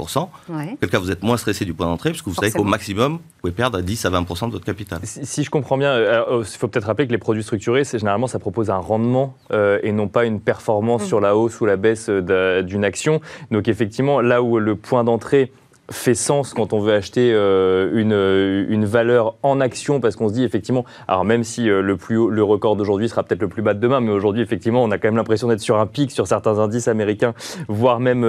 Ouais. 0.49 0.76
Quel 0.80 0.90
cas, 0.90 0.99
vous 0.99 1.12
êtes 1.12 1.22
moins 1.22 1.36
stressé 1.36 1.64
du 1.64 1.74
point 1.74 1.86
d'entrée, 1.86 2.11
parce 2.11 2.22
que 2.22 2.28
vous 2.28 2.34
savez 2.34 2.51
qu'au 2.51 2.64
maximum, 2.64 3.12
vous 3.12 3.20
pouvez 3.40 3.53
perdre 3.53 3.78
à 3.78 3.82
10 3.82 4.05
à 4.05 4.11
20% 4.11 4.49
de 4.49 4.53
votre 4.53 4.64
capital. 4.64 4.99
Si, 5.05 5.24
si 5.24 5.45
je 5.45 5.51
comprends 5.51 5.78
bien, 5.78 5.90
euh, 5.92 6.12
alors, 6.26 6.40
il 6.40 6.45
faut 6.59 6.66
peut-être 6.66 6.86
rappeler 6.86 7.07
que 7.07 7.12
les 7.12 7.18
produits 7.18 7.45
structurés, 7.45 7.84
c'est 7.84 8.01
généralement 8.01 8.26
ça 8.26 8.40
propose 8.40 8.68
un 8.68 8.78
rendement 8.78 9.36
euh, 9.53 9.78
et 9.84 9.92
non 9.92 10.09
pas 10.09 10.24
une 10.24 10.40
performance 10.40 11.03
Mhm. 11.03 11.07
sur 11.09 11.20
la 11.20 11.36
hausse 11.36 11.61
ou 11.61 11.66
la 11.66 11.76
baisse 11.76 12.09
euh, 12.09 12.20
d'un- 12.20 12.62
d'une 12.66 12.84
action. 12.84 13.20
Donc 13.53 13.68
effectivement, 13.68 14.20
là 14.20 14.42
où 14.42 14.59
le 14.59 14.74
point 14.74 15.05
d'entrée 15.05 15.53
fait 15.91 16.14
sens 16.14 16.55
quand 16.55 16.72
on 16.72 16.80
veut 16.80 16.95
acheter 16.95 17.30
euh, 17.32 17.91
une, 17.95 18.12
euh, 18.12 18.64
une 18.68 18.87
valeur 18.87 19.35
en 19.43 19.61
action 19.61 20.01
parce 20.01 20.16
qu'on 20.16 20.28
se 20.28 20.35
dit 20.35 20.45
effectivement, 20.45 20.85
alors 21.09 21.24
même 21.24 21.45
si 21.45 21.68
euh, 21.68 21.82
le 21.82 21.97
plus 21.97 22.16
haut, 22.16 22.30
le 22.30 22.43
record 22.43 22.76
d'aujourd'hui 22.76 23.09
sera 23.09 23.22
peut-être 23.22 23.43
le 23.43 23.49
plus 23.49 23.62
bas 23.62 23.74
de 23.74 23.80
demain, 23.80 24.01
mais 24.01 24.11
aujourd'hui 24.11 24.43
effectivement 24.43 24.82
on 24.82 24.91
a 24.91 24.99
quand 24.99 25.09
même 25.09 25.16
l'impression 25.16 25.49
d'être 25.49 25.61
sur 25.61 25.78
un 25.78 25.87
pic 25.87 26.11
sur 26.11 26.26
certains 26.26 26.59
indices 26.59 26.89
américains, 26.89 27.35
voire 27.68 28.01
même 28.01 28.24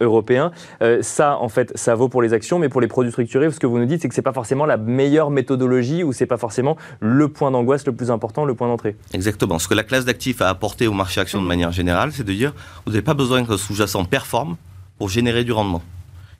européens. 0.00 0.52
Ça 1.00 1.38
en 1.38 1.48
fait, 1.48 1.72
ça 1.76 1.94
vaut 1.94 2.08
pour 2.08 2.22
les 2.22 2.32
actions, 2.32 2.58
mais 2.58 2.68
pour 2.68 2.80
les 2.80 2.86
produits 2.86 3.10
structurés, 3.10 3.50
ce 3.50 3.58
que 3.58 3.66
vous 3.66 3.78
nous 3.78 3.86
dites, 3.86 4.02
c'est 4.02 4.08
que 4.08 4.14
c'est 4.14 4.22
pas 4.22 4.32
forcément 4.32 4.66
la 4.66 4.76
meilleure 4.76 5.30
méthodologie 5.30 6.04
ou 6.04 6.12
c'est 6.12 6.26
pas 6.26 6.36
forcément 6.36 6.76
le 7.00 7.28
point 7.28 7.50
d'angoisse 7.50 7.86
le 7.86 7.92
plus 7.92 8.10
important, 8.10 8.44
le 8.44 8.54
point 8.54 8.68
d'entrée. 8.68 8.96
Exactement. 9.12 9.58
Ce 9.58 9.68
que 9.68 9.74
la 9.74 9.84
classe 9.84 10.04
d'actifs 10.04 10.40
a 10.42 10.48
apporté 10.48 10.86
au 10.86 10.92
marché 10.92 11.20
action 11.20 11.42
de 11.42 11.46
manière 11.46 11.72
générale, 11.72 12.12
c'est 12.12 12.24
de 12.24 12.32
dire 12.32 12.52
vous 12.86 12.92
n'avez 12.92 13.02
pas 13.02 13.14
besoin 13.14 13.44
qu'un 13.44 13.56
sous-jacent 13.56 14.04
performe 14.04 14.56
pour 14.98 15.08
générer 15.08 15.44
du 15.44 15.52
rendement. 15.52 15.82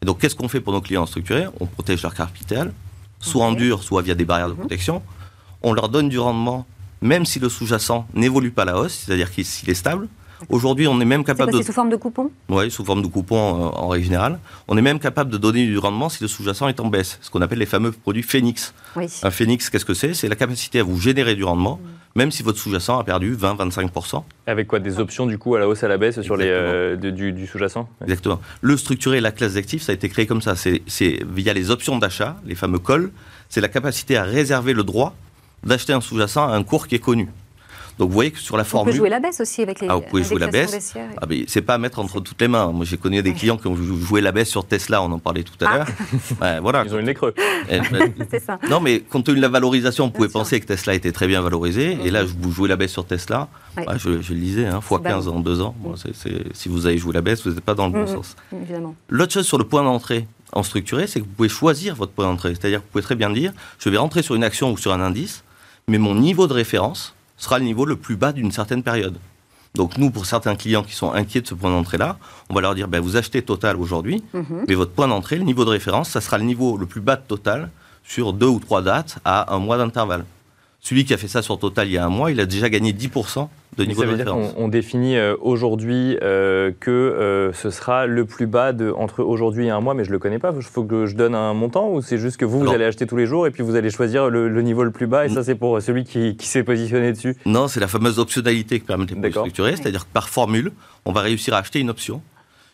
Et 0.04 0.06
donc, 0.06 0.18
qu'est-ce 0.18 0.34
qu'on 0.34 0.48
fait 0.48 0.60
pour 0.60 0.74
nos 0.74 0.82
clients 0.82 1.06
structurés? 1.06 1.46
On 1.60 1.64
protège 1.64 2.02
leur 2.02 2.12
capital, 2.12 2.74
soit 3.20 3.42
en 3.46 3.52
dur, 3.52 3.82
soit 3.82 4.02
via 4.02 4.14
des 4.14 4.26
barrières 4.26 4.48
de 4.48 4.52
Mhm. 4.52 4.58
protection. 4.58 5.00
On 5.62 5.72
leur 5.72 5.88
donne 5.88 6.10
du 6.10 6.18
rendement, 6.18 6.66
même 7.00 7.24
si 7.24 7.38
le 7.38 7.48
sous-jacent 7.48 8.06
n'évolue 8.12 8.50
pas 8.50 8.62
à 8.62 8.64
la 8.66 8.76
hausse, 8.78 8.92
c'est-à-dire 9.06 9.30
qu'il 9.30 9.46
est 9.66 9.72
stable. 9.74 10.08
Aujourd'hui, 10.50 10.86
on 10.88 11.00
est 11.00 11.06
même 11.06 11.24
capable 11.24 11.52
quoi, 11.52 11.60
de 11.60 11.64
sous 11.64 11.72
forme 11.72 11.88
de 11.88 11.96
coupon 11.96 12.30
Oui, 12.50 12.70
sous 12.70 12.84
forme 12.84 13.00
de 13.00 13.06
coupon 13.06 13.38
euh, 13.38 13.68
en 13.78 13.88
règle 13.88 14.04
générale. 14.04 14.40
On 14.68 14.76
est 14.76 14.82
même 14.82 14.98
capable 14.98 15.30
de 15.30 15.38
donner 15.38 15.64
du 15.64 15.78
rendement 15.78 16.10
si 16.10 16.22
le 16.22 16.28
sous-jacent 16.28 16.68
est 16.68 16.80
en 16.80 16.88
baisse, 16.88 17.18
ce 17.22 17.30
qu'on 17.30 17.40
appelle 17.40 17.60
les 17.60 17.64
fameux 17.64 17.90
produits 17.92 18.22
Phoenix. 18.22 18.74
Oui. 18.96 19.06
Un 19.22 19.30
Phoenix, 19.30 19.70
qu'est-ce 19.70 19.86
que 19.86 19.94
c'est? 19.94 20.12
C'est 20.12 20.28
la 20.28 20.36
capacité 20.36 20.80
à 20.80 20.82
vous 20.82 21.00
générer 21.00 21.34
du 21.34 21.44
rendement, 21.44 21.80
même 22.14 22.30
si 22.30 22.42
votre 22.42 22.58
sous-jacent 22.58 22.98
a 22.98 23.04
perdu 23.04 23.34
20-25%. 23.36 24.22
Avec 24.46 24.68
quoi 24.68 24.78
Des 24.78 25.00
options 25.00 25.26
du 25.26 25.38
coup 25.38 25.54
à 25.54 25.58
la 25.58 25.68
hausse, 25.68 25.82
à 25.82 25.88
la 25.88 25.98
baisse 25.98 26.20
sur 26.22 26.36
les, 26.36 26.46
euh, 26.48 26.96
de- 26.96 27.10
du, 27.10 27.32
du 27.32 27.46
sous-jacent? 27.46 27.88
Exactement. 28.02 28.40
Le 28.60 28.76
structuré, 28.76 29.20
la 29.20 29.32
classe 29.32 29.54
d'actifs, 29.54 29.82
ça 29.82 29.92
a 29.92 29.94
été 29.94 30.08
créé 30.08 30.26
comme 30.26 30.42
ça. 30.42 30.54
C'est 30.56 30.82
c'est 30.86 31.20
via 31.28 31.52
les 31.52 31.70
options 31.70 31.98
d'achat, 31.98 32.36
les 32.44 32.54
fameux 32.54 32.78
calls. 32.78 33.10
C'est 33.48 33.60
la 33.60 33.68
capacité 33.68 34.16
à 34.16 34.22
réserver 34.24 34.72
le 34.72 34.82
droit 34.84 35.14
d'acheter 35.64 35.92
un 35.92 36.00
sous-jacent 36.00 36.48
à 36.48 36.54
un 36.54 36.62
cours 36.62 36.86
qui 36.86 36.94
est 36.94 36.98
connu. 37.00 37.28
Donc 37.98 38.08
vous 38.08 38.14
voyez 38.14 38.30
que 38.32 38.38
sur 38.38 38.56
la 38.56 38.62
On 38.62 38.64
peut 38.64 38.70
formule... 38.70 38.94
jouer 38.94 39.08
la 39.08 39.20
baisse 39.20 39.40
aussi 39.40 39.62
avec 39.62 39.80
les 39.80 39.86
Ah, 39.88 39.94
vous 39.96 40.02
pouvez 40.02 40.24
jouer 40.24 40.38
la 40.40 40.48
baisse. 40.48 40.94
Ah 41.20 41.26
ben, 41.26 41.44
c'est 41.46 41.62
pas 41.62 41.74
à 41.74 41.78
mettre 41.78 41.98
entre 42.00 42.20
toutes 42.20 42.40
les 42.40 42.48
mains. 42.48 42.72
Moi, 42.72 42.84
j'ai 42.84 42.96
connu 42.96 43.22
des 43.22 43.32
clients 43.34 43.56
qui 43.56 43.66
ont 43.68 43.76
jou- 43.76 44.00
joué 44.00 44.20
la 44.20 44.32
baisse 44.32 44.48
sur 44.48 44.66
Tesla, 44.66 45.02
on 45.02 45.12
en 45.12 45.18
parlait 45.18 45.44
tout 45.44 45.62
à 45.64 45.68
Ah. 45.70 45.76
l'heure. 45.76 45.86
Ouais, 46.40 46.60
voilà. 46.60 46.84
Ils 46.86 46.94
ont 46.94 46.98
une 46.98 47.06
nez 47.06 47.14
creux. 47.14 47.34
Eh, 47.70 47.78
ben, 47.92 48.12
C'est 48.30 48.42
ça. 48.44 48.58
Non, 48.68 48.80
mais 48.80 49.00
compte 49.00 49.24
tenu 49.26 49.36
de 49.36 49.42
la 49.42 49.48
valorisation, 49.48 50.06
vous 50.06 50.10
Bien 50.10 50.16
pouvez 50.16 50.28
sûr. 50.28 50.40
penser 50.40 50.60
que 50.60 50.66
Tesla 50.66 50.94
était 50.94 51.12
très 51.12 51.26
bien 51.28 51.40
valorisé. 51.40 51.96
Et 52.04 52.10
là, 52.10 52.24
vous 52.24 52.50
jouez 52.50 52.68
la 52.68 52.76
baisse 52.76 52.92
sur 52.92 53.06
Tesla. 53.06 53.48
Ouais. 53.76 53.84
Ah, 53.86 53.96
je, 53.96 54.20
je 54.20 54.32
le 54.34 54.40
disais, 54.40 54.66
hein, 54.66 54.80
x 54.80 55.00
15 55.02 55.28
en 55.28 55.40
deux 55.40 55.60
ans. 55.60 55.74
Bon, 55.78 55.94
c'est- 55.96 56.14
c'est- 56.14 56.44
si 56.52 56.68
vous 56.68 56.86
avez 56.86 56.98
joué 56.98 57.12
la 57.12 57.20
baisse, 57.22 57.44
vous 57.46 57.50
n'êtes 57.52 57.60
pas 57.60 57.74
dans 57.74 57.86
le 57.86 57.92
bon 57.92 58.00
Mhm. 58.00 58.06
sens. 58.08 58.36
Évidemment. 58.52 58.94
L'autre 59.08 59.32
chose 59.32 59.46
sur 59.46 59.58
le 59.58 59.64
point 59.64 59.82
d'entrée 59.84 60.26
en 60.52 60.62
structuré, 60.62 61.06
c'est 61.06 61.20
que 61.20 61.24
vous 61.24 61.30
pouvez 61.36 61.48
choisir 61.48 61.94
votre 61.96 62.12
point 62.12 62.24
d'entrée. 62.26 62.50
C'est-à-dire 62.54 62.80
que 62.80 62.84
vous 62.84 62.90
pouvez 62.92 63.02
très 63.04 63.14
bien 63.16 63.30
dire, 63.30 63.52
je 63.78 63.88
vais 63.88 63.98
rentrer 63.98 64.22
sur 64.22 64.34
une 64.34 64.44
action 64.44 64.72
ou 64.72 64.76
sur 64.76 64.92
un 64.92 65.00
indice, 65.00 65.42
mais 65.88 65.98
mon 65.98 66.14
niveau 66.14 66.46
de 66.46 66.52
référence 66.52 67.14
sera 67.36 67.58
le 67.58 67.64
niveau 67.64 67.84
le 67.84 67.96
plus 67.96 68.16
bas 68.16 68.32
d'une 68.32 68.52
certaine 68.52 68.82
période. 68.82 69.16
Donc 69.74 69.98
nous, 69.98 70.10
pour 70.10 70.24
certains 70.24 70.54
clients 70.54 70.84
qui 70.84 70.94
sont 70.94 71.12
inquiets 71.12 71.40
de 71.40 71.46
ce 71.48 71.54
point 71.54 71.70
d'entrée-là, 71.70 72.16
on 72.48 72.54
va 72.54 72.60
leur 72.60 72.74
dire, 72.76 72.86
ben, 72.86 73.00
vous 73.00 73.16
achetez 73.16 73.42
Total 73.42 73.76
aujourd'hui, 73.76 74.22
Mhm. 74.32 74.64
mais 74.68 74.74
votre 74.74 74.92
point 74.92 75.08
d'entrée, 75.08 75.36
le 75.36 75.42
niveau 75.44 75.64
de 75.64 75.70
référence, 75.70 76.10
ça 76.10 76.20
sera 76.20 76.38
le 76.38 76.44
niveau 76.44 76.76
le 76.76 76.86
plus 76.86 77.00
bas 77.00 77.16
de 77.16 77.22
Total 77.22 77.70
sur 78.04 78.32
deux 78.32 78.46
ou 78.46 78.60
trois 78.60 78.82
dates 78.82 79.18
à 79.24 79.52
un 79.52 79.58
mois 79.58 79.76
d'intervalle. 79.76 80.24
Celui 80.80 81.04
qui 81.04 81.12
a 81.14 81.16
fait 81.16 81.28
ça 81.28 81.42
sur 81.42 81.58
Total 81.58 81.88
il 81.88 81.94
y 81.94 81.98
a 81.98 82.04
un 82.04 82.10
mois, 82.10 82.30
il 82.30 82.38
a 82.38 82.46
déjà 82.46 82.68
gagné 82.68 82.92
10% 82.92 83.48
de 83.76 83.82
Mais 83.82 83.88
niveau 83.88 84.00
ça 84.02 84.06
de 84.06 84.10
veut 84.12 84.16
dire 84.16 84.26
référence. 84.26 84.52
qu'on 84.54 84.64
on 84.64 84.68
définit 84.68 85.16
euh, 85.16 85.34
aujourd'hui 85.40 86.16
euh, 86.22 86.70
que 86.80 86.90
euh, 86.90 87.52
ce 87.52 87.70
sera 87.70 88.06
le 88.06 88.24
plus 88.24 88.46
bas 88.46 88.72
de, 88.72 88.90
entre 88.96 89.22
aujourd'hui 89.22 89.66
et 89.66 89.70
un 89.70 89.80
mois, 89.80 89.94
mais 89.94 90.04
je 90.04 90.10
le 90.12 90.18
connais 90.18 90.38
pas. 90.38 90.52
Il 90.56 90.62
faut 90.62 90.84
que 90.84 91.06
je 91.06 91.16
donne 91.16 91.34
un 91.34 91.54
montant 91.54 91.88
ou 91.90 92.02
c'est 92.02 92.18
juste 92.18 92.36
que 92.36 92.44
vous, 92.44 92.60
vous 92.60 92.70
allez 92.72 92.84
acheter 92.84 93.06
tous 93.06 93.16
les 93.16 93.26
jours 93.26 93.46
et 93.46 93.50
puis 93.50 93.62
vous 93.62 93.74
allez 93.76 93.90
choisir 93.90 94.30
le, 94.30 94.48
le 94.48 94.62
niveau 94.62 94.84
le 94.84 94.90
plus 94.90 95.06
bas 95.06 95.26
et 95.26 95.28
ça 95.28 95.42
c'est 95.44 95.54
pour 95.56 95.80
celui 95.82 96.04
qui, 96.04 96.36
qui 96.36 96.46
s'est 96.46 96.62
positionné 96.64 97.12
dessus. 97.12 97.36
Non, 97.46 97.68
c'est 97.68 97.80
la 97.80 97.88
fameuse 97.88 98.18
optionnalité 98.18 98.80
que 98.80 98.86
permettent 98.86 99.10
les 99.12 99.30
structurés, 99.30 99.76
c'est-à-dire 99.76 100.04
que 100.06 100.12
par 100.12 100.28
formule, 100.28 100.72
on 101.04 101.12
va 101.12 101.20
réussir 101.20 101.54
à 101.54 101.58
acheter 101.58 101.80
une 101.80 101.90
option 101.90 102.22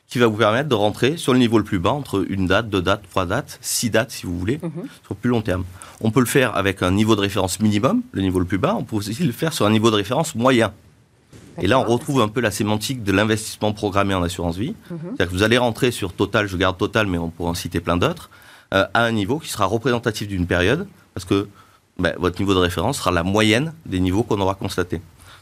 qui 0.08 0.18
va 0.18 0.26
vous 0.26 0.36
permettre 0.36 0.68
de 0.68 0.74
rentrer 0.74 1.16
sur 1.16 1.32
le 1.32 1.38
niveau 1.38 1.56
le 1.56 1.62
plus 1.62 1.78
bas, 1.78 1.92
entre 1.92 2.24
une 2.28 2.48
date, 2.48 2.68
deux 2.68 2.82
dates, 2.82 3.02
trois 3.08 3.26
dates, 3.26 3.58
six 3.60 3.90
dates 3.90 4.10
si 4.10 4.26
vous 4.26 4.36
voulez, 4.36 4.58
Mhm. 4.60 4.82
sur 5.06 5.14
plus 5.14 5.30
long 5.30 5.40
terme. 5.40 5.62
On 6.00 6.10
peut 6.10 6.18
le 6.18 6.26
faire 6.26 6.56
avec 6.56 6.82
un 6.82 6.90
niveau 6.90 7.14
de 7.14 7.20
référence 7.20 7.60
minimum, 7.60 8.02
le 8.10 8.22
niveau 8.22 8.40
le 8.40 8.44
plus 8.44 8.58
bas, 8.58 8.74
on 8.76 8.82
peut 8.82 8.96
aussi 8.96 9.14
le 9.22 9.30
faire 9.30 9.52
sur 9.52 9.66
un 9.66 9.70
niveau 9.70 9.88
de 9.92 9.94
référence 9.94 10.34
moyen. 10.34 10.72
Et 11.62 11.66
là, 11.66 11.78
on 11.78 11.84
retrouve 11.84 12.20
un 12.20 12.28
peu 12.28 12.40
la 12.40 12.50
sémantique 12.50 13.02
de 13.02 13.12
l'investissement 13.12 13.72
programmé 13.72 14.14
en 14.14 14.22
assurance 14.22 14.56
vie. 14.56 14.74
Mhm. 14.90 14.98
C'est-à-dire 15.02 15.26
que 15.28 15.32
vous 15.32 15.42
allez 15.42 15.58
rentrer 15.58 15.90
sur 15.90 16.12
Total, 16.12 16.46
je 16.46 16.56
garde 16.56 16.76
Total, 16.78 17.06
mais 17.06 17.18
on 17.18 17.28
pourrait 17.30 17.50
en 17.50 17.54
citer 17.54 17.80
plein 17.80 17.96
d'autres, 17.96 18.30
euh, 18.74 18.86
à 18.94 19.04
un 19.04 19.12
niveau 19.12 19.38
qui 19.38 19.48
sera 19.48 19.66
représentatif 19.66 20.28
d'une 20.28 20.46
période, 20.46 20.86
parce 21.14 21.24
que 21.24 21.48
ben, 21.98 22.14
votre 22.18 22.40
niveau 22.40 22.54
de 22.54 22.58
référence 22.60 22.98
sera 22.98 23.10
la 23.10 23.22
moyenne 23.22 23.72
des 23.84 24.00
niveaux 24.00 24.22
qu'on 24.22 24.40
aura 24.40 24.54
constatés. 24.54 24.96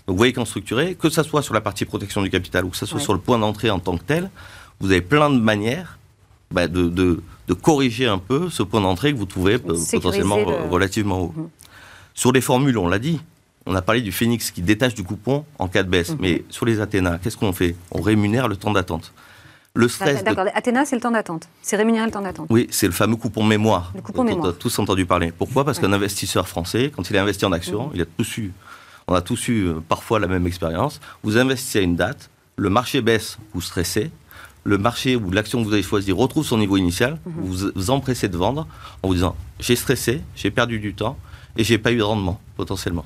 Donc 0.06 0.14
vous 0.14 0.16
voyez 0.16 0.32
qu'en 0.32 0.44
structuré, 0.46 0.94
que 0.94 1.10
ce 1.10 1.22
soit 1.22 1.42
sur 1.42 1.54
la 1.54 1.60
partie 1.60 1.84
protection 1.84 2.22
du 2.22 2.30
capital 2.30 2.64
ou 2.64 2.70
que 2.70 2.76
ce 2.76 2.86
soit 2.86 2.98
Ouais. 2.98 3.04
sur 3.04 3.12
le 3.12 3.20
point 3.20 3.38
d'entrée 3.38 3.70
en 3.70 3.78
tant 3.78 3.96
que 3.96 4.02
tel, 4.04 4.30
vous 4.80 4.90
avez 4.90 5.02
plein 5.02 5.28
de 5.30 5.38
manières 5.38 5.98
ben, 6.50 6.66
de, 6.66 6.88
de- 6.88 7.20
de 7.46 7.54
corriger 7.54 8.06
un 8.06 8.16
peu 8.18 8.48
ce 8.50 8.62
point 8.62 8.80
d'entrée 8.80 9.12
que 9.12 9.18
vous 9.18 9.26
trouvez 9.26 9.54
euh, 9.54 9.74
potentiellement 9.92 10.36
le- 10.38 10.44
re- 10.44 10.68
relativement 10.70 11.20
haut. 11.20 11.34
Mhm. 11.36 11.48
Sur 12.14 12.32
les 12.32 12.40
formules, 12.40 12.78
on 12.78 12.88
l'a 12.88 12.98
dit, 12.98 13.20
on 13.68 13.74
a 13.74 13.82
parlé 13.82 14.00
du 14.00 14.10
Phoenix 14.12 14.50
qui 14.50 14.62
détache 14.62 14.94
du 14.94 15.04
coupon 15.04 15.44
en 15.58 15.68
cas 15.68 15.82
de 15.82 15.88
baisse. 15.90 16.10
Mhm. 16.10 16.16
Mais 16.20 16.44
sur 16.48 16.64
les 16.66 16.80
Athéna, 16.80 17.18
qu'est-ce 17.22 17.36
qu'on 17.36 17.52
fait 17.52 17.76
On 17.92 18.00
rémunère 18.00 18.48
le 18.48 18.56
temps 18.56 18.72
d'attente. 18.72 19.12
Le 19.74 19.86
stress 19.88 20.20
de 20.20 20.24
D'accord. 20.24 20.46
Athéna, 20.54 20.84
c'est 20.86 20.96
le 20.96 21.02
temps 21.02 21.10
d'attente. 21.10 21.48
C'est 21.62 21.76
rémunéré 21.76 22.06
le 22.06 22.10
temps 22.10 22.22
d'attente. 22.22 22.46
oui, 22.50 22.66
c'est 22.70 22.86
le 22.86 22.92
fameux 22.92 23.16
coupon 23.16 23.44
mémoire. 23.44 23.92
Le 23.94 24.00
coupon 24.00 24.24
dont 24.24 24.30
mémoire. 24.30 24.46
On 24.46 24.50
a 24.50 24.52
tous 24.54 24.76
entendu 24.78 25.04
parler. 25.06 25.30
Pourquoi? 25.36 25.64
Parce 25.64 25.78
Ouais. 25.78 25.84
qu'un 25.84 25.92
investisseur 25.92 26.48
français, 26.48 26.90
quand 26.94 27.08
il 27.10 27.16
a 27.16 27.22
investi 27.22 27.44
en 27.44 27.52
actions, 27.52 27.88
Mhm. 27.88 27.92
il 27.94 28.02
a 28.02 28.04
tous 28.06 28.38
eu, 28.38 28.52
on 29.06 29.14
a 29.14 29.20
tous 29.20 29.46
eu 29.48 29.66
euh, 29.68 29.74
parfois 29.86 30.18
la 30.18 30.26
même 30.26 30.46
expérience. 30.46 31.00
Vous 31.22 31.36
investissez 31.36 31.78
à 31.80 31.82
une 31.82 31.94
date, 31.94 32.30
le 32.56 32.70
marché 32.70 33.02
baisse, 33.02 33.38
vous 33.52 33.60
stressez, 33.60 34.10
le 34.64 34.78
marché 34.78 35.14
ou 35.14 35.30
l'action 35.30 35.60
que 35.62 35.66
vous 35.68 35.72
avez 35.74 35.82
choisie 35.82 36.10
retrouve 36.12 36.44
son 36.44 36.56
niveau 36.58 36.76
initial, 36.78 37.18
mhm. 37.26 37.32
vous 37.36 37.70
vous 37.76 37.90
empressez 37.90 38.28
de 38.28 38.36
vendre 38.36 38.66
en 39.02 39.08
vous 39.08 39.14
disant 39.14 39.36
j'ai 39.60 39.76
stressé, 39.76 40.22
j'ai 40.34 40.50
perdu 40.50 40.80
du 40.80 40.94
temps 40.94 41.16
et 41.58 41.64
j'ai 41.64 41.76
pas 41.76 41.90
eu 41.90 41.96
de 41.96 42.02
rendement 42.02 42.40
potentiellement. 42.56 43.04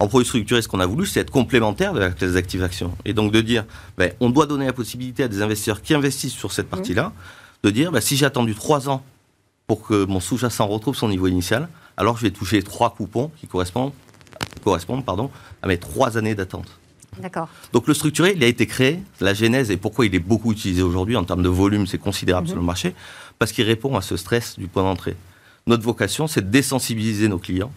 En 0.00 0.08
produit 0.08 0.26
structuré, 0.26 0.60
ce 0.60 0.66
qu'on 0.68 0.80
a 0.80 0.86
voulu, 0.86 1.06
c'est 1.06 1.20
être 1.20 1.30
complémentaire 1.30 1.94
de 1.94 2.00
la 2.00 2.10
classe 2.10 2.32
d'actifs 2.32 2.62
actions. 2.62 2.92
Et 3.04 3.14
donc 3.14 3.32
de 3.32 3.40
dire, 3.40 3.64
ben, 3.96 4.12
on 4.18 4.28
doit 4.28 4.46
donner 4.46 4.66
la 4.66 4.72
possibilité 4.72 5.22
à 5.22 5.28
des 5.28 5.40
investisseurs 5.40 5.80
qui 5.80 5.94
investissent 5.94 6.34
sur 6.34 6.52
cette 6.52 6.66
mhm. 6.66 6.70
partie-là, 6.70 7.12
de 7.62 7.70
dire, 7.70 7.92
ben, 7.92 8.00
si 8.00 8.16
j'ai 8.16 8.26
attendu 8.26 8.56
trois 8.56 8.88
ans 8.88 9.04
pour 9.68 9.86
que 9.86 10.04
mon 10.04 10.18
sous-jacent 10.18 10.66
retrouve 10.66 10.96
son 10.96 11.08
niveau 11.08 11.28
initial, 11.28 11.68
alors 11.96 12.16
je 12.16 12.22
vais 12.22 12.32
toucher 12.32 12.60
trois 12.64 12.90
coupons 12.90 13.30
qui 13.40 13.46
correspondent, 13.46 13.92
correspondent 14.64 15.04
pardon, 15.04 15.30
à 15.62 15.68
mes 15.68 15.78
trois 15.78 16.18
années 16.18 16.34
d'attente. 16.34 16.80
D'accord. 17.20 17.48
Donc 17.72 17.86
le 17.86 17.94
structuré, 17.94 18.32
il 18.34 18.42
a 18.42 18.48
été 18.48 18.66
créé, 18.66 19.00
la 19.20 19.32
genèse 19.32 19.70
et 19.70 19.76
pourquoi 19.76 20.06
il 20.06 20.14
est 20.14 20.18
beaucoup 20.18 20.50
utilisé 20.50 20.82
aujourd'hui 20.82 21.14
en 21.16 21.22
termes 21.22 21.42
de 21.42 21.48
volume, 21.48 21.86
c'est 21.86 21.98
considérable 21.98 22.48
sur 22.48 22.56
le 22.56 22.62
marché, 22.62 22.94
parce 23.38 23.52
qu'il 23.52 23.64
répond 23.64 23.96
à 23.96 24.02
ce 24.02 24.16
stress 24.16 24.58
du 24.58 24.66
point 24.66 24.82
d'entrée. 24.82 25.14
Notre 25.68 25.84
vocation, 25.84 26.26
c'est 26.26 26.40
de 26.40 26.50
désensibiliser 26.50 27.28
nos 27.28 27.38
clients 27.38 27.70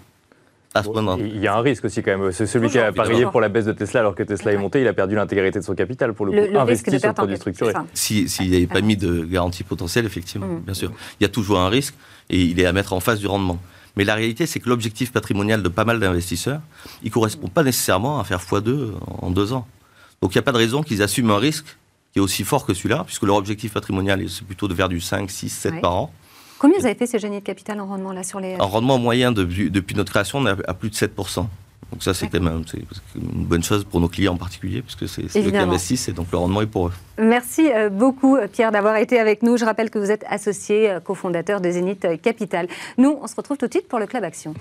à 0.75 0.83
ce 0.83 0.89
point 0.89 1.01
d'entrée. 1.01 1.31
Il 1.33 1.41
y 1.41 1.47
a 1.47 1.55
un 1.55 1.61
risque 1.61 1.85
aussi 1.85 2.03
quand 2.03 2.17
même. 2.17 2.31
C'est 2.31 2.45
celui 2.45 2.69
qui 2.69 2.77
a 2.77 2.91
parié 2.91 3.25
pour 3.25 3.41
la 3.41 3.49
baisse 3.49 3.65
de 3.65 3.71
Tesla 3.71 4.01
alors 4.01 4.13
que 4.13 4.23
Tesla 4.23 4.51
est 4.51 4.57
monté, 4.57 4.81
il 4.81 4.87
a 4.87 4.93
perdu 4.93 5.15
l'intégrité 5.15 5.59
de 5.59 5.63
son 5.63 5.73
capital 5.73 6.13
pour 6.13 6.25
le, 6.25 6.31
coup, 6.33 6.57
investi 6.57 6.99
sur 6.99 7.07
le 7.07 7.13
produit 7.13 7.37
structuré. 7.37 7.73
S'il 7.93 8.27
n'y 8.49 8.55
avait 8.55 8.67
pas 8.67 8.81
mis 8.81 8.97
de 8.97 9.23
garantie 9.23 9.63
potentielle, 9.63 10.05
effectivement, 10.05 10.47
mhm. 10.47 10.59
bien 10.59 10.73
sûr. 10.73 10.91
Il 11.19 11.23
y 11.23 11.25
a 11.25 11.29
toujours 11.29 11.59
un 11.59 11.69
risque 11.69 11.95
et 12.29 12.41
il 12.41 12.59
est 12.59 12.65
à 12.65 12.73
mettre 12.73 12.93
en 12.93 12.99
face 12.99 13.19
du 13.19 13.27
rendement. 13.27 13.57
Mais 13.95 14.03
la 14.03 14.15
réalité, 14.15 14.45
c'est 14.45 14.59
que 14.59 14.67
l'objectif 14.67 15.13
patrimonial 15.13 15.63
de 15.63 15.69
pas 15.69 15.85
mal 15.85 15.99
d'investisseurs, 15.99 16.59
il 17.01 17.07
ne 17.07 17.13
correspond 17.13 17.47
pas 17.47 17.63
nécessairement 17.63 18.19
à 18.19 18.25
faire 18.25 18.39
x2 18.39 18.91
en 19.21 19.31
deux 19.31 19.53
ans. 19.53 19.65
Donc 20.21 20.35
il 20.35 20.37
n'y 20.37 20.39
a 20.39 20.43
pas 20.43 20.51
de 20.51 20.57
raison 20.57 20.83
qu'ils 20.83 21.01
assument 21.01 21.31
un 21.31 21.37
risque 21.37 21.77
qui 22.11 22.19
est 22.19 22.21
aussi 22.21 22.43
fort 22.43 22.65
que 22.65 22.73
celui-là, 22.73 23.03
puisque 23.05 23.23
leur 23.23 23.37
objectif 23.37 23.73
patrimonial, 23.73 24.23
c'est 24.29 24.45
plutôt 24.45 24.67
de 24.67 24.75
faire 24.75 24.89
du 24.89 24.99
5, 24.99 25.29
6, 25.29 25.49
7 25.49 25.81
par 25.81 25.95
an. 25.95 26.13
Combien 26.59 26.77
vous 26.79 26.85
avez 26.85 26.95
fait 26.95 27.07
ces 27.07 27.19
génies 27.19 27.39
de 27.39 27.45
capital 27.45 27.79
en 27.79 27.85
rendement 27.85 28.13
là 28.13 28.23
sur 28.23 28.39
les... 28.39 28.55
En 28.59 28.67
rendement 28.67 28.97
moyen 28.97 29.31
depuis, 29.31 29.69
depuis 29.69 29.95
notre 29.95 30.11
création, 30.11 30.39
on 30.39 30.47
est 30.47 30.67
à 30.67 30.73
plus 30.73 30.89
de 30.89 30.95
7%. 30.95 31.45
Donc 31.91 32.01
ça, 32.01 32.13
c'est 32.13 32.27
quand 32.27 32.41
même 32.41 32.63
une 33.15 33.45
bonne 33.45 33.63
chose 33.63 33.83
pour 33.83 34.01
nos 34.01 34.09
clients 34.09 34.33
en 34.33 34.37
particulier, 34.37 34.81
puisque 34.81 35.07
c'est 35.07 35.23
eux 35.23 35.51
qui 35.51 35.57
investissent 35.57 36.09
et 36.09 36.13
donc 36.13 36.27
le 36.31 36.37
rendement 36.37 36.61
est 36.61 36.67
pour 36.67 36.87
eux. 36.87 36.93
Merci 37.17 37.71
euh, 37.71 37.89
beaucoup, 37.89 38.37
Pierre, 38.51 38.71
d'avoir 38.71 38.97
été 38.97 39.19
avec 39.19 39.43
nous. 39.43 39.55
Je 39.57 39.65
rappelle 39.65 39.89
que 39.89 39.99
vous 39.99 40.11
êtes 40.11 40.25
associé 40.27 40.89
euh, 40.89 40.99
cofondateur 40.99 41.61
de 41.61 41.69
Zénith 41.69 42.07
Capital. 42.21 42.67
Nous, 42.97 43.17
on 43.21 43.27
se 43.27 43.35
retrouve 43.35 43.57
tout 43.57 43.67
de 43.67 43.71
suite 43.71 43.87
pour 43.87 43.99
le 43.99 44.07
Club 44.07 44.23
Action. 44.23 44.53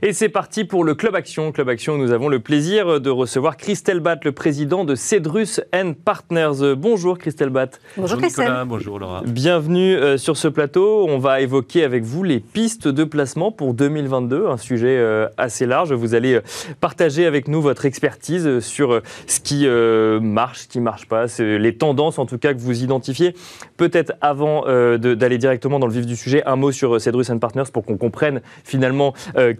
Et 0.00 0.12
c'est 0.12 0.28
parti 0.28 0.64
pour 0.64 0.84
le 0.84 0.94
Club 0.94 1.16
Action. 1.16 1.50
Club 1.50 1.68
Action, 1.68 1.98
nous 1.98 2.12
avons 2.12 2.28
le 2.28 2.38
plaisir 2.38 3.00
de 3.00 3.10
recevoir 3.10 3.56
Christelle 3.56 3.98
Batt, 3.98 4.24
le 4.24 4.30
président 4.30 4.84
de 4.84 4.94
Cedrus 4.94 5.60
Partners. 6.04 6.76
Bonjour 6.76 7.18
Christelle 7.18 7.50
Batt. 7.50 7.80
Bonjour, 7.96 8.18
Christelle. 8.18 8.52
bonjour 8.64 9.00
Laura. 9.00 9.22
Bienvenue 9.26 9.96
euh, 9.96 10.16
sur 10.16 10.36
ce 10.36 10.46
plateau. 10.46 11.04
On 11.08 11.18
va 11.18 11.40
évoquer 11.40 11.82
avec 11.82 12.04
vous 12.04 12.22
les 12.22 12.38
pistes 12.38 12.86
de 12.86 13.02
placement 13.02 13.50
pour 13.50 13.74
2022, 13.74 14.46
un 14.46 14.56
sujet 14.56 14.98
euh, 14.98 15.26
assez 15.36 15.66
large. 15.66 15.92
Vous 15.92 16.14
allez 16.14 16.34
euh, 16.34 16.42
partager 16.80 17.26
avec 17.26 17.48
nous 17.48 17.60
votre 17.60 17.84
expertise 17.84 18.60
sur 18.60 19.00
ce 19.26 19.40
qui 19.40 19.66
marche, 19.66 20.60
ce 20.60 20.68
qui 20.68 20.78
ne 20.78 20.84
marche 20.84 21.08
pas, 21.08 21.26
les 21.40 21.76
tendances 21.76 22.20
en 22.20 22.26
tout 22.26 22.38
cas 22.38 22.54
que 22.54 22.60
vous 22.60 22.84
identifiez. 22.84 23.34
Peut-être 23.76 24.12
avant 24.20 24.64
d'aller 24.96 25.38
directement 25.38 25.80
dans 25.80 25.86
le 25.86 25.92
vif 25.92 26.06
du 26.06 26.14
sujet, 26.14 26.44
un 26.46 26.56
mot 26.56 26.70
sur 26.70 27.00
Cedrus 27.00 27.30
Partners 27.40 27.70
pour 27.72 27.84
qu'on 27.84 27.96
comprenne 27.96 28.40
finalement 28.64 29.14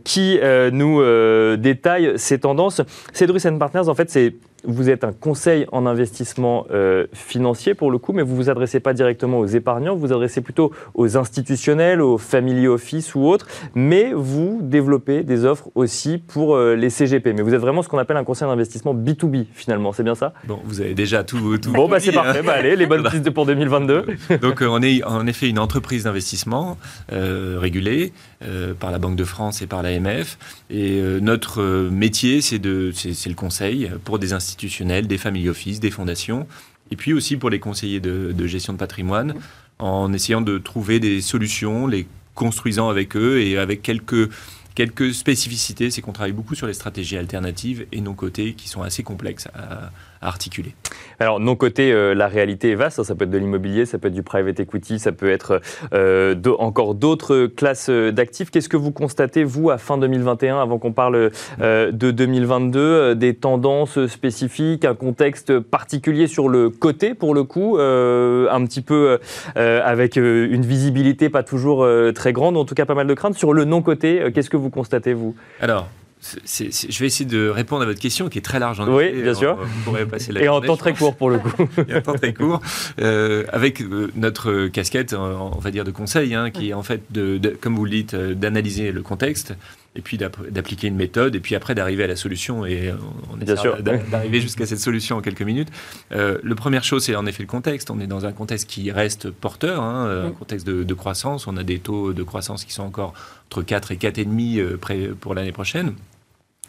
qui 0.04 0.27
euh, 0.42 0.70
nous 0.70 1.00
euh, 1.00 1.56
détaille 1.56 2.12
ces 2.16 2.38
tendances. 2.38 2.82
Cedrus 3.12 3.46
Partners, 3.58 3.88
en 3.88 3.94
fait, 3.94 4.10
c'est 4.10 4.34
vous 4.64 4.90
êtes 4.90 5.04
un 5.04 5.12
conseil 5.12 5.66
en 5.72 5.86
investissement 5.86 6.66
euh, 6.70 7.06
financier 7.12 7.74
pour 7.74 7.90
le 7.90 7.98
coup, 7.98 8.12
mais 8.12 8.22
vous 8.22 8.32
ne 8.32 8.36
vous 8.36 8.50
adressez 8.50 8.80
pas 8.80 8.92
directement 8.92 9.38
aux 9.38 9.46
épargnants, 9.46 9.94
vous 9.94 10.08
vous 10.08 10.12
adressez 10.12 10.40
plutôt 10.40 10.72
aux 10.94 11.16
institutionnels, 11.16 12.00
aux 12.00 12.18
family 12.18 12.66
office 12.66 13.14
ou 13.14 13.26
autres, 13.26 13.46
mais 13.74 14.12
vous 14.14 14.58
développez 14.62 15.22
des 15.22 15.44
offres 15.44 15.68
aussi 15.74 16.18
pour 16.18 16.56
euh, 16.56 16.74
les 16.74 16.90
CGP. 16.90 17.32
Mais 17.34 17.42
vous 17.42 17.54
êtes 17.54 17.60
vraiment 17.60 17.82
ce 17.82 17.88
qu'on 17.88 17.98
appelle 17.98 18.16
un 18.16 18.24
conseil 18.24 18.48
d'investissement 18.48 18.94
B2B 18.94 19.46
finalement, 19.52 19.92
c'est 19.92 20.02
bien 20.02 20.14
ça? 20.14 20.32
Bon, 20.46 20.58
vous 20.64 20.80
avez 20.80 20.94
déjà 20.94 21.22
tout. 21.22 21.58
tout 21.58 21.72
bon, 21.72 21.88
bah, 21.88 22.00
c'est 22.00 22.12
parfait, 22.12 22.42
bah, 22.42 22.54
allez, 22.56 22.76
les 22.76 22.86
bonnes 22.86 23.08
pistes 23.10 23.30
pour 23.30 23.46
2022. 23.46 24.06
Donc 24.42 24.62
euh, 24.62 24.68
on 24.68 24.82
est 24.82 25.04
en 25.04 25.26
effet 25.26 25.48
une 25.48 25.58
entreprise 25.58 26.04
d'investissement 26.04 26.78
régulée 27.10 28.12
par 28.78 28.90
la 28.90 28.98
Banque 28.98 29.16
de 29.16 29.24
France 29.24 29.62
et 29.62 29.66
par 29.66 29.82
l'AMF, 29.82 30.38
et 30.70 31.00
notre 31.20 31.88
métier 31.90 32.40
c'est 32.40 32.58
le 32.64 33.34
conseil 33.34 33.90
pour 34.04 34.18
des 34.18 34.32
institutions 34.32 34.57
des 34.58 35.18
family 35.18 35.48
office, 35.48 35.80
des 35.80 35.90
fondations, 35.90 36.46
et 36.90 36.96
puis 36.96 37.12
aussi 37.12 37.36
pour 37.36 37.50
les 37.50 37.60
conseillers 37.60 38.00
de, 38.00 38.32
de 38.32 38.46
gestion 38.46 38.72
de 38.72 38.78
patrimoine, 38.78 39.34
en 39.78 40.12
essayant 40.12 40.40
de 40.40 40.58
trouver 40.58 41.00
des 41.00 41.20
solutions, 41.20 41.86
les 41.86 42.06
construisant 42.34 42.88
avec 42.88 43.16
eux 43.16 43.40
et 43.40 43.58
avec 43.58 43.82
quelques 43.82 44.30
quelques 44.78 45.12
spécificités, 45.12 45.90
c'est 45.90 46.02
qu'on 46.02 46.12
travaille 46.12 46.30
beaucoup 46.30 46.54
sur 46.54 46.68
les 46.68 46.72
stratégies 46.72 47.16
alternatives 47.16 47.86
et 47.90 48.00
non 48.00 48.14
cotées 48.14 48.54
qui 48.54 48.68
sont 48.68 48.80
assez 48.80 49.02
complexes 49.02 49.48
à, 49.52 49.90
articuler. 50.20 50.74
Alors, 51.20 51.40
non 51.40 51.56
côté, 51.56 51.92
euh, 51.92 52.14
la 52.14 52.28
réalité 52.28 52.70
est 52.70 52.74
vaste. 52.74 52.98
Hein. 52.98 53.04
Ça 53.04 53.14
peut 53.14 53.24
être 53.24 53.30
de 53.30 53.38
l'immobilier, 53.38 53.86
ça 53.86 53.98
peut 53.98 54.08
être 54.08 54.14
du 54.14 54.22
private 54.22 54.60
equity, 54.60 54.98
ça 54.98 55.12
peut 55.12 55.30
être 55.30 55.60
euh, 55.92 56.34
encore 56.58 56.94
d'autres 56.94 57.46
classes 57.46 57.90
euh, 57.90 58.12
d'actifs. 58.12 58.50
Qu'est-ce 58.50 58.68
que 58.68 58.76
vous 58.76 58.92
constatez, 58.92 59.44
vous, 59.44 59.70
à 59.70 59.78
fin 59.78 59.98
2021, 59.98 60.60
avant 60.60 60.78
qu'on 60.78 60.92
parle 60.92 61.30
de 61.58 62.10
2022, 62.10 63.14
des 63.14 63.34
tendances 63.34 64.06
spécifiques, 64.06 64.84
un 64.84 64.94
contexte 64.94 65.58
particulier 65.58 66.26
sur 66.26 66.48
le 66.48 66.70
côté, 66.70 67.14
pour 67.14 67.34
le 67.34 67.44
coup, 67.44 67.78
un 67.78 68.64
petit 68.64 68.82
peu 68.82 69.18
avec 69.54 70.16
une 70.16 70.62
visibilité 70.62 71.28
pas 71.28 71.42
toujours 71.42 71.86
très 72.14 72.32
grande, 72.32 72.56
en 72.56 72.64
tout 72.64 72.74
cas 72.74 72.84
pas 72.84 72.94
mal 72.94 73.06
de 73.06 73.14
craintes. 73.14 73.36
Sur 73.36 73.52
le 73.52 73.64
non-côté, 73.64 74.30
qu'est-ce 74.34 74.50
que 74.50 74.56
vous 74.56 74.70
constatez, 74.70 75.12
vous? 75.12 75.34
Alors, 75.60 75.88
je 76.22 76.98
vais 76.98 77.06
essayer 77.06 77.28
de 77.28 77.48
répondre 77.48 77.82
à 77.82 77.86
votre 77.86 78.00
question 78.00 78.28
qui 78.28 78.38
est 78.38 78.42
très 78.42 78.58
large. 78.58 78.80
En 78.80 78.88
oui, 78.88 79.22
bien 79.22 79.34
sûr. 79.34 79.58
Et 80.38 80.48
en 80.48 80.60
temps 80.60 80.76
très 80.76 80.94
court 80.94 81.16
pour 81.16 81.30
le 81.30 81.38
coup. 81.38 81.68
Et 81.88 81.94
en 81.94 82.00
temps 82.00 82.14
très 82.14 82.34
court, 82.34 82.60
euh, 83.00 83.44
avec 83.52 83.80
euh, 83.80 84.10
notre 84.16 84.66
casquette, 84.68 85.14
on 85.14 85.58
va 85.58 85.70
dire 85.70 85.84
de 85.84 85.90
conseil, 85.90 86.34
hein, 86.34 86.50
qui 86.50 86.70
est 86.70 86.74
en 86.74 86.82
fait, 86.82 87.02
de, 87.10 87.38
comme 87.60 87.76
vous 87.76 87.84
le 87.84 87.90
dites, 87.90 88.14
euh, 88.14 88.34
d'analyser 88.34 88.92
le 88.92 89.02
contexte, 89.02 89.54
et 89.98 90.00
puis 90.00 90.16
d'appliquer 90.16 90.86
une 90.86 90.96
méthode, 90.96 91.34
et 91.34 91.40
puis 91.40 91.54
après 91.54 91.74
d'arriver 91.74 92.04
à 92.04 92.06
la 92.06 92.16
solution, 92.16 92.64
et 92.64 92.92
on 93.32 93.40
essaie 93.40 93.82
d'arriver 93.82 94.40
jusqu'à 94.40 94.64
cette 94.64 94.78
solution 94.78 95.16
en 95.16 95.20
quelques 95.20 95.42
minutes. 95.42 95.68
Euh, 96.12 96.38
le 96.42 96.54
première 96.54 96.84
chose, 96.84 97.04
c'est 97.04 97.16
en 97.16 97.26
effet 97.26 97.42
le 97.42 97.48
contexte. 97.48 97.90
On 97.90 97.98
est 98.00 98.06
dans 98.06 98.24
un 98.24 98.32
contexte 98.32 98.70
qui 98.70 98.90
reste 98.90 99.30
porteur, 99.30 99.82
hein, 99.82 100.26
un 100.26 100.30
contexte 100.30 100.66
de, 100.66 100.84
de, 100.84 100.94
croissance. 100.94 101.46
On 101.46 101.56
a 101.56 101.64
des 101.64 101.80
taux 101.80 102.12
de 102.12 102.22
croissance 102.22 102.64
qui 102.64 102.72
sont 102.72 102.84
encore 102.84 103.12
entre 103.46 103.62
4 103.62 103.92
et 103.92 103.96
4,5 103.96 104.58
euh, 104.58 105.14
pour 105.18 105.34
l'année 105.34 105.52
prochaine 105.52 105.94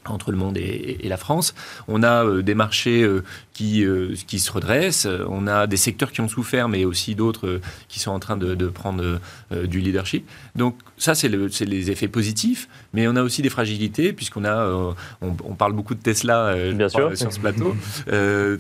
entre 0.05 0.32
le 0.32 0.38
monde 0.38 0.57
et, 0.57 0.97
la 1.03 1.17
France. 1.17 1.53
On 1.88 2.03
a 2.03 2.23
euh, 2.25 2.41
des 2.41 2.55
marchés 2.55 3.03
euh, 3.03 3.23
qui, 3.53 3.86
qui 4.27 4.39
se 4.39 4.51
redressent, 4.51 5.07
on 5.27 5.45
a 5.45 5.67
des 5.67 5.77
secteurs 5.77 6.11
qui 6.13 6.21
ont 6.21 6.30
souffert, 6.30 6.69
mais 6.69 6.86
aussi 6.86 7.15
d'autres 7.15 7.59
qui 7.89 7.99
sont 7.99 8.11
en 8.11 8.19
train 8.19 8.38
de, 8.38 8.67
prendre 8.67 9.19
du 9.51 9.82
leadership. 9.82 10.27
Donc 10.55 10.77
ça, 11.00 11.16
c'est 11.16 11.30
le, 11.30 11.50
les 11.66 11.91
effets 11.91 12.08
positifs, 12.08 12.70
mais 12.93 13.08
on 13.08 13.16
a 13.16 13.24
aussi 13.24 13.41
des 13.41 13.50
fragilités, 13.50 14.14
puisqu'on 14.14 14.45
a, 14.45 14.93
on, 15.22 15.34
parle 15.56 15.74
beaucoup 15.74 15.95
de 15.95 16.02
Tesla 16.02 16.56
Bien 16.74 16.89
sûr. 16.89 17.18
sur 17.18 17.34
ce 17.34 17.39
plateau. 17.39 17.76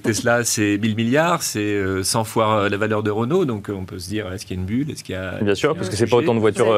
Tesla, 0.03 0.43
c'est 0.43 0.77
1000 0.77 0.95
milliards, 0.95 1.43
c'est 1.43 2.03
100 2.03 2.23
fois 2.23 2.69
la 2.69 2.77
valeur 2.77 3.03
de 3.03 3.11
Renault, 3.11 3.45
donc 3.45 3.69
on 3.69 3.85
peut 3.85 3.99
se 3.99 4.09
dire, 4.09 4.31
est-ce 4.33 4.45
qu'il 4.45 4.57
y 4.57 4.59
a 4.59 4.61
une 4.61 4.65
bulle 4.65 4.91
Est-ce 4.91 5.03
qu'il 5.03 5.15
y 5.15 5.17
a... 5.17 5.41
Bien 5.41 5.55
sûr, 5.55 5.75
parce 5.75 5.89
que 5.89 5.95
c'est 5.95 6.07
pas 6.07 6.17
autant 6.17 6.33
de 6.33 6.39
voitures 6.39 6.73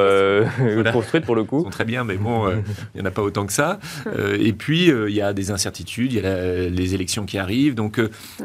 construites 0.91 1.25
pour 1.25 1.35
le 1.35 1.43
coup. 1.43 1.59
Ils 1.61 1.63
sont 1.63 1.69
très 1.69 1.85
bien, 1.85 2.03
mais 2.03 2.15
bon, 2.15 2.47
euh, 2.47 2.55
il 2.93 3.01
n'y 3.01 3.01
en 3.01 3.09
a 3.09 3.11
pas 3.11 3.21
autant 3.21 3.45
que 3.45 3.53
ça. 3.53 3.79
Euh, 4.07 4.37
et 4.39 4.53
puis, 4.53 4.91
euh, 4.91 5.09
il 5.09 5.15
y 5.15 5.21
a 5.21 5.33
des 5.33 5.51
incertitudes, 5.51 6.13
il 6.13 6.21
y 6.21 6.25
a 6.25 6.69
les 6.69 6.95
élections 6.95 7.25
qui 7.25 7.37
arrivent. 7.37 7.75
Donc, 7.75 7.99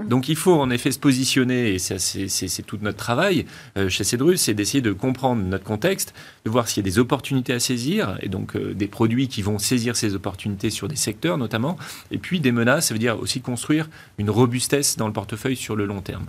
donc, 0.09 0.29
il 0.29 0.37
faut 0.37 0.55
en 0.55 0.71
effet 0.71 0.91
se 0.91 0.99
positionner, 0.99 1.75
et 1.75 1.79
c'est 1.79 2.63
tout 2.63 2.79
notre 2.81 2.99
travail 2.99 3.47
chez 3.89 4.05
Cedrus, 4.05 4.41
c'est 4.41 4.55
d'essayer 4.55 4.81
de 4.81 4.93
comprendre 4.93 5.43
notre 5.43 5.65
contexte, 5.65 6.15
de 6.45 6.51
voir 6.51 6.69
s'il 6.69 6.85
y 6.85 6.89
a 6.89 6.91
des 6.91 6.99
opportunités 7.07 7.53
à 7.53 7.61
saisir, 7.61 8.19
et 8.21 8.29
donc 8.29 8.57
des 8.57 8.89
produits 8.89 9.29
qui 9.29 9.41
vont 9.41 9.59
saisir 9.59 9.95
ces 9.95 10.15
opportunités 10.15 10.71
sur 10.71 10.89
des 10.89 10.97
secteurs 10.97 11.39
notamment, 11.39 11.77
et 12.11 12.19
puis 12.19 12.41
des 12.41 12.53
menaces, 12.53 12.89
ça 12.89 12.95
veut 12.95 12.99
dire 12.99 13.19
aussi 13.21 13.41
construire 13.41 13.89
une 14.19 14.29
robustesse 14.31 14.97
dans 14.97 15.07
le 15.07 15.13
portefeuille 15.13 15.57
sur 15.57 15.77
le 15.77 15.87
long 15.87 16.01
terme. 16.01 16.27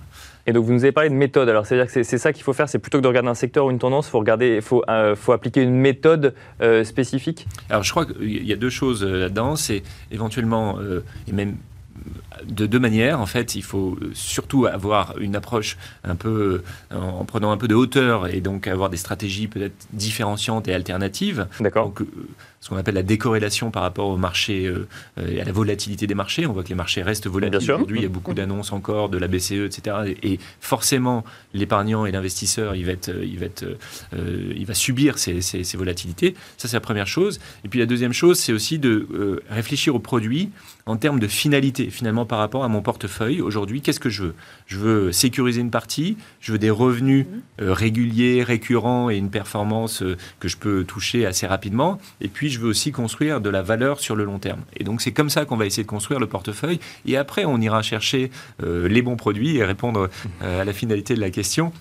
Et 0.47 0.53
donc, 0.53 0.65
vous 0.65 0.71
nous 0.71 0.83
avez 0.83 0.93
parlé 0.93 1.09
de 1.09 1.15
méthode. 1.15 1.49
Alors, 1.49 1.65
c'est-à-dire 1.65 1.91
que 1.91 2.03
c'est 2.03 2.17
ça 2.17 2.31
qu'il 2.31 2.43
faut 2.43 2.53
faire, 2.53 2.69
c'est 2.69 2.79
plutôt 2.79 2.99
que 2.99 3.03
de 3.03 3.07
regarder 3.07 3.29
un 3.29 3.35
secteur 3.35 3.65
ou 3.65 3.71
une 3.71 3.79
tendance, 3.79 4.07
il 4.07 4.11
faut, 4.11 4.19
regarder, 4.19 4.61
faut, 4.61 4.81
euh, 4.87 5.15
faut 5.15 5.33
appliquer 5.33 5.61
une 5.61 5.75
méthode 5.75 6.33
euh, 6.61 6.85
spécifique 6.85 7.45
Alors, 7.69 7.83
je 7.83 7.91
crois 7.91 8.05
qu'il 8.05 8.45
y 8.45 8.53
a 8.53 8.55
deux 8.55 8.69
choses 8.69 9.03
euh, 9.03 9.19
là-dedans. 9.19 9.57
C'est 9.57 9.83
éventuellement, 10.11 10.77
et 11.27 11.31
même 11.31 11.55
de 12.45 12.65
deux 12.65 12.79
manières. 12.79 13.19
En 13.19 13.25
fait, 13.25 13.55
il 13.55 13.63
faut 13.63 13.97
surtout 14.13 14.65
avoir 14.65 15.17
une 15.17 15.35
approche 15.35 15.77
un 16.03 16.15
peu 16.15 16.63
en 16.93 17.25
prenant 17.25 17.51
un 17.51 17.57
peu 17.57 17.67
de 17.67 17.75
hauteur 17.75 18.27
et 18.27 18.41
donc 18.41 18.67
avoir 18.67 18.89
des 18.89 18.97
stratégies 18.97 19.47
peut-être 19.47 19.87
différenciantes 19.93 20.67
et 20.67 20.73
alternatives. 20.73 21.47
D'accord 21.59 21.93
ce 22.59 22.69
qu'on 22.69 22.77
appelle 22.77 22.95
la 22.95 23.03
décorrélation 23.03 23.71
par 23.71 23.83
rapport 23.83 24.07
au 24.07 24.17
marché 24.17 24.65
euh, 24.65 24.87
et 25.29 25.39
à 25.39 25.43
la 25.43 25.51
volatilité 25.51 26.07
des 26.07 26.15
marchés. 26.15 26.45
On 26.45 26.53
voit 26.53 26.63
que 26.63 26.69
les 26.69 26.75
marchés 26.75 27.03
restent 27.03 27.27
volatiles. 27.27 27.71
Aujourd'hui, 27.71 27.99
il 27.99 28.03
y 28.03 28.05
a 28.05 28.09
beaucoup 28.09 28.33
d'annonces 28.33 28.71
encore 28.71 29.09
de 29.09 29.17
la 29.17 29.27
BCE, 29.27 29.65
etc. 29.65 30.15
Et, 30.23 30.39
forcément, 30.59 31.23
l'épargnant 31.53 32.05
et 32.05 32.11
l'investisseur, 32.11 32.75
il 32.75 32.85
va, 32.85 32.93
être, 32.93 33.11
il, 33.23 33.37
va 33.39 33.45
être, 33.45 33.65
euh, 34.13 34.53
il 34.55 34.65
va 34.65 34.73
subir 34.73 35.17
ces, 35.17 35.41
ces, 35.41 35.77
volatilités. 35.77 36.35
Ça, 36.57 36.67
c'est 36.67 36.75
la 36.75 36.81
première 36.81 37.07
chose. 37.07 37.39
Et 37.63 37.69
puis 37.69 37.79
la 37.79 37.85
deuxième 37.85 38.13
chose, 38.13 38.39
c'est 38.39 38.53
aussi 38.53 38.79
de 38.79 39.07
euh, 39.13 39.41
réfléchir 39.49 39.95
aux 39.95 39.99
produits 39.99 40.49
en 40.87 40.97
termes 40.97 41.19
de 41.19 41.27
finalité, 41.27 41.89
finalement, 41.89 42.25
par 42.25 42.39
rapport 42.39 42.63
à 42.63 42.67
mon 42.67 42.81
portefeuille. 42.81 43.41
Aujourd'hui, 43.41 43.81
qu'est-ce 43.81 43.99
que 43.99 44.09
je 44.09 44.23
veux? 44.23 44.33
Je 44.67 44.77
veux 44.77 45.11
sécuriser 45.11 45.61
une 45.61 45.71
partie, 45.71 46.17
je 46.41 46.51
veux 46.51 46.59
des 46.59 46.69
revenus 46.69 47.25
réguliers, 47.57 48.43
récurrents 48.43 49.09
et 49.09 49.15
une 49.15 49.29
performance 49.29 50.03
que 50.39 50.47
je 50.47 50.57
peux 50.57 50.83
toucher 50.83 51.25
assez 51.25 51.47
rapidement. 51.47 51.99
Et 52.21 52.27
puis, 52.27 52.49
je 52.49 52.59
veux 52.59 52.67
aussi 52.67 52.91
construire 52.91 53.41
de 53.41 53.49
la 53.49 53.61
valeur 53.61 53.99
sur 53.99 54.15
le 54.15 54.25
long 54.25 54.39
terme. 54.39 54.61
Et 54.75 54.83
donc, 54.83 55.01
c'est 55.01 55.11
comme 55.11 55.29
ça 55.29 55.45
qu'on 55.45 55.57
va 55.57 55.65
essayer 55.65 55.83
de 55.83 55.87
construire 55.87 56.19
le 56.19 56.27
portefeuille. 56.27 56.79
Et 57.05 57.17
après, 57.17 57.45
on 57.45 57.59
ira 57.59 57.81
chercher 57.81 58.31
euh, 58.63 58.87
les 58.87 59.01
bons 59.01 59.15
produits 59.15 59.57
et 59.57 59.63
répondre 59.63 60.09
euh, 60.41 60.61
à 60.61 60.65
la 60.65 60.73
finalité 60.73 61.15
de 61.15 61.21
la 61.21 61.29
question. 61.29 61.71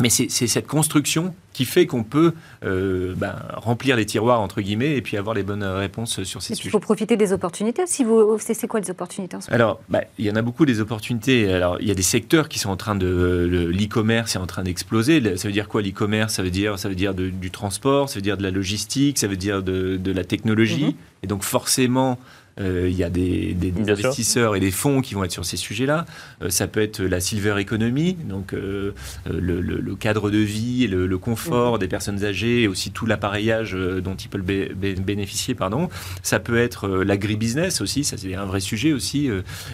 Mais 0.00 0.08
c'est 0.10 0.28
cette 0.28 0.66
construction 0.66 1.34
qui 1.52 1.64
fait 1.64 1.86
qu'on 1.86 2.04
peut 2.04 2.32
euh, 2.64 3.14
ben, 3.16 3.34
remplir 3.54 3.96
les 3.96 4.06
tiroirs, 4.06 4.40
entre 4.40 4.60
guillemets, 4.60 4.96
et 4.96 5.02
puis 5.02 5.16
avoir 5.16 5.34
les 5.34 5.42
bonnes 5.42 5.64
réponses 5.64 6.22
sur 6.22 6.42
ces 6.42 6.54
sujets. 6.54 6.68
Il 6.68 6.70
faut 6.70 6.80
profiter 6.80 7.16
des 7.16 7.32
opportunités. 7.32 7.82
Si 7.86 8.04
vous, 8.04 8.38
c'est 8.38 8.66
quoi 8.66 8.80
les 8.80 8.90
opportunités 8.90 9.36
Alors, 9.48 9.80
ben, 9.88 10.02
il 10.18 10.24
y 10.24 10.30
en 10.30 10.36
a 10.36 10.42
beaucoup 10.42 10.64
des 10.64 10.80
opportunités. 10.80 11.52
Alors, 11.52 11.78
il 11.80 11.88
y 11.88 11.90
a 11.90 11.94
des 11.94 12.02
secteurs 12.02 12.48
qui 12.48 12.58
sont 12.58 12.70
en 12.70 12.76
train 12.76 12.94
de... 12.94 13.68
L'e-commerce 13.72 14.36
est 14.36 14.38
en 14.38 14.46
train 14.46 14.62
d'exploser. 14.62 15.36
Ça 15.36 15.48
veut 15.48 15.52
dire 15.52 15.68
quoi 15.68 15.82
l'e-commerce? 15.82 16.34
Ça 16.34 16.42
veut 16.42 16.50
dire, 16.50 16.78
ça 16.78 16.88
veut 16.88 16.94
dire 16.94 17.14
du 17.14 17.50
transport, 17.50 18.08
ça 18.08 18.14
veut 18.16 18.22
dire 18.22 18.36
de 18.36 18.42
la 18.42 18.50
logistique, 18.50 19.18
ça 19.18 19.26
veut 19.26 19.36
dire 19.36 19.62
de, 19.62 19.96
de 19.96 20.12
la 20.12 20.24
technologie. 20.24 20.86
Mhm. 20.86 20.94
Et 21.24 21.26
donc, 21.26 21.42
forcément, 21.42 22.18
il 22.60 22.94
y 22.96 23.04
a 23.04 23.10
des, 23.10 23.56
investisseurs 23.88 24.56
et 24.56 24.60
des 24.60 24.70
fonds 24.70 25.00
qui 25.00 25.14
vont 25.14 25.24
être 25.24 25.32
sur 25.32 25.44
ces 25.44 25.56
sujets-là. 25.56 26.04
Euh, 26.42 26.50
ça 26.50 26.66
peut 26.66 26.80
être 26.80 27.02
la 27.02 27.20
silver 27.20 27.56
economy, 27.58 28.14
donc 28.14 28.52
euh, 28.52 28.92
le, 29.30 29.94
cadre 29.94 30.30
de 30.30 30.38
vie, 30.38 30.86
le, 30.86 31.06
le 31.06 31.18
confort 31.18 31.78
des 31.78 31.88
personnes 31.88 32.24
âgées 32.24 32.62
et 32.62 32.68
aussi 32.68 32.90
tout 32.90 33.06
l'appareillage 33.06 33.72
dont 33.72 34.14
ils 34.14 34.28
peuvent 34.28 34.42
bénéficier. 34.42 35.54
Pardon. 35.54 35.88
Ça 36.22 36.40
peut 36.40 36.58
être 36.58 36.88
l'agribusiness 36.88 37.80
aussi, 37.80 38.04
ça 38.04 38.16
c'est 38.16 38.34
un 38.34 38.44
vrai 38.44 38.60
sujet 38.60 38.92
aussi. 38.92 39.28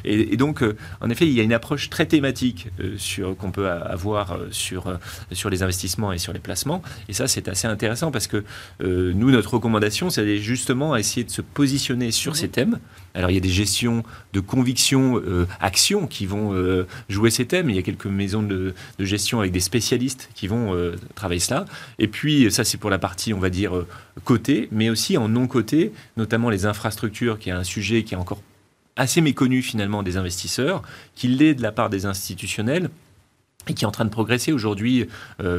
Et, 0.05 0.37
donc, 0.37 0.63
en 1.01 1.11
effet, 1.11 1.27
il 1.27 1.33
y 1.33 1.41
a 1.41 1.43
une 1.43 1.53
approche 1.53 1.91
très 1.91 2.07
thématique 2.07 2.69
sur 2.97 3.37
qu'on 3.37 3.51
peut 3.51 3.69
avoir 3.69 4.39
sur, 4.51 4.99
sur 5.33 5.51
les 5.51 5.63
investissements 5.63 6.13
et 6.13 6.19
sur 6.19 6.33
les 6.33 6.39
placements. 6.39 6.83
Et 7.09 7.13
ça, 7.13 7.29
c'est 7.29 7.49
assez 7.49 7.67
intéressant 7.67 8.11
parce 8.11 8.27
que 8.27 8.45
nous, 8.81 9.31
notre 9.31 9.55
recommandation, 9.55 10.11
c'est 10.11 10.39
justement 10.39 10.93
à 10.93 11.01
essayer 11.01 11.25
de 11.25 11.31
se 11.31 11.43
positionner 11.43 12.11
sur 12.11 12.37
ces 12.37 12.49
thèmes 12.49 12.76
alors 13.17 13.31
il 13.31 13.35
y 13.35 13.39
a 13.39 13.41
des 13.41 13.49
gestions 13.49 14.05
de 14.35 14.41
conviction, 14.41 15.17
euh, 15.17 15.47
actions 15.61 16.07
qui 16.07 16.27
vont 16.27 16.53
euh, 16.53 16.87
jouer 17.09 17.31
ces 17.31 17.47
thèmes. 17.47 17.71
Il 17.71 17.77
y 17.77 17.79
a 17.79 17.83
quelques 17.83 18.07
maisons 18.07 18.43
de, 18.43 18.75
gestion 18.99 19.41
avec 19.41 19.53
des 19.53 19.61
spécialistes 19.61 20.29
qui 20.35 20.47
vont 20.47 20.75
euh, 20.75 20.97
travailler 21.15 21.41
cela. 21.41 21.65
Et 21.99 22.09
puis 22.09 22.51
ça 22.53 22.63
c'est 22.63 22.77
pour 22.77 22.91
la 22.91 22.99
partie 22.99 23.33
on 23.33 23.39
va 23.39 23.51
dire 23.51 23.73
côté, 24.25 24.69
mais 24.71 24.91
aussi 24.91 25.17
en 25.17 25.29
non 25.29 25.47
côté, 25.47 25.93
notamment 26.17 26.51
les 26.51 26.67
infrastructures, 26.67 27.39
qui 27.39 27.49
est 27.49 27.53
un 27.53 27.65
sujet 27.65 28.05
qui 28.05 28.15
est 28.15 28.19
encore 28.19 28.43
assez 28.97 29.21
méconnu 29.21 29.63
finalement 29.63 30.03
des 30.03 30.17
investisseurs, 30.17 30.83
qui 31.15 31.29
l'est 31.29 31.55
de 31.55 31.63
la 31.63 31.73
part 31.73 31.91
des 31.91 32.07
institutionnels 32.07 32.91
et 33.69 33.75
qui 33.75 33.85
est 33.85 33.87
en 33.87 33.93
train 33.93 34.05
de 34.05 34.11
progresser 34.11 34.53
aujourd'hui 34.53 35.09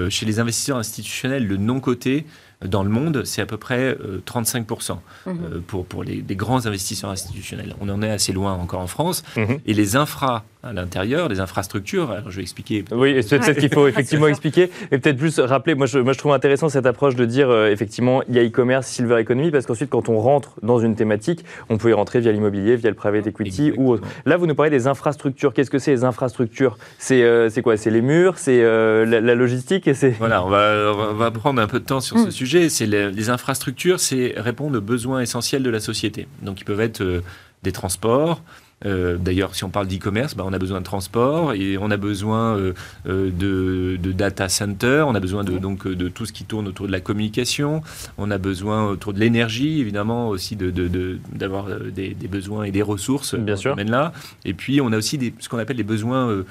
chez 0.09 0.25
les 0.25 0.39
investisseurs 0.39 0.77
institutionnels, 0.77 1.45
le 1.45 1.57
non 1.57 1.79
coté 1.79 2.25
dans 2.65 2.83
le 2.83 2.89
monde, 2.89 3.23
c'est 3.23 3.41
à 3.41 3.45
peu 3.45 3.57
près 3.57 3.95
35% 4.25 4.91
euh, 5.27 5.31
mhm. 5.31 5.39
euh, 5.43 5.59
pour, 5.65 5.85
pour 5.85 6.03
les, 6.03 6.21
grands 6.21 6.65
investisseurs 6.65 7.11
institutionnels. 7.11 7.75
On 7.81 7.89
en 7.89 8.01
est 8.01 8.09
assez 8.09 8.33
loin 8.33 8.53
encore 8.53 8.81
en 8.81 8.87
France. 8.87 9.23
Mhm. 9.35 9.59
Et 9.65 9.73
les 9.73 9.95
infras 9.95 10.43
à 10.67 10.73
l'intérieur, 10.73 11.29
les 11.29 11.39
infrastructures, 11.39 12.11
alors 12.11 12.29
je 12.29 12.37
vais 12.37 12.41
expliquer. 12.41 12.83
Oui, 12.91 13.21
c'est 13.23 13.39
peut-être 13.39 13.59
qu'il 13.59 13.73
faut 13.73 13.87
effectivement 13.87 14.27
expliquer. 14.33 14.69
Et 14.91 14.97
peut-être 14.97 15.17
plus 15.17 15.39
rappeler, 15.39 15.75
moi 15.75 15.87
je, 15.87 15.99
moi 15.99 16.13
je 16.13 16.17
trouve 16.17 16.33
intéressant 16.33 16.69
cette 16.69 16.85
approche 16.85 17.15
de 17.15 17.25
dire, 17.25 17.49
euh, 17.49 17.69
effectivement, 17.71 18.21
il 18.27 18.35
y 18.35 18.39
a 18.39 18.43
e-commerce, 18.43 18.87
silver 18.87 19.19
economy, 19.19 19.51
parce 19.51 19.65
qu'ensuite, 19.65 19.89
quand 19.89 20.09
on 20.09 20.19
rentre 20.19 20.53
dans 20.61 20.79
une 20.79 20.95
thématique, 20.95 21.45
on 21.69 21.77
peut 21.77 21.89
y 21.89 21.93
rentrer 21.93 22.19
via 22.19 22.31
l'immobilier, 22.31 22.75
via 22.75 22.89
le 22.89 22.95
private 22.95 23.27
equity 23.27 23.71
ou 23.77 23.91
autre. 23.91 24.07
Là, 24.25 24.37
vous 24.37 24.47
nous 24.47 24.55
parlez 24.55 24.71
des 24.71 24.87
infrastructures. 24.87 25.53
Qu'est-ce 25.53 25.71
que 25.71 25.79
c'est 25.79 25.91
les 25.91 26.03
infrastructures? 26.03 26.77
C'est 26.97 27.49
c'est 27.49 27.61
quoi? 27.61 27.77
C'est 27.77 27.89
les 27.91 28.01
murs? 28.01 28.37
C'est 28.37 28.61
la, 28.61 29.35
logistique? 29.35 29.87
Et 29.87 29.93
Voilà, 30.19 30.43
on 30.43 30.49
va, 30.49 30.93
on 31.11 31.13
va 31.13 31.31
prendre 31.31 31.61
un 31.61 31.67
peu 31.67 31.79
de 31.79 31.85
temps 31.85 32.01
sur 32.01 32.17
ce 32.17 32.27
mm. 32.27 32.31
sujet 32.31 32.57
c'est 32.69 32.85
les, 32.85 33.29
infrastructures, 33.29 33.99
c'est 33.99 34.33
répondre 34.37 34.77
aux 34.77 34.81
besoins 34.81 35.21
essentiels 35.21 35.63
de 35.63 35.69
la 35.69 35.79
société. 35.79 36.27
Donc, 36.41 36.61
ils 36.61 36.63
peuvent 36.63 36.81
être 36.81 37.01
euh, 37.01 37.21
des 37.63 37.71
transports, 37.71 38.41
euh, 38.85 39.17
d'ailleurs, 39.17 39.55
si 39.55 39.63
on 39.63 39.69
parle 39.69 39.87
d'e-commerce, 39.87 40.35
bah, 40.35 40.43
on 40.45 40.53
a 40.53 40.59
besoin 40.59 40.79
de 40.79 40.85
transport 40.85 41.53
et 41.53 41.77
on 41.79 41.89
a 41.89 41.97
besoin 41.97 42.55
euh, 42.57 42.73
euh, 43.07 43.31
de, 43.31 44.11
data 44.11 44.49
center, 44.49 45.03
on 45.07 45.15
a 45.15 45.19
besoin 45.19 45.43
de, 45.43 45.57
donc, 45.57 45.87
de 45.87 46.09
tout 46.09 46.25
ce 46.25 46.33
qui 46.33 46.43
tourne 46.43 46.67
autour 46.67 46.85
de 46.85 46.91
la 46.91 46.99
communication, 46.99 47.81
on 48.17 48.29
a 48.29 48.37
besoin 48.37 48.87
autour 48.87 49.13
de 49.13 49.19
l'énergie, 49.19 49.79
évidemment, 49.79 50.29
aussi 50.29 50.55
d'avoir 50.55 51.65
de, 51.65 51.89
des, 51.89 52.27
besoins 52.27 52.63
et 52.63 52.71
des 52.71 52.81
ressources 52.81 53.35
Bien 53.35 53.55
dans 53.55 53.61
ce 53.61 53.69
domaine-là. 53.69 54.13
Et 54.45 54.53
puis, 54.53 54.79
on 54.79 54.91
a 54.91 54.97
aussi 54.97 55.17
des, 55.17 55.33
ce 55.39 55.49
qu'on 55.49 55.57
appelle 55.57 55.77
les 55.77 55.83
besoins 55.83 56.43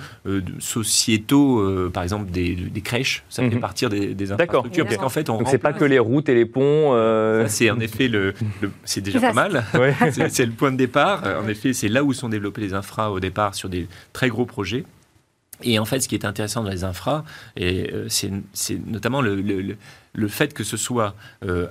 sociétaux, 0.59 1.91
par 1.93 2.03
exemple 2.03 2.31
des, 2.31 2.57
crèches, 2.83 3.25
ça 3.29 3.43
fait 3.43 3.55
mhm. 3.55 3.61
partir 3.61 3.89
des, 3.89 4.33
infrastructures. 4.33 4.85
Parce 4.85 4.99
qu'en 4.99 5.09
fait, 5.09 5.25
donc 5.25 5.47
c'est 5.49 5.59
pas 5.59 5.73
que 5.73 5.85
les 5.85 5.99
routes 5.99 6.29
et 6.29 6.35
les 6.35 6.47
ponts. 6.47 6.93
C'est 7.47 7.71
en 7.71 7.79
effet 7.79 8.09
le, 8.09 8.35
c'est 8.85 9.01
déjà 9.01 9.21
pas 9.21 9.33
mal. 9.33 9.65
c'est 10.29 10.47
le 10.47 10.53
point 10.53 10.73
de 10.73 10.77
départ. 10.77 11.23
En 11.43 11.49
effet, 11.49 11.73
c'est 11.73 11.89
là 11.89 12.03
où 12.03 12.13
sont 12.17 12.29
développés 12.29 12.61
les 12.61 12.75
infras 12.75 13.11
au 13.11 13.21
départ 13.21 13.55
sur 13.55 13.69
des 13.69 13.89
très 14.13 14.29
gros 14.29 14.47
projets. 14.47 14.85
Et 15.63 15.79
en 15.79 15.85
fait, 15.85 16.01
ce 16.01 16.09
qui 16.09 16.15
est 16.15 16.25
intéressant 16.25 16.63
dans 16.63 16.71
les 16.71 16.85
infras, 16.85 17.25
euh, 17.61 18.07
c'est 18.09 18.31
notamment 18.87 19.23
le, 19.23 19.41
le, 19.41 20.29
fait 20.29 20.53
que 20.53 20.65
ce 20.65 20.77
soit 20.77 21.15
euh, 21.45 21.67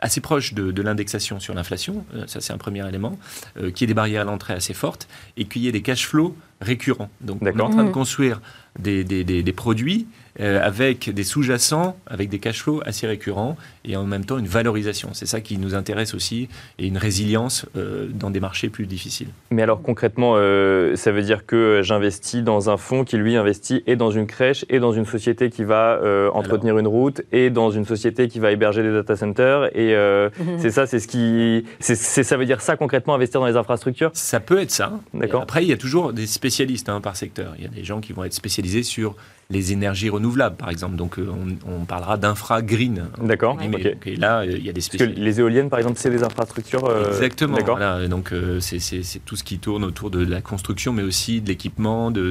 assez 0.00 0.20
proche 0.20 0.54
de, 0.54 0.82
l'indexation 0.82 1.38
sur 1.38 1.54
l'inflation, 1.54 2.04
euh, 2.14 2.26
ça 2.26 2.40
c'est 2.40 2.52
un 2.52 2.58
premier 2.58 2.86
élément, 2.88 3.16
qu'il 3.56 3.82
y 3.82 3.84
ait 3.84 3.86
des 3.86 3.94
barrières 3.94 4.22
à 4.22 4.24
l'entrée 4.24 4.54
assez 4.54 4.74
fortes 4.74 5.06
et 5.36 5.44
qu'il 5.44 5.62
y 5.62 5.68
ait 5.68 5.72
des 5.72 5.82
cash 5.82 6.06
flows 6.06 6.36
récurrents. 6.60 7.10
Donc 7.20 7.38
on 7.42 7.46
est 7.46 7.60
en 7.60 7.70
train 7.70 7.84
de 7.84 7.90
mmh. 7.90 7.92
construire 7.92 8.40
des, 8.78 9.04
des, 9.04 9.24
des 9.24 9.52
produits 9.52 10.08
euh, 10.40 10.60
avec 10.62 11.10
des 11.10 11.24
sous-jacents, 11.24 11.96
avec 12.06 12.30
des 12.30 12.38
cash 12.38 12.62
flows 12.62 12.80
assez 12.86 13.06
récurrents 13.06 13.56
et 13.84 13.96
en 13.96 14.04
même 14.04 14.24
temps 14.24 14.38
une 14.38 14.46
valorisation. 14.46 15.10
C'est 15.12 15.26
ça 15.26 15.42
qui 15.42 15.58
nous 15.58 15.74
intéresse 15.74 16.14
aussi 16.14 16.48
et 16.78 16.86
une 16.86 16.96
résilience 16.96 17.66
euh, 17.76 18.06
dans 18.08 18.30
des 18.30 18.40
marchés 18.40 18.70
plus 18.70 18.86
difficiles. 18.86 19.28
Mais 19.50 19.62
alors 19.62 19.82
concrètement, 19.82 20.34
euh, 20.36 20.96
ça 20.96 21.12
veut 21.12 21.20
dire 21.20 21.44
que 21.44 21.80
j'investis 21.82 22.42
dans 22.42 22.70
un 22.70 22.78
fonds 22.78 23.04
qui 23.04 23.18
lui 23.18 23.36
investit 23.36 23.82
et 23.86 23.94
dans 23.94 24.10
une 24.10 24.26
crèche 24.26 24.64
et 24.70 24.78
dans 24.78 24.92
une 24.92 25.04
société 25.04 25.50
qui 25.50 25.64
va 25.64 26.00
entretenir 26.32 26.78
une 26.78 26.88
route 26.88 27.22
et 27.32 27.50
dans 27.50 27.70
une 27.70 27.84
société 27.84 28.28
qui 28.28 28.38
va 28.38 28.52
héberger 28.52 28.82
des 28.82 28.92
data 28.92 29.16
centers 29.16 29.76
et 29.76 29.94
mhm. 29.94 30.58
c'est 30.58 30.70
ça, 30.70 30.86
c'est 30.86 30.98
ce 30.98 31.08
qui, 31.08 31.64
c'est, 31.80 31.94
ça 31.94 32.36
veut 32.36 32.46
dire 32.46 32.60
ça 32.60 32.76
concrètement 32.76 33.14
investir 33.14 33.40
dans 33.40 33.46
les 33.46 33.56
infrastructures? 33.56 34.10
Ça 34.14 34.40
peut 34.40 34.60
être 34.60 34.70
ça. 34.70 34.98
D'accord. 35.12 35.42
Après, 35.42 35.62
il 35.62 35.68
y 35.68 35.72
a 35.72 35.76
toujours 35.76 36.12
des 36.12 36.26
spécialistes 36.26 36.88
hein, 36.88 37.00
par 37.00 37.16
secteur. 37.16 37.52
Il 37.58 37.64
y 37.64 37.66
a 37.66 37.70
des 37.70 37.84
gens 37.84 38.00
qui 38.00 38.12
vont 38.12 38.24
être 38.24 38.32
spécialisés 38.32 38.82
sur 38.82 39.16
les 39.52 39.72
énergies 39.72 40.08
renouvelables, 40.08 40.56
par 40.56 40.70
exemple. 40.70 40.96
Donc, 40.96 41.18
euh, 41.18 41.28
on, 41.66 41.84
parlera 41.84 42.16
d'infra 42.16 42.62
green. 42.62 43.04
D'accord. 43.22 43.58
Et 44.06 44.16
là, 44.16 44.44
il 44.44 44.64
y 44.64 44.70
a 44.70 44.72
des 44.72 44.80
spécialistes. 44.80 45.18
les 45.18 45.40
éoliennes, 45.40 45.68
par 45.68 45.78
exemple, 45.78 45.98
c'est 45.98 46.10
des 46.10 46.24
infrastructures. 46.24 46.84
Euh, 46.84 47.08
Exactement. 47.08 47.58
Voilà. 47.64 48.08
Donc, 48.08 48.32
euh, 48.32 48.60
c'est 48.60 49.02
tout 49.24 49.36
ce 49.36 49.44
qui 49.44 49.58
tourne 49.58 49.84
autour 49.84 50.10
de 50.10 50.24
la 50.24 50.40
construction, 50.40 50.92
mais 50.92 51.02
aussi 51.02 51.40
de 51.40 51.48
l'équipement, 51.48 52.10
de, 52.10 52.30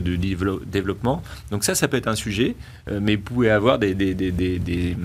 développement. 0.66 1.22
Donc, 1.52 1.64
ça, 1.64 1.76
ça 1.76 1.88
peut 1.88 1.98
être 1.98 2.08
un 2.08 2.16
sujet. 2.16 2.56
mais 2.90 3.16
vous 3.16 3.22
pouvez 3.22 3.52
avoir 3.52 3.78
des, 3.78 3.94
des, 3.94 4.98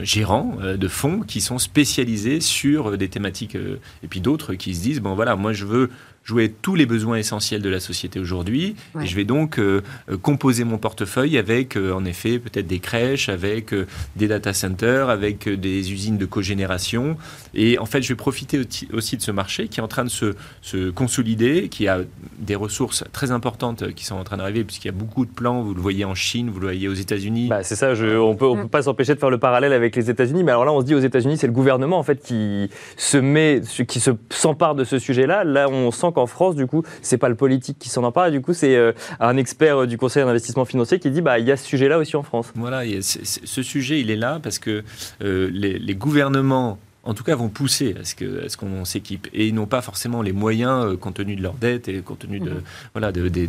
gérants 0.00 0.56
de 0.60 0.88
fonds 0.88 1.20
qui 1.20 1.40
sont 1.40 1.58
spécialisés 1.58 2.40
sur 2.40 2.96
des 2.96 3.08
thématiques, 3.08 3.56
et 3.56 4.08
puis 4.08 4.20
d'autres 4.20 4.54
qui 4.54 4.74
se 4.74 4.80
disent 4.80 5.00
bon, 5.00 5.14
voilà, 5.14 5.36
moi, 5.36 5.52
je 5.52 5.66
veux 5.66 5.90
jouer 6.24 6.52
tous 6.62 6.74
les 6.74 6.86
besoins 6.86 7.16
essentiels 7.16 7.62
de 7.62 7.68
la 7.68 7.80
société 7.80 8.20
aujourd'hui. 8.20 8.76
Et 9.00 9.06
je 9.06 9.16
vais 9.16 9.24
donc 9.24 9.58
euh, 9.58 9.80
euh, 10.10 10.16
composer 10.16 10.64
mon 10.64 10.78
portefeuille 10.78 11.38
avec, 11.38 11.76
euh, 11.76 11.92
en 11.92 12.04
effet, 12.04 12.38
peut-être 12.38 12.66
des 12.66 12.78
crèches, 12.78 13.28
avec 13.28 13.74
des 14.16 14.28
data 14.28 14.52
centers, 14.52 15.08
avec 15.08 15.48
des 15.48 15.92
usines 15.92 16.18
de 16.18 16.26
cogénération. 16.26 17.16
Et 17.54 17.78
en 17.78 17.86
fait, 17.86 18.02
je 18.02 18.08
vais 18.08 18.16
profiter 18.16 18.60
aussi 18.92 19.16
de 19.16 19.22
ce 19.22 19.30
marché 19.30 19.68
qui 19.68 19.80
est 19.80 19.82
en 19.82 19.88
train 19.88 20.04
de 20.04 20.10
se, 20.10 20.34
se 20.62 20.90
consolider, 20.90 21.68
qui 21.68 21.88
a 21.88 22.00
des 22.38 22.54
ressources 22.54 23.02
très 23.12 23.30
importantes 23.30 23.92
qui 23.94 24.04
sont 24.04 24.16
en 24.16 24.24
train 24.24 24.36
d'arriver, 24.36 24.64
puisqu'il 24.64 24.88
y 24.88 24.90
a 24.90 24.96
beaucoup 24.96 25.24
de 25.24 25.30
plans. 25.30 25.62
Vous 25.62 25.74
le 25.74 25.80
voyez 25.80 26.04
en 26.04 26.14
Chine, 26.14 26.50
vous 26.50 26.60
le 26.60 26.66
voyez 26.66 26.88
aux 26.88 26.94
États-Unis. 26.94 27.48
Bah, 27.48 27.62
c'est 27.62 27.76
ça, 27.76 27.94
je, 27.94 28.16
on 28.18 28.36
peut, 28.36 28.46
on 28.46 28.56
peut 28.56 28.68
pas 28.68 28.82
s'empêcher 28.82 29.14
de 29.14 29.18
faire 29.18 29.30
le 29.30 29.38
parallèle 29.38 29.72
avec 29.72 29.96
les 29.96 30.10
États-Unis. 30.10 30.44
Mais 30.44 30.52
alors 30.52 30.64
là, 30.64 30.72
on 30.72 30.80
se 30.80 30.86
dit 30.86 30.94
aux 30.94 31.00
États-Unis, 31.00 31.38
c'est 31.38 31.46
le 31.46 31.52
gouvernement 31.52 31.98
en 31.98 32.02
fait 32.02 32.22
qui 32.22 32.70
se 32.96 33.16
met, 33.16 33.62
qui 33.88 34.00
se 34.00 34.10
s'empare 34.30 34.74
de 34.74 34.84
ce 34.84 34.98
sujet-là. 34.98 35.44
Là, 35.44 35.68
on 35.68 35.90
sent 35.90 36.09
intéressant 36.10 36.12
qu'en 36.12 36.26
France, 36.26 36.56
du 36.56 36.66
coup, 36.66 36.82
c'est 37.02 37.18
pas 37.18 37.28
le 37.28 37.34
politique 37.34 37.78
qui 37.78 37.88
s'en 37.88 38.04
empare, 38.04 38.26
et 38.26 38.30
du 38.30 38.40
coup, 38.40 38.54
c'est 38.54 38.76
euh, 38.76 38.92
un 39.18 39.36
expert 39.36 39.86
du 39.86 39.96
Conseil 39.98 40.24
d'investissement 40.24 40.64
financier 40.64 40.98
qui 40.98 41.10
dit, 41.10 41.20
bah, 41.20 41.38
il 41.38 41.46
y 41.46 41.52
a 41.52 41.56
ce 41.56 41.66
sujet-là 41.66 41.98
aussi 41.98 42.16
en 42.16 42.22
France. 42.22 42.52
Voilà, 42.54 42.82
ce 43.00 43.62
sujet, 43.62 44.00
il 44.00 44.10
est 44.10 44.16
là 44.16 44.40
parce 44.42 44.58
que 44.58 44.82
les, 45.20 45.94
gouvernements 45.94 46.78
en 47.02 47.14
tout 47.14 47.24
cas, 47.24 47.34
vont 47.34 47.48
pousser 47.48 47.96
à 47.98 48.04
ce 48.04 48.56
qu'on 48.56 48.84
s'équipe. 48.84 49.26
Et 49.32 49.48
ils 49.48 49.54
n'ont 49.54 49.66
pas 49.66 49.80
forcément 49.80 50.20
les 50.20 50.32
moyens, 50.32 50.98
compte 50.98 51.14
tenu 51.14 51.34
de 51.34 51.42
leur 51.42 51.54
dette 51.54 51.88
et 51.88 52.02
compte 52.02 52.20
tenu 52.20 52.40
de, 52.40 52.50
mhm. 52.50 52.62
voilà, 52.92 53.10
de, 53.10 53.48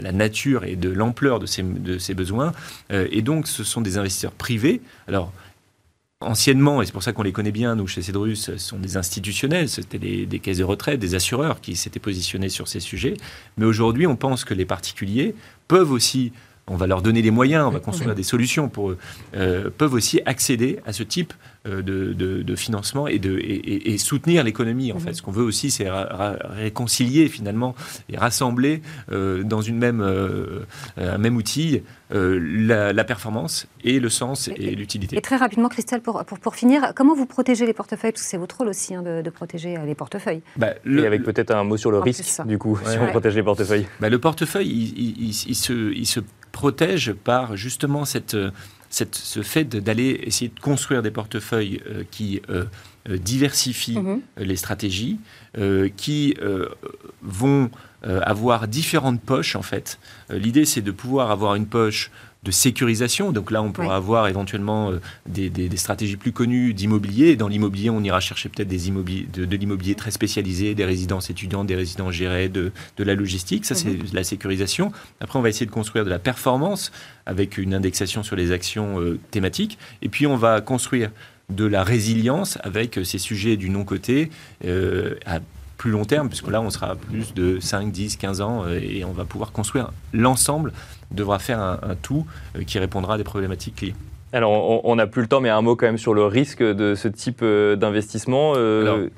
la 0.00 0.12
nature 0.12 0.64
et 0.64 0.76
de 0.76 0.88
l'ampleur 0.88 1.38
de 1.38 1.44
ces, 1.44 1.62
de 1.62 1.98
ces 1.98 2.14
besoins. 2.14 2.52
et 2.90 3.20
donc, 3.20 3.48
ce 3.48 3.64
sont 3.64 3.82
des 3.82 3.98
investisseurs 3.98 4.32
privés. 4.32 4.80
Alors, 5.08 5.32
Anciennement, 6.22 6.80
et 6.80 6.86
c'est 6.86 6.92
pour 6.92 7.02
ça 7.02 7.12
qu'on 7.12 7.24
les 7.24 7.32
connaît 7.32 7.52
bien, 7.52 7.76
nous, 7.76 7.86
chez 7.86 8.00
Cédrus, 8.00 8.40
ce 8.40 8.56
sont 8.56 8.78
des 8.78 8.96
institutionnels, 8.96 9.68
c'était 9.68 9.98
des, 9.98 10.38
caisses 10.38 10.56
de 10.56 10.64
retraite, 10.64 10.98
des 10.98 11.14
assureurs 11.14 11.60
qui 11.60 11.76
s'étaient 11.76 12.00
positionnés 12.00 12.48
sur 12.48 12.68
ces 12.68 12.80
sujets. 12.80 13.18
Mais 13.58 13.66
aujourd'hui, 13.66 14.06
on 14.06 14.16
pense 14.16 14.46
que 14.46 14.54
les 14.54 14.64
particuliers 14.64 15.34
peuvent 15.68 15.92
aussi, 15.92 16.32
on 16.68 16.76
va 16.76 16.86
leur 16.86 17.02
donner 17.02 17.22
les 17.22 17.30
moyens, 17.30 17.66
on 17.66 17.70
va 17.70 17.80
construire 17.80 18.14
des 18.14 18.22
solutions 18.22 18.68
pour 18.68 18.90
eux, 18.90 18.98
euh, 19.36 19.70
peuvent 19.76 19.94
aussi 19.94 20.20
accéder 20.26 20.80
à 20.84 20.92
ce 20.92 21.02
type 21.02 21.32
euh, 21.68 21.82
de, 21.82 22.56
financement 22.56 23.06
et, 23.06 23.18
de, 23.18 23.38
et, 23.38 23.98
soutenir 23.98 24.42
l'économie. 24.44 24.92
En 24.92 24.98
fait, 24.98 25.12
ce 25.12 25.20
qu'on 25.22 25.30
veut 25.30 25.42
aussi, 25.42 25.70
c'est 25.70 25.88
réconcilier 25.90 27.28
finalement 27.28 27.74
et 28.08 28.16
rassembler 28.16 28.82
euh, 29.12 29.42
dans 29.42 29.60
une 29.60 29.76
même, 29.76 30.00
euh, 30.00 30.60
un 30.96 31.18
même 31.18 31.36
outil 31.36 31.82
la, 32.10 33.04
performance 33.04 33.66
et 33.84 34.00
le 34.00 34.08
sens 34.08 34.48
et, 34.48 34.74
l'utilité. 34.74 35.18
Et 35.18 35.20
très 35.20 35.36
rapidement, 35.36 35.68
Christelle, 35.68 36.00
pour, 36.00 36.24
pour, 36.24 36.54
finir, 36.54 36.92
comment 36.94 37.14
vous 37.14 37.26
protégez 37.26 37.66
les 37.66 37.74
portefeuilles? 37.74 38.12
Parce 38.12 38.22
que 38.22 38.28
c'est 38.28 38.36
votre 38.36 38.56
rôle 38.58 38.68
aussi 38.68 38.94
hein, 38.94 39.02
de, 39.02 39.30
protéger 39.30 39.76
les 39.84 39.94
portefeuilles. 39.94 40.42
Bah, 40.56 40.74
et 40.86 41.04
avec 41.04 41.24
peut-être 41.24 41.50
un 41.50 41.64
mot 41.64 41.76
sur 41.76 41.90
le 41.90 41.98
risque, 41.98 42.46
du 42.46 42.58
coup, 42.58 42.78
si 42.86 42.96
on 42.98 43.08
protège 43.08 43.34
les 43.34 43.42
portefeuilles. 43.42 43.86
Bah, 44.00 44.08
le 44.08 44.18
portefeuille, 44.18 44.68
il, 44.68 45.28
il, 45.28 45.54
se, 45.54 45.92
il 45.92 46.06
se 46.06 46.20
protège 46.56 47.12
par 47.12 47.54
justement 47.54 48.06
cette 48.06 48.34
ce 48.90 49.42
fait 49.42 49.64
d'aller 49.64 50.20
essayer 50.22 50.50
de 50.54 50.60
construire 50.60 51.02
des 51.02 51.10
portefeuilles 51.10 51.82
euh, 51.86 52.04
qui 52.10 52.40
euh, 52.48 52.64
euh, 53.08 53.18
diversifient 53.18 53.98
mhm. 53.98 54.20
les 54.38 54.56
stratégies, 54.56 55.18
qui 55.96 56.36
vont 57.22 57.70
avoir 58.02 58.68
différentes 58.68 59.22
poches 59.22 59.56
en 59.56 59.62
fait. 59.62 59.98
L'idée 60.28 60.66
c'est 60.66 60.82
de 60.82 60.90
pouvoir 60.90 61.30
avoir 61.30 61.54
une 61.54 61.66
poche 61.66 62.10
de 62.46 62.50
sécurisation. 62.52 63.32
Donc 63.32 63.50
là, 63.50 63.60
on 63.60 63.72
pourra 63.72 63.96
avoir 63.96 64.28
éventuellement 64.28 64.92
euh, 64.92 65.00
des, 65.26 65.76
stratégies 65.76 66.16
plus 66.16 66.32
connues 66.32 66.72
d'immobilier. 66.72 67.34
Dans 67.36 67.48
l'immobilier, 67.48 67.90
on 67.90 68.02
ira 68.02 68.20
chercher 68.20 68.48
peut-être 68.48 68.68
des 68.68 68.86
de, 68.86 69.56
l'immobilier 69.56 69.96
très 69.96 70.12
spécialisé, 70.12 70.74
des 70.74 70.84
résidences 70.84 71.28
étudiantes, 71.28 71.66
des 71.66 71.74
résidences 71.74 72.14
gérées, 72.14 72.48
de, 72.48 72.72
la 72.98 73.14
logistique. 73.14 73.64
Ça, 73.64 73.74
c'est 73.74 73.90
mhm. 73.90 74.06
la 74.12 74.22
sécurisation. 74.22 74.92
Après, 75.20 75.38
on 75.38 75.42
va 75.42 75.48
essayer 75.48 75.66
de 75.66 75.72
construire 75.72 76.04
de 76.04 76.10
la 76.10 76.20
performance 76.20 76.92
avec 77.26 77.58
une 77.58 77.74
indexation 77.74 78.22
sur 78.22 78.36
les 78.36 78.52
actions 78.52 79.00
euh, 79.00 79.18
thématiques. 79.32 79.76
Et 80.02 80.08
puis, 80.08 80.26
on 80.26 80.36
va 80.36 80.60
construire 80.60 81.10
de 81.50 81.64
la 81.64 81.82
résilience 81.82 82.58
avec 82.62 82.96
euh, 82.96 83.04
ces 83.04 83.18
sujets 83.18 83.56
du 83.56 83.70
non-côté 83.70 84.30
à 85.26 85.40
plus 85.76 85.90
long 85.90 86.04
terme, 86.04 86.28
puisque 86.28 86.48
là, 86.48 86.60
on 86.60 86.70
sera 86.70 86.90
à 86.90 86.94
plus 86.94 87.34
de 87.34 87.60
5, 87.60 87.92
10, 87.92 88.16
15 88.16 88.40
ans 88.40 88.64
et 88.68 89.04
on 89.04 89.12
va 89.12 89.24
pouvoir 89.24 89.52
construire 89.52 89.90
l'ensemble 90.12 90.72
devra 91.10 91.38
faire 91.38 91.60
un, 91.60 91.78
tout 92.02 92.26
euh, 92.56 92.62
qui 92.64 92.78
répondra 92.78 93.14
à 93.14 93.18
des 93.18 93.24
problématiques 93.24 93.76
clés. 93.76 93.94
Alors, 94.32 94.84
on 94.84 94.96
n'a 94.96 95.06
plus 95.06 95.22
le 95.22 95.28
temps, 95.28 95.40
mais 95.40 95.48
un 95.48 95.62
mot 95.62 95.76
quand 95.76 95.86
même 95.86 95.98
sur 95.98 96.12
le 96.12 96.26
risque 96.26 96.62
de 96.62 96.94
ce 96.94 97.08
type 97.08 97.40
euh, 97.42 97.76
d'investissement. 97.76 98.54
Euh, 98.56 99.08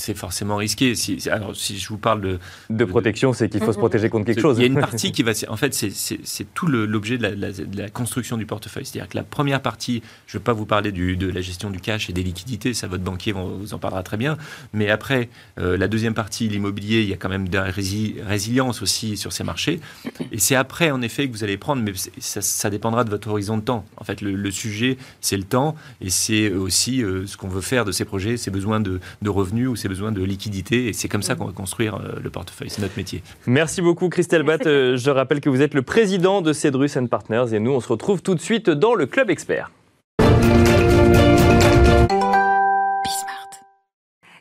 c'est 0.00 0.14
forcément 0.14 0.56
risqué. 0.56 0.94
Si, 0.94 1.28
alors, 1.30 1.54
si 1.54 1.78
je 1.78 1.88
vous 1.88 1.98
parle 1.98 2.22
de... 2.22 2.38
De 2.70 2.84
protection, 2.84 3.32
c'est 3.32 3.48
qu'il 3.50 3.62
faut 3.62 3.72
se 3.72 3.78
protéger 3.78 4.08
contre 4.08 4.26
quelque 4.26 4.40
chose. 4.40 4.56
Il 4.58 4.62
y 4.62 4.64
a 4.64 4.66
une 4.66 4.80
partie 4.80 5.12
qui 5.12 5.22
va... 5.22 5.32
En 5.48 5.56
fait, 5.56 5.74
c'est 5.74 6.54
tout 6.54 6.66
l'objet 6.66 7.18
de, 7.18 7.76
la, 7.76 7.88
construction 7.90 8.36
du 8.38 8.46
portefeuille. 8.46 8.86
C'est-à-dire 8.86 9.08
que 9.08 9.16
la 9.16 9.24
première 9.24 9.60
partie, 9.60 10.02
je 10.26 10.36
ne 10.36 10.40
vais 10.40 10.44
pas 10.44 10.54
vous 10.54 10.64
parler 10.64 10.90
du, 10.90 11.16
de 11.16 11.28
la 11.28 11.42
gestion 11.42 11.70
du 11.70 11.80
cash 11.80 12.08
et 12.08 12.12
des 12.14 12.22
liquidités, 12.22 12.72
ça, 12.72 12.86
votre 12.86 13.04
banquier 13.04 13.32
vous 13.32 13.74
en 13.74 13.78
parlera 13.78 14.02
très 14.02 14.16
bien. 14.16 14.38
Mais 14.72 14.88
après, 14.90 15.28
euh, 15.58 15.76
la 15.76 15.86
deuxième 15.86 16.14
partie, 16.14 16.48
l'immobilier, 16.48 17.02
il 17.02 17.08
y 17.08 17.12
a 17.12 17.16
quand 17.16 17.28
même 17.28 17.48
de 17.48 17.58
la 17.58 17.64
résilience 17.64 18.80
aussi 18.80 19.18
sur 19.18 19.32
ces 19.32 19.44
marchés. 19.44 19.80
Et 20.32 20.38
c'est 20.38 20.54
après, 20.54 20.90
en 20.90 21.02
effet, 21.02 21.28
que 21.28 21.32
vous 21.32 21.44
allez 21.44 21.58
prendre, 21.58 21.82
mais 21.82 21.92
ça, 22.18 22.70
dépendra 22.70 23.04
de 23.04 23.10
votre 23.10 23.28
horizon 23.28 23.58
de 23.58 23.62
temps. 23.62 23.84
En 23.98 24.04
fait, 24.04 24.22
le, 24.22 24.50
sujet, 24.50 24.96
c'est 25.20 25.36
le 25.36 25.44
temps 25.44 25.76
et 26.00 26.10
c'est 26.10 26.50
aussi 26.50 27.02
euh, 27.02 27.26
ce 27.26 27.36
qu'on 27.36 27.48
veut 27.48 27.60
faire 27.60 27.84
de 27.84 27.92
ces 27.92 28.04
projets, 28.04 28.36
ces 28.36 28.50
besoins 28.50 28.80
de, 28.80 29.00
de 29.22 29.30
revenus 29.30 29.68
ou 29.68 29.76
ces 29.76 29.89
besoin 29.90 30.12
de 30.12 30.22
liquidité 30.22 30.86
et 30.86 30.92
c'est 30.92 31.08
comme 31.08 31.22
ça 31.22 31.34
qu'on 31.34 31.46
va 31.46 31.52
construire 31.52 31.96
euh, 31.96 32.20
le 32.22 32.30
portefeuille. 32.30 32.70
C'est 32.70 32.80
notre 32.80 32.96
métier. 32.96 33.24
Merci 33.46 33.82
beaucoup 33.82 34.08
Christelle 34.08 34.44
Batt. 34.44 34.64
Euh, 34.66 34.96
je 34.96 35.10
rappelle 35.10 35.40
que 35.40 35.50
vous 35.50 35.62
êtes 35.62 35.74
le 35.74 35.82
président 35.82 36.42
de 36.42 36.52
Cedrus 36.52 36.96
Partners 37.10 37.46
et 37.52 37.58
nous 37.58 37.72
on 37.72 37.80
se 37.80 37.88
retrouve 37.88 38.22
tout 38.22 38.36
de 38.36 38.40
suite 38.40 38.70
dans 38.70 38.94
le 38.94 39.06
Club 39.06 39.30
Expert. 39.30 39.72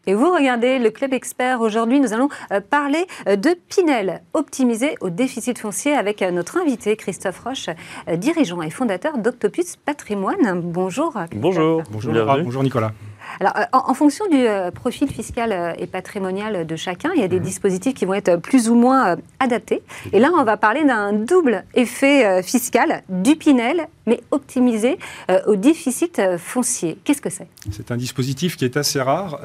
Et 0.06 0.14
vous 0.14 0.32
regardez 0.32 0.78
le 0.80 0.92
Club 0.92 1.14
Expert. 1.14 1.62
Aujourd'hui, 1.62 2.00
nous 2.00 2.14
allons 2.14 2.30
euh, 2.52 2.62
parler 2.62 3.06
de 3.26 3.56
Pinel, 3.70 4.22
optimisé 4.34 4.96
au 5.02 5.10
déficit 5.10 5.58
foncier, 5.58 5.94
avec 5.94 6.22
notre 6.22 6.58
invité 6.58 6.96
Christophe 6.96 7.40
Roche, 7.40 7.70
dirigeant 8.18 8.62
et 8.62 8.70
fondateur 8.70 9.18
d'Octopus 9.18 9.78
Patrimoine. 9.78 10.62
Bonjour. 10.62 11.14
Bonjour. 11.36 11.84
Bonjour. 11.92 12.14
Bonjour 12.44 12.64
Nicolas. 12.64 12.92
Alors, 13.40 13.54
euh, 13.58 13.64
en, 13.72 13.94
fonction 13.94 14.28
du 14.28 14.38
euh, 14.38 14.70
profil 14.70 15.08
fiscal 15.08 15.52
euh, 15.52 15.74
et 15.78 15.88
patrimonial 15.88 16.68
de 16.68 16.76
chacun, 16.76 17.12
il 17.16 17.22
y 17.22 17.24
a 17.24 17.28
des 17.28 17.40
mhm. 17.40 17.46
dispositifs 17.46 17.94
qui 17.94 18.06
vont 18.06 18.14
être 18.14 18.36
plus 18.38 18.70
ou 18.70 18.76
moins 18.76 19.16
adaptés. 19.40 19.82
Et 20.12 20.20
là, 20.20 20.30
on 20.38 20.44
va 20.44 20.58
parler 20.58 20.84
d'un 20.84 21.14
double 21.14 21.64
effet 21.74 22.44
fiscal 22.44 23.04
du 23.08 23.36
Pinel, 23.36 23.88
mais 24.06 24.22
optimisé 24.32 24.98
au 25.48 25.56
déficit 25.56 26.22
foncier. 26.38 26.98
Qu'est-ce 27.04 27.22
que 27.22 27.30
c'est? 27.30 27.48
C'est 27.72 27.92
un 27.92 27.98
dispositif 27.98 28.58
qui 28.58 28.66
est 28.66 28.78
assez 28.78 29.02
rare, 29.02 29.40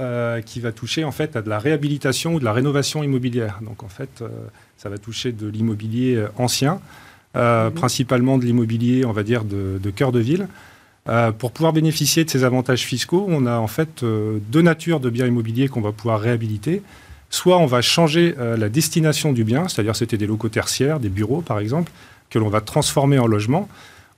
qui 0.45 0.61
va 0.61 0.73
toucher 0.73 1.05
en 1.05 1.13
fait 1.13 1.37
à 1.37 1.43
de 1.43 1.49
la 1.49 1.59
réhabilitation 1.59 2.35
ou 2.35 2.41
de 2.41 2.45
la 2.45 2.53
rénovation 2.53 3.03
immobilière. 3.03 3.61
Donc, 3.63 3.83
en 3.83 3.89
fait, 3.89 4.25
ça 4.77 4.89
va 4.89 4.99
toucher 4.99 5.33
de 5.33 5.47
l'immobilier 5.47 6.25
ancien, 6.39 6.81
mhm. 7.35 7.73
principalement 7.73 8.39
de 8.39 8.45
l'immobilier, 8.45 9.05
on 9.05 9.13
va 9.13 9.23
dire, 9.23 9.45
de, 9.45 9.79
de 9.83 9.91
cœur 9.91 10.13
de 10.13 10.21
ville. 10.21 10.49
Euh, 11.09 11.33
pour 11.33 11.53
pouvoir 11.53 11.73
bénéficier 11.75 12.25
de 12.25 12.31
ces 12.31 12.45
avantages 12.45 12.85
fiscaux, 12.85 13.27
on 13.29 13.45
a 13.45 13.59
en 13.59 13.67
fait 13.67 14.03
euh, 14.03 14.39
deux 14.49 14.63
natures 14.63 15.01
de 15.01 15.11
biens 15.11 15.27
immobiliers 15.27 15.69
qu'on 15.69 15.83
va 15.83 15.93
pouvoir 15.93 16.21
réhabiliter. 16.21 16.83
Soit 17.29 17.59
on 17.59 17.67
va 17.67 17.83
changer 17.83 18.35
euh, 18.39 18.57
la 18.57 18.69
destination 18.71 19.33
du 19.33 19.45
bien, 19.45 19.69
c'est-à-dire 19.69 19.95
c'était 19.97 20.17
des 20.17 20.27
locaux 20.27 20.49
tertiaires, 20.49 21.01
des 21.01 21.11
bureaux 21.11 21.43
par 21.43 21.59
exemple, 21.59 21.93
que 22.31 22.39
l'on 22.39 22.49
va 22.49 22.63
transformer 22.63 23.19
en 23.19 23.27
logement, 23.27 23.69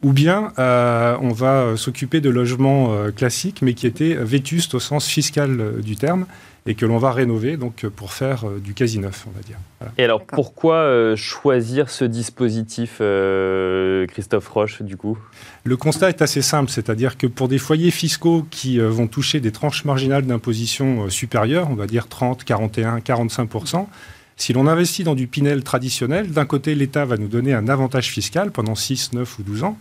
ou 0.02 0.12
bien 0.12 0.52
on 0.58 1.32
va 1.32 1.76
s'occuper 1.76 2.20
de 2.20 2.30
logements 2.30 3.10
classiques, 3.16 3.62
mais 3.62 3.74
qui 3.74 3.86
étaient 3.86 4.14
vétustes 4.14 4.74
au 4.74 4.80
sens 4.80 5.06
fiscal 5.06 5.80
du 5.80 5.96
terme, 5.96 6.26
et 6.66 6.74
que 6.74 6.84
l'on 6.84 6.98
va 6.98 7.12
rénover 7.12 7.56
donc 7.56 7.86
pour 7.86 8.12
faire 8.12 8.46
euh, 8.46 8.58
du 8.58 8.74
quasi 8.74 8.98
neuf, 8.98 9.24
on 9.28 9.30
va 9.30 9.42
dire. 9.42 9.56
Et 9.98 10.04
alors 10.04 10.24
pourquoi 10.24 10.76
euh, 10.76 11.16
choisir 11.16 11.88
ce 11.90 12.04
dispositif, 12.04 12.98
euh, 13.00 14.06
Christophe 14.06 14.48
Roche, 14.48 14.82
du 14.82 14.96
coup? 14.96 15.16
Le 15.64 15.76
constat 15.76 16.08
est 16.08 16.22
assez 16.22 16.42
simple, 16.42 16.70
c'est-à-dire 16.70 17.16
que 17.16 17.26
pour 17.26 17.48
des 17.48 17.58
foyers 17.58 17.90
fiscaux 17.90 18.44
qui 18.50 18.78
vont 18.78 19.06
toucher 19.06 19.40
des 19.40 19.52
tranches 19.52 19.84
marginales 19.84 20.26
d'imposition 20.26 21.08
supérieures, 21.08 21.68
on 21.70 21.74
va 21.74 21.86
dire 21.86 22.08
30, 22.08 22.44
41, 22.44 23.00
45 23.00 23.48
si 24.36 24.52
l'on 24.52 24.66
investit 24.66 25.02
dans 25.02 25.14
du 25.14 25.26
Pinel 25.26 25.62
traditionnel, 25.62 26.30
d'un 26.30 26.44
côté, 26.44 26.74
l'État 26.74 27.04
va 27.04 27.16
nous 27.16 27.28
donner 27.28 27.54
un 27.54 27.68
avantage 27.68 28.10
fiscal 28.10 28.50
pendant 28.50 28.74
6, 28.74 29.12
9 29.12 29.38
ou 29.38 29.42
12 29.42 29.64
ans, 29.64 29.78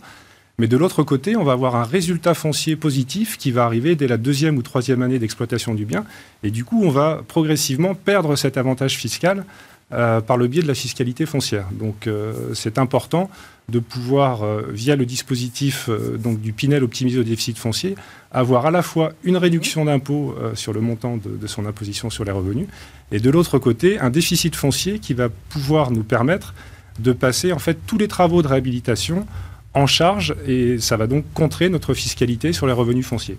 mais 0.58 0.68
de 0.68 0.76
l'autre 0.76 1.02
côté, 1.02 1.36
on 1.36 1.44
va 1.44 1.52
avoir 1.52 1.76
un 1.76 1.84
résultat 1.84 2.32
foncier 2.32 2.76
positif 2.76 3.36
qui 3.36 3.50
va 3.50 3.64
arriver 3.64 3.94
dès 3.94 4.08
la 4.08 4.16
deuxième 4.16 4.56
ou 4.56 4.62
troisième 4.62 5.02
année 5.02 5.18
d'exploitation 5.18 5.74
du 5.74 5.84
bien. 5.84 6.06
Et 6.42 6.50
du 6.50 6.64
coup, 6.64 6.82
on 6.82 6.88
va 6.88 7.22
progressivement 7.28 7.94
perdre 7.94 8.36
cet 8.36 8.56
avantage 8.56 8.96
fiscal 8.96 9.44
euh, 9.92 10.20
par 10.20 10.38
le 10.38 10.46
biais 10.46 10.62
de 10.62 10.68
la 10.68 10.74
fiscalité 10.74 11.26
foncière. 11.26 11.66
Donc 11.72 12.06
euh, 12.06 12.54
c'est 12.54 12.78
important 12.78 13.30
de 13.68 13.78
pouvoir, 13.78 14.42
euh, 14.42 14.62
via 14.70 14.96
le 14.96 15.06
dispositif 15.06 15.90
donc, 16.18 16.40
du 16.40 16.52
Pinel 16.52 16.84
optimisé 16.84 17.18
au 17.18 17.24
déficit 17.24 17.58
foncier, 17.58 17.94
avoir 18.30 18.66
à 18.66 18.70
la 18.70 18.82
fois 18.82 19.12
une 19.24 19.36
réduction 19.36 19.84
d'impôt 19.84 20.34
sur 20.54 20.72
le 20.72 20.80
montant 20.80 21.16
de, 21.16 21.36
de, 21.36 21.46
son 21.46 21.66
imposition 21.66 22.10
sur 22.10 22.24
les 22.24 22.32
revenus, 22.32 22.68
et 23.12 23.18
de 23.18 23.30
l'autre 23.30 23.58
côté, 23.58 23.98
un 23.98 24.10
déficit 24.10 24.54
foncier 24.54 24.98
qui 24.98 25.14
va 25.14 25.28
pouvoir 25.28 25.90
nous 25.90 26.04
permettre 26.04 26.54
de 26.98 27.12
passer 27.12 27.52
en 27.52 27.58
fait 27.58 27.78
tous 27.86 27.98
les 27.98 28.08
travaux 28.08 28.42
de 28.42 28.48
réhabilitation 28.48 29.26
en 29.74 29.86
charge 29.86 30.34
et 30.46 30.78
ça 30.78 30.96
va 30.96 31.06
donc 31.06 31.24
contrer 31.34 31.68
notre 31.68 31.94
fiscalité 31.94 32.52
sur 32.52 32.66
les 32.66 32.72
revenus 32.72 33.06
fonciers. 33.06 33.36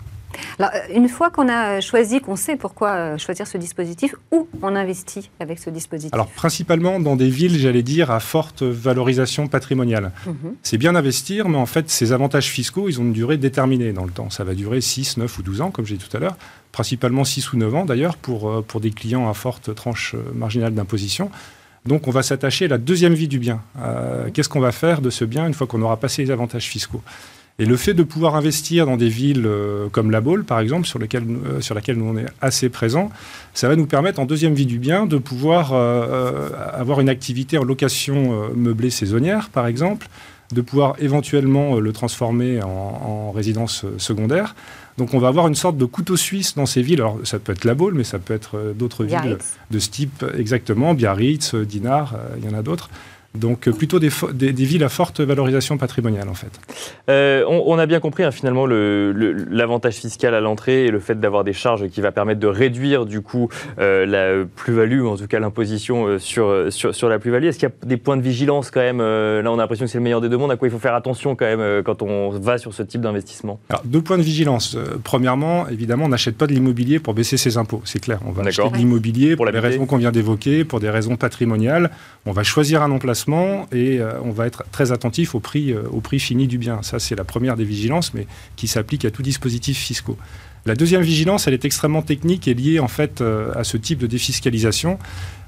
Alors, 0.58 0.70
euh, 0.74 0.94
une 0.94 1.08
fois 1.08 1.30
qu'on 1.30 1.48
a 1.48 1.80
choisi, 1.80 2.20
qu'on 2.20 2.36
sait 2.36 2.56
pourquoi 2.56 2.90
euh, 2.90 3.18
choisir 3.18 3.46
ce 3.46 3.58
dispositif, 3.58 4.14
où 4.30 4.48
on 4.62 4.74
investit 4.76 5.30
avec 5.40 5.58
ce 5.58 5.70
dispositif? 5.70 6.12
Alors, 6.12 6.28
principalement 6.28 7.00
dans 7.00 7.16
des 7.16 7.28
villes, 7.28 7.58
j'allais 7.58 7.82
dire, 7.82 8.10
à 8.10 8.20
forte 8.20 8.62
valorisation 8.62 9.48
patrimoniale. 9.48 10.12
Mhm. 10.26 10.54
C'est 10.62 10.78
bien 10.78 10.92
d'investir, 10.92 11.48
mais 11.48 11.58
en 11.58 11.66
fait, 11.66 11.90
ces 11.90 12.12
avantages 12.12 12.48
fiscaux, 12.48 12.88
ils 12.88 13.00
ont 13.00 13.04
une 13.04 13.12
durée 13.12 13.36
déterminée 13.36 13.92
dans 13.92 14.04
le 14.04 14.10
temps. 14.10 14.30
Ça 14.30 14.44
va 14.44 14.54
durer 14.54 14.80
6, 14.80 15.16
9 15.16 15.38
ou 15.38 15.42
12 15.42 15.60
ans, 15.60 15.70
comme 15.70 15.86
j'ai 15.86 15.96
dit 15.96 16.04
tout 16.06 16.16
à 16.16 16.20
l'heure. 16.20 16.36
Principalement 16.72 17.24
6 17.24 17.52
ou 17.52 17.56
9 17.56 17.74
ans, 17.74 17.84
d'ailleurs, 17.84 18.16
pour, 18.16 18.50
euh, 18.50 18.62
pour 18.66 18.80
des 18.80 18.90
clients 18.90 19.28
à 19.28 19.34
forte 19.34 19.74
tranche 19.74 20.14
euh, 20.14 20.32
marginale 20.34 20.74
d'imposition. 20.74 21.30
Donc, 21.86 22.06
on 22.06 22.10
va 22.10 22.22
s'attacher 22.22 22.66
à 22.66 22.68
la 22.68 22.78
deuxième 22.78 23.14
vie 23.14 23.28
du 23.28 23.38
bien. 23.38 23.62
Euh, 23.80 24.28
Qu'est-ce 24.32 24.48
qu'on 24.48 24.60
va 24.60 24.72
faire 24.72 25.00
de 25.00 25.10
ce 25.10 25.24
bien 25.24 25.46
une 25.46 25.54
fois 25.54 25.66
qu'on 25.66 25.80
aura 25.80 25.96
passé 25.96 26.22
les 26.22 26.30
avantages 26.30 26.66
fiscaux? 26.66 27.02
Et 27.60 27.64
le 27.66 27.76
fait 27.76 27.94
de 27.94 28.04
pouvoir 28.04 28.36
investir 28.36 28.86
dans 28.86 28.96
des 28.96 29.08
villes 29.08 29.44
euh, 29.46 29.88
comme 29.90 30.10
La 30.12 30.20
Baule, 30.20 30.44
par 30.44 30.60
exemple, 30.60 30.86
sur, 30.86 31.00
nous- 31.00 31.06
euh, 31.44 31.60
sur 31.60 31.74
laquelle 31.74 31.96
nous 31.96 32.04
on 32.04 32.16
est 32.16 32.26
assez 32.40 32.68
présents, 32.68 33.10
ça 33.52 33.68
va 33.68 33.74
nous 33.74 33.86
permettre 33.86 34.20
en 34.20 34.26
deuxième 34.26 34.54
vie 34.54 34.66
du 34.66 34.78
bien 34.78 35.06
de 35.06 35.18
pouvoir 35.18 35.72
euh, 35.72 36.50
avoir 36.72 37.00
une 37.00 37.08
activité 37.08 37.58
en 37.58 37.64
location 37.64 38.50
meublée 38.54 38.90
saisonnière, 38.90 39.48
par 39.50 39.66
exemple, 39.66 40.08
de 40.52 40.60
pouvoir 40.62 40.94
éventuellement 41.00 41.78
le 41.80 41.92
transformer 41.92 42.62
en, 42.62 42.68
en 42.68 43.32
résidence 43.32 43.84
secondaire. 43.98 44.54
Donc 44.96 45.12
on 45.14 45.18
va 45.18 45.28
avoir 45.28 45.46
une 45.48 45.54
sorte 45.54 45.76
de 45.76 45.84
couteau 45.84 46.16
suisse 46.16 46.54
dans 46.54 46.64
ces 46.66 46.80
villes. 46.82 47.00
Alors 47.00 47.18
ça 47.24 47.38
peut 47.38 47.52
être 47.52 47.64
La 47.64 47.74
Baule, 47.74 47.94
mais 47.94 48.04
ça 48.04 48.18
peut 48.18 48.34
être 48.34 48.72
d'autres 48.74 49.04
villes 49.04 49.36
de 49.70 49.78
ce 49.78 49.90
type, 49.90 50.24
exactement, 50.36 50.94
Biarritz, 50.94 51.54
Dinard, 51.54 52.14
il 52.38 52.48
y 52.48 52.52
en 52.52 52.56
a 52.56 52.62
d'autres. 52.62 52.88
Donc 53.34 53.68
euh, 53.68 53.72
plutôt 53.72 53.98
des, 53.98 54.08
fo- 54.08 54.32
des- 54.32 54.52
des 54.52 54.64
villes 54.64 54.82
à 54.84 54.88
forte 54.88 55.20
valorisation 55.20 55.76
patrimoniale 55.76 56.28
en 56.30 56.34
fait. 56.34 56.48
Euh, 57.10 57.44
on, 57.46 57.62
on 57.66 57.78
a 57.78 57.84
bien 57.86 58.00
compris 58.00 58.24
hein, 58.24 58.30
finalement 58.30 58.64
le- 58.64 59.12
le- 59.12 59.32
l'avantage 59.50 59.94
fiscal 59.96 60.34
à 60.34 60.40
l'entrée 60.40 60.86
et 60.86 60.90
le 60.90 60.98
fait 60.98 61.20
d'avoir 61.20 61.44
des 61.44 61.52
charges 61.52 61.88
qui 61.88 62.00
va 62.00 62.10
permettre 62.10 62.40
de 62.40 62.46
réduire 62.46 63.04
du 63.04 63.20
coup 63.20 63.48
euh, 63.78 64.06
la 64.06 64.44
plus-value 64.56 65.02
ou 65.02 65.08
en 65.08 65.16
tout 65.16 65.26
cas 65.26 65.38
l'imposition 65.40 66.18
sur, 66.18 66.72
sur, 66.72 66.94
sur 66.94 67.08
la 67.10 67.18
plus-value. 67.18 67.44
Est-ce 67.44 67.58
qu'il 67.58 67.68
y 67.68 67.72
a 67.72 67.86
des 67.86 67.98
points 67.98 68.16
de 68.16 68.22
vigilance 68.22 68.70
quand 68.70 68.80
même 68.80 68.98
Là 68.98 69.52
on 69.52 69.54
a 69.54 69.58
l'impression 69.58 69.84
que 69.84 69.90
c'est 69.90 69.98
le 69.98 70.04
meilleur 70.04 70.22
des 70.22 70.30
deux 70.30 70.38
mondes. 70.38 70.50
À 70.50 70.56
quoi 70.56 70.66
il 70.66 70.70
faut 70.70 70.78
faire 70.78 70.94
attention 70.94 71.36
quand 71.36 71.44
même 71.44 71.82
quand 71.82 72.00
on 72.00 72.30
va 72.30 72.56
sur 72.56 72.72
ce 72.72 72.82
type 72.82 73.02
d'investissement? 73.02 73.60
Deux 73.84 74.00
points 74.00 74.18
de 74.18 74.22
vigilance. 74.22 74.76
Premièrement, 75.04 75.68
évidemment, 75.68 76.06
on 76.06 76.08
n'achète 76.08 76.36
pas 76.38 76.46
de 76.46 76.54
l'immobilier 76.54 76.98
pour 76.98 77.12
baisser 77.12 77.36
ses 77.36 77.58
impôts, 77.58 77.82
c'est 77.84 78.00
clair. 78.00 78.20
On 78.26 78.32
va 78.32 78.42
acheter 78.44 78.68
de 78.70 78.76
l'immobilier 78.76 79.36
pour, 79.36 79.44
Pour 79.44 79.52
les 79.52 79.58
raisons 79.60 79.84
qu'on 79.86 79.98
vient 79.98 80.12
d'évoquer, 80.12 80.64
pour 80.64 80.80
des 80.80 80.88
raisons 80.90 81.16
patrimoniales. 81.16 81.90
On 82.24 82.32
va 82.32 82.42
choisir 82.42 82.82
un 82.82 82.90
emplacement 82.90 83.17
et 83.72 84.00
euh, 84.00 84.20
on 84.22 84.30
va 84.30 84.46
être 84.46 84.64
très 84.70 84.92
attentif 84.92 85.34
au 85.34 85.40
prix, 85.40 85.72
euh, 85.72 85.82
au 85.90 86.00
prix 86.00 86.20
fini 86.20 86.46
du 86.46 86.58
bien. 86.58 86.82
Ça, 86.82 86.98
c'est 86.98 87.14
la 87.14 87.24
première 87.24 87.56
des 87.56 87.64
vigilances, 87.64 88.14
mais 88.14 88.26
qui 88.56 88.68
s'applique 88.68 89.04
à 89.04 89.10
tout 89.10 89.22
dispositif 89.22 89.78
fiscaux. 89.78 90.16
La 90.66 90.74
deuxième 90.74 91.02
vigilance, 91.02 91.46
elle 91.46 91.54
est 91.54 91.64
extrêmement 91.64 92.02
technique 92.02 92.46
et 92.46 92.54
liée 92.54 92.78
en 92.78 92.88
fait 92.88 93.20
euh, 93.20 93.52
à 93.54 93.64
ce 93.64 93.76
type 93.76 93.98
de 93.98 94.06
défiscalisation. 94.06 94.98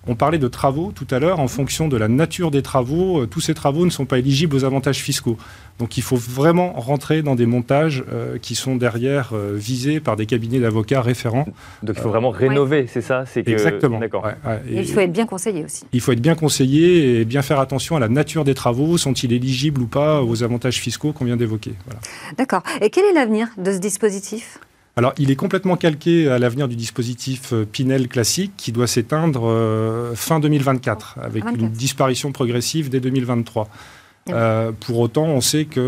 On 0.06 0.14
parlait 0.14 0.38
de 0.38 0.48
travaux 0.48 0.92
tout 0.94 1.06
à 1.10 1.18
l'heure. 1.18 1.40
En 1.40 1.48
fonction 1.48 1.86
de 1.86 1.96
la 1.96 2.08
nature 2.08 2.50
des 2.50 2.62
travaux, 2.62 3.20
euh, 3.22 3.26
tous 3.26 3.40
ces 3.40 3.52
travaux 3.54 3.84
ne 3.84 3.90
sont 3.90 4.06
pas 4.06 4.18
éligibles 4.18 4.56
aux 4.56 4.64
avantages 4.64 4.98
fiscaux. 4.98 5.36
Donc 5.78 5.98
il 5.98 6.02
faut 6.02 6.16
vraiment 6.16 6.72
rentrer 6.72 7.22
dans 7.22 7.34
des 7.34 7.46
montages 7.46 8.02
euh, 8.12 8.38
qui 8.38 8.54
sont 8.54 8.76
derrière 8.76 9.30
euh, 9.34 9.54
visés 9.56 10.00
par 10.00 10.16
des 10.16 10.24
cabinets 10.26 10.58
d'avocats 10.58 11.02
référents. 11.02 11.46
Donc 11.82 11.96
il 11.96 12.02
faut 12.02 12.08
vraiment 12.08 12.30
rénover, 12.30 12.86
c'est 12.86 13.02
ça? 13.02 13.24
C'est 13.26 13.42
que- 13.44 13.50
Exactement. 13.50 13.98
D'accord. 13.98 14.24
Ouais, 14.24 14.34
ouais. 14.46 14.60
Et 14.70 14.76
Et 14.76 14.80
il 14.80 14.86
faut 14.88 15.00
être 15.00 15.12
bien 15.12 15.26
conseillé 15.26 15.64
aussi. 15.64 15.84
il 15.92 16.00
faut 16.00 16.12
être 16.12 16.20
bien 16.20 16.34
conseillé 16.34 17.20
et 17.20 17.24
bien 17.26 17.42
faire 17.42 17.60
attention 17.60 17.96
à 17.96 18.00
la 18.00 18.08
nature 18.08 18.44
des 18.44 18.54
travaux. 18.54 18.96
Sont-ils 18.96 19.32
éligibles 19.32 19.82
ou 19.82 19.86
pas 19.86 20.22
aux 20.22 20.42
avantages 20.42 20.80
fiscaux 20.80 21.12
qu'on 21.12 21.26
vient 21.26 21.36
d'évoquer? 21.36 21.74
Voilà. 21.84 22.00
D'accord. 22.38 22.62
Et 22.80 22.88
quel 22.90 23.04
est 23.04 23.12
l'avenir 23.12 23.48
de 23.58 23.72
ce 23.72 23.78
dispositif? 23.78 24.58
Alors, 24.96 25.12
il 25.18 25.30
est 25.30 25.36
complètement 25.36 25.76
calqué 25.76 26.28
à 26.28 26.38
l'avenir 26.38 26.68
du 26.68 26.76
dispositif 26.76 27.52
euh, 27.52 27.64
Pinel 27.64 28.08
classique 28.08 28.52
qui 28.56 28.72
doit 28.72 28.86
s'éteindre 28.86 29.48
euh, 29.48 30.14
fin 30.14 30.40
2024 30.40 31.18
avec 31.22 31.44
24. 31.44 31.62
une 31.62 31.70
disparition 31.70 32.32
progressive 32.32 32.90
dès 32.90 33.00
2023. 33.00 33.68
Eh 34.26 34.32
Euh, 34.32 34.72
pour 34.78 34.98
autant, 34.98 35.26
on 35.26 35.40
sait 35.40 35.64
qu'il 35.64 35.82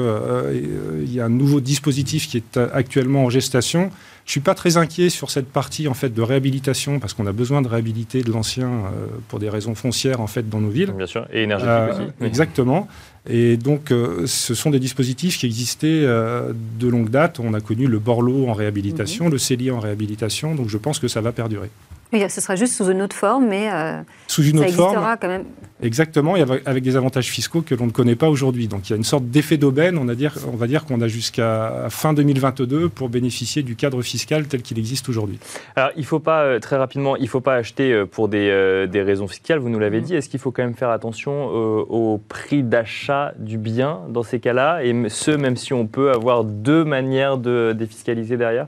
y 1.06 1.20
a 1.20 1.24
un 1.24 1.28
nouveau 1.28 1.60
dispositif 1.60 2.28
qui 2.28 2.38
est 2.38 2.56
actuellement 2.56 3.24
en 3.24 3.30
gestation. 3.30 3.90
Je 4.24 4.30
suis 4.30 4.40
pas 4.40 4.54
très 4.54 4.76
inquiet 4.76 5.10
sur 5.10 5.30
cette 5.30 5.48
partie 5.50 5.88
en 5.88 5.94
fait 5.94 6.10
de 6.14 6.22
réhabilitation 6.22 7.00
parce 7.00 7.12
qu'on 7.12 7.26
a 7.26 7.32
besoin 7.32 7.60
de 7.60 7.68
réhabiliter 7.68 8.22
de 8.22 8.30
l'ancien 8.30 8.68
euh, 8.68 9.06
pour 9.28 9.40
des 9.40 9.48
raisons 9.50 9.74
foncières 9.74 10.20
en 10.20 10.26
fait 10.28 10.48
dans 10.48 10.60
nos 10.60 10.68
villes. 10.70 10.92
Bien 10.96 11.06
sûr. 11.06 11.26
Et 11.32 11.42
énergétique 11.42 11.70
Euh, 11.72 11.90
aussi. 11.92 12.02
Oui. 12.20 12.26
Exactement. 12.28 12.86
Et 13.28 13.56
donc, 13.56 13.90
euh, 13.90 14.26
ce 14.26 14.54
sont 14.54 14.70
des 14.70 14.78
dispositifs 14.80 15.38
qui 15.38 15.46
existaient 15.46 16.02
euh, 16.04 16.52
de 16.78 16.88
longue 16.88 17.08
date. 17.10 17.40
On 17.40 17.52
a 17.54 17.60
connu 17.60 17.86
le 17.86 17.98
Borloo 17.98 18.48
en 18.48 18.52
réhabilitation, 18.52 19.26
Mhm. 19.26 19.30
le 19.32 19.38
CELI 19.38 19.70
en 19.70 19.80
réhabilitation. 19.80 20.54
Donc, 20.54 20.68
je 20.68 20.78
pense 20.78 20.98
que 20.98 21.08
ça 21.08 21.20
va 21.20 21.32
perdurer. 21.32 21.70
Oui, 22.12 22.22
ce 22.28 22.40
sera 22.42 22.56
juste 22.56 22.74
sous 22.74 22.90
une 22.90 23.00
autre 23.00 23.16
forme, 23.16 23.46
mais 23.48 23.70
euh, 23.72 24.02
Sous 24.26 24.42
une 24.44 24.58
ça 24.58 24.64
autre 24.66 24.74
forme, 24.74 25.16
quand 25.20 25.28
même. 25.28 25.44
exactement, 25.82 26.36
et 26.36 26.42
avec, 26.66 26.82
des 26.82 26.96
avantages 26.96 27.28
fiscaux 27.30 27.62
que 27.62 27.74
l'on 27.74 27.86
ne 27.86 27.90
connaît 27.90 28.16
pas 28.16 28.28
aujourd'hui. 28.28 28.68
Donc, 28.68 28.88
il 28.88 28.90
y 28.90 28.92
a 28.92 28.96
une 28.96 29.04
sorte 29.04 29.24
d'effet 29.24 29.56
d'aubaine. 29.56 29.96
On, 29.96 30.04
va 30.04 30.14
dire- 30.14 30.34
on 30.52 30.56
va 30.56 30.66
dire 30.66 30.84
qu'on 30.84 31.00
a 31.00 31.08
jusqu'à 31.08 31.86
fin 31.88 32.12
2022 32.12 32.90
pour 32.90 33.08
bénéficier 33.08 33.62
du 33.62 33.76
cadre 33.76 34.02
fiscal 34.02 34.46
tel 34.46 34.60
qu'il 34.60 34.78
existe 34.78 35.08
aujourd'hui. 35.08 35.38
Alors, 35.74 35.90
il 35.96 36.04
faut 36.04 36.18
pas, 36.20 36.42
euh, 36.42 36.58
très 36.58 36.76
rapidement, 36.76 37.16
il 37.16 37.22
ne 37.22 37.28
faut 37.28 37.40
pas 37.40 37.54
acheter 37.54 37.92
euh, 37.92 38.04
pour 38.04 38.28
des, 38.28 38.48
euh, 38.50 38.86
des 38.86 39.00
raisons 39.02 39.26
fiscales, 39.28 39.58
vous 39.60 39.70
nous 39.70 39.78
l'avez 39.78 40.00
Mhm. 40.00 40.04
dit. 40.04 40.14
Est-ce 40.14 40.28
qu'il 40.28 40.40
faut 40.40 40.50
quand 40.50 40.62
même 40.64 40.74
faire 40.74 40.90
attention 40.90 41.32
euh, 41.50 41.82
au 41.88 42.18
prix 42.28 42.62
d'achat 42.62 43.32
du 43.38 43.56
bien 43.56 44.00
dans 44.10 44.22
ces 44.22 44.38
cas-là 44.38 44.84
Et 44.84 44.94
ce, 45.08 45.30
même 45.30 45.56
si 45.56 45.72
on 45.72 45.86
peut 45.86 46.10
avoir 46.10 46.44
deux 46.44 46.84
manières 46.84 47.38
de 47.38 47.72
défiscaliser 47.72 48.36
derrière? 48.36 48.66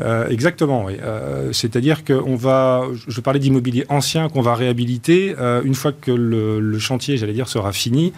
Euh, 0.00 0.28
exactement, 0.28 0.84
oui. 0.84 0.96
Euh, 1.02 1.52
C'est-à-dire 1.52 2.04
qu'on 2.04 2.36
va, 2.36 2.84
je 3.06 3.20
parlais 3.20 3.38
d'immobilier 3.38 3.84
ancien 3.88 4.28
qu'on 4.28 4.40
va 4.40 4.54
réhabiliter. 4.54 5.34
euh, 5.38 5.62
une 5.64 5.74
fois 5.74 5.92
que 5.92 6.10
le, 6.10 6.60
le 6.60 6.78
chantier, 6.78 7.16
j'allais 7.16 7.32
dire, 7.32 7.48
sera 7.48 7.72
fini, 7.72 8.12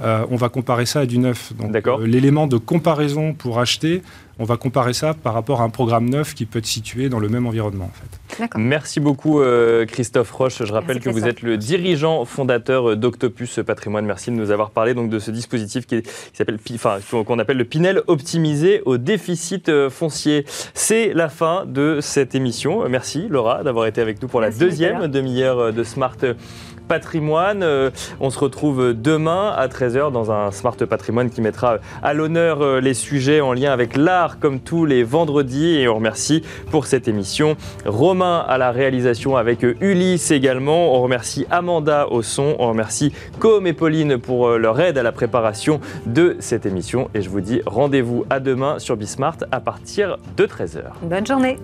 on 0.00 0.36
va 0.36 0.48
comparer 0.48 0.86
ça 0.86 1.00
à 1.00 1.06
du 1.06 1.18
neuf. 1.18 1.52
Donc, 1.58 1.74
l'élément 2.06 2.46
de 2.46 2.56
comparaison 2.56 3.34
pour 3.34 3.58
acheter, 3.58 4.02
on 4.38 4.44
va 4.44 4.56
comparer 4.56 4.92
ça 4.92 5.14
par 5.14 5.34
rapport 5.34 5.60
à 5.60 5.64
un 5.64 5.70
programme 5.70 6.08
neuf 6.08 6.34
qui 6.34 6.46
peut 6.46 6.58
être 6.60 6.66
situé 6.66 7.08
dans 7.08 7.18
le 7.18 7.28
même 7.28 7.46
environnement. 7.46 7.86
En 7.86 7.88
fait. 8.34 8.40
D'accord. 8.42 8.60
Merci 8.60 9.00
beaucoup 9.00 9.40
euh, 9.40 9.84
Christophe 9.86 10.30
Roche. 10.30 10.62
Je 10.64 10.72
rappelle 10.72 10.96
Merci, 10.96 11.08
que 11.08 11.10
vous 11.10 11.26
êtes 11.26 11.42
le 11.42 11.56
dirigeant 11.56 12.24
fondateur 12.24 12.90
euh, 12.90 12.96
d'Octopus 12.96 13.60
Patrimoine. 13.66 14.04
Merci 14.06 14.30
de 14.30 14.36
nous 14.36 14.50
avoir 14.50 14.70
parlé 14.70 14.94
donc 14.94 15.10
de 15.10 15.18
ce 15.18 15.30
dispositif 15.30 15.86
qui, 15.86 15.96
est- 15.96 16.02
qui 16.02 16.36
s'appelle, 16.36 16.58
Pi- 16.58 16.74
enfin 16.76 16.98
qu'on 17.24 17.38
appelle 17.38 17.56
le 17.56 17.64
Pinel 17.64 18.02
optimisé 18.06 18.82
au 18.84 18.96
déficit 18.98 19.68
euh, 19.68 19.90
foncier. 19.90 20.44
C'est 20.74 21.12
la 21.14 21.28
fin 21.28 21.64
de 21.66 21.98
cette 22.00 22.34
émission. 22.34 22.88
Merci 22.88 23.26
Laura 23.28 23.62
d'avoir 23.64 23.86
été 23.86 24.00
avec 24.00 24.22
nous 24.22 24.28
pour 24.28 24.40
Merci, 24.40 24.60
la 24.60 24.66
deuxième 24.66 25.06
demi-heure 25.08 25.72
de 25.72 25.82
Smart 25.84 26.16
Patrimoine. 26.88 27.62
Euh, 27.62 27.90
On 28.20 28.30
se 28.30 28.38
retrouve 28.38 28.94
demain 28.94 29.52
à 29.56 29.68
13h 29.68 30.10
dans 30.10 30.32
un 30.32 30.50
Smart 30.50 30.76
Patrimoine 30.76 31.30
qui 31.30 31.40
mettra 31.40 31.78
à 32.02 32.14
l'honneur 32.14 32.62
euh, 32.62 32.80
les 32.80 32.94
sujets 32.94 33.40
en 33.40 33.52
lien 33.52 33.70
avec 33.70 33.96
l'art 33.96 34.38
comme 34.40 34.60
tous 34.60 34.84
les 34.86 35.04
vendredis. 35.04 35.76
Et 35.76 35.88
on 35.88 35.96
remercie 35.96 36.42
pour 36.70 36.86
cette 36.86 37.06
émission 37.06 37.56
Romain 37.84 38.44
à 38.48 38.58
la 38.58 38.72
réalisation 38.72 39.36
avec 39.36 39.62
Ulysse 39.80 40.30
également. 40.30 40.94
On 40.94 41.02
remercie 41.02 41.46
Amanda 41.50 42.08
au 42.10 42.22
son. 42.22 42.56
On 42.58 42.68
remercie 42.68 43.12
Com 43.38 43.66
et 43.66 43.72
Pauline 43.72 44.18
pour 44.18 44.48
euh, 44.48 44.58
leur 44.58 44.80
aide 44.80 44.98
à 44.98 45.02
la 45.02 45.12
préparation 45.12 45.80
de 46.06 46.36
cette 46.40 46.66
émission. 46.66 47.10
Et 47.14 47.22
je 47.22 47.28
vous 47.28 47.40
dis 47.40 47.60
rendez-vous 47.66 48.24
à 48.30 48.40
demain 48.40 48.78
sur 48.78 48.96
Bismart 48.96 49.36
à 49.52 49.60
partir 49.60 50.18
de 50.36 50.46
13h. 50.46 50.82
Bonne 51.02 51.26
journée. 51.26 51.58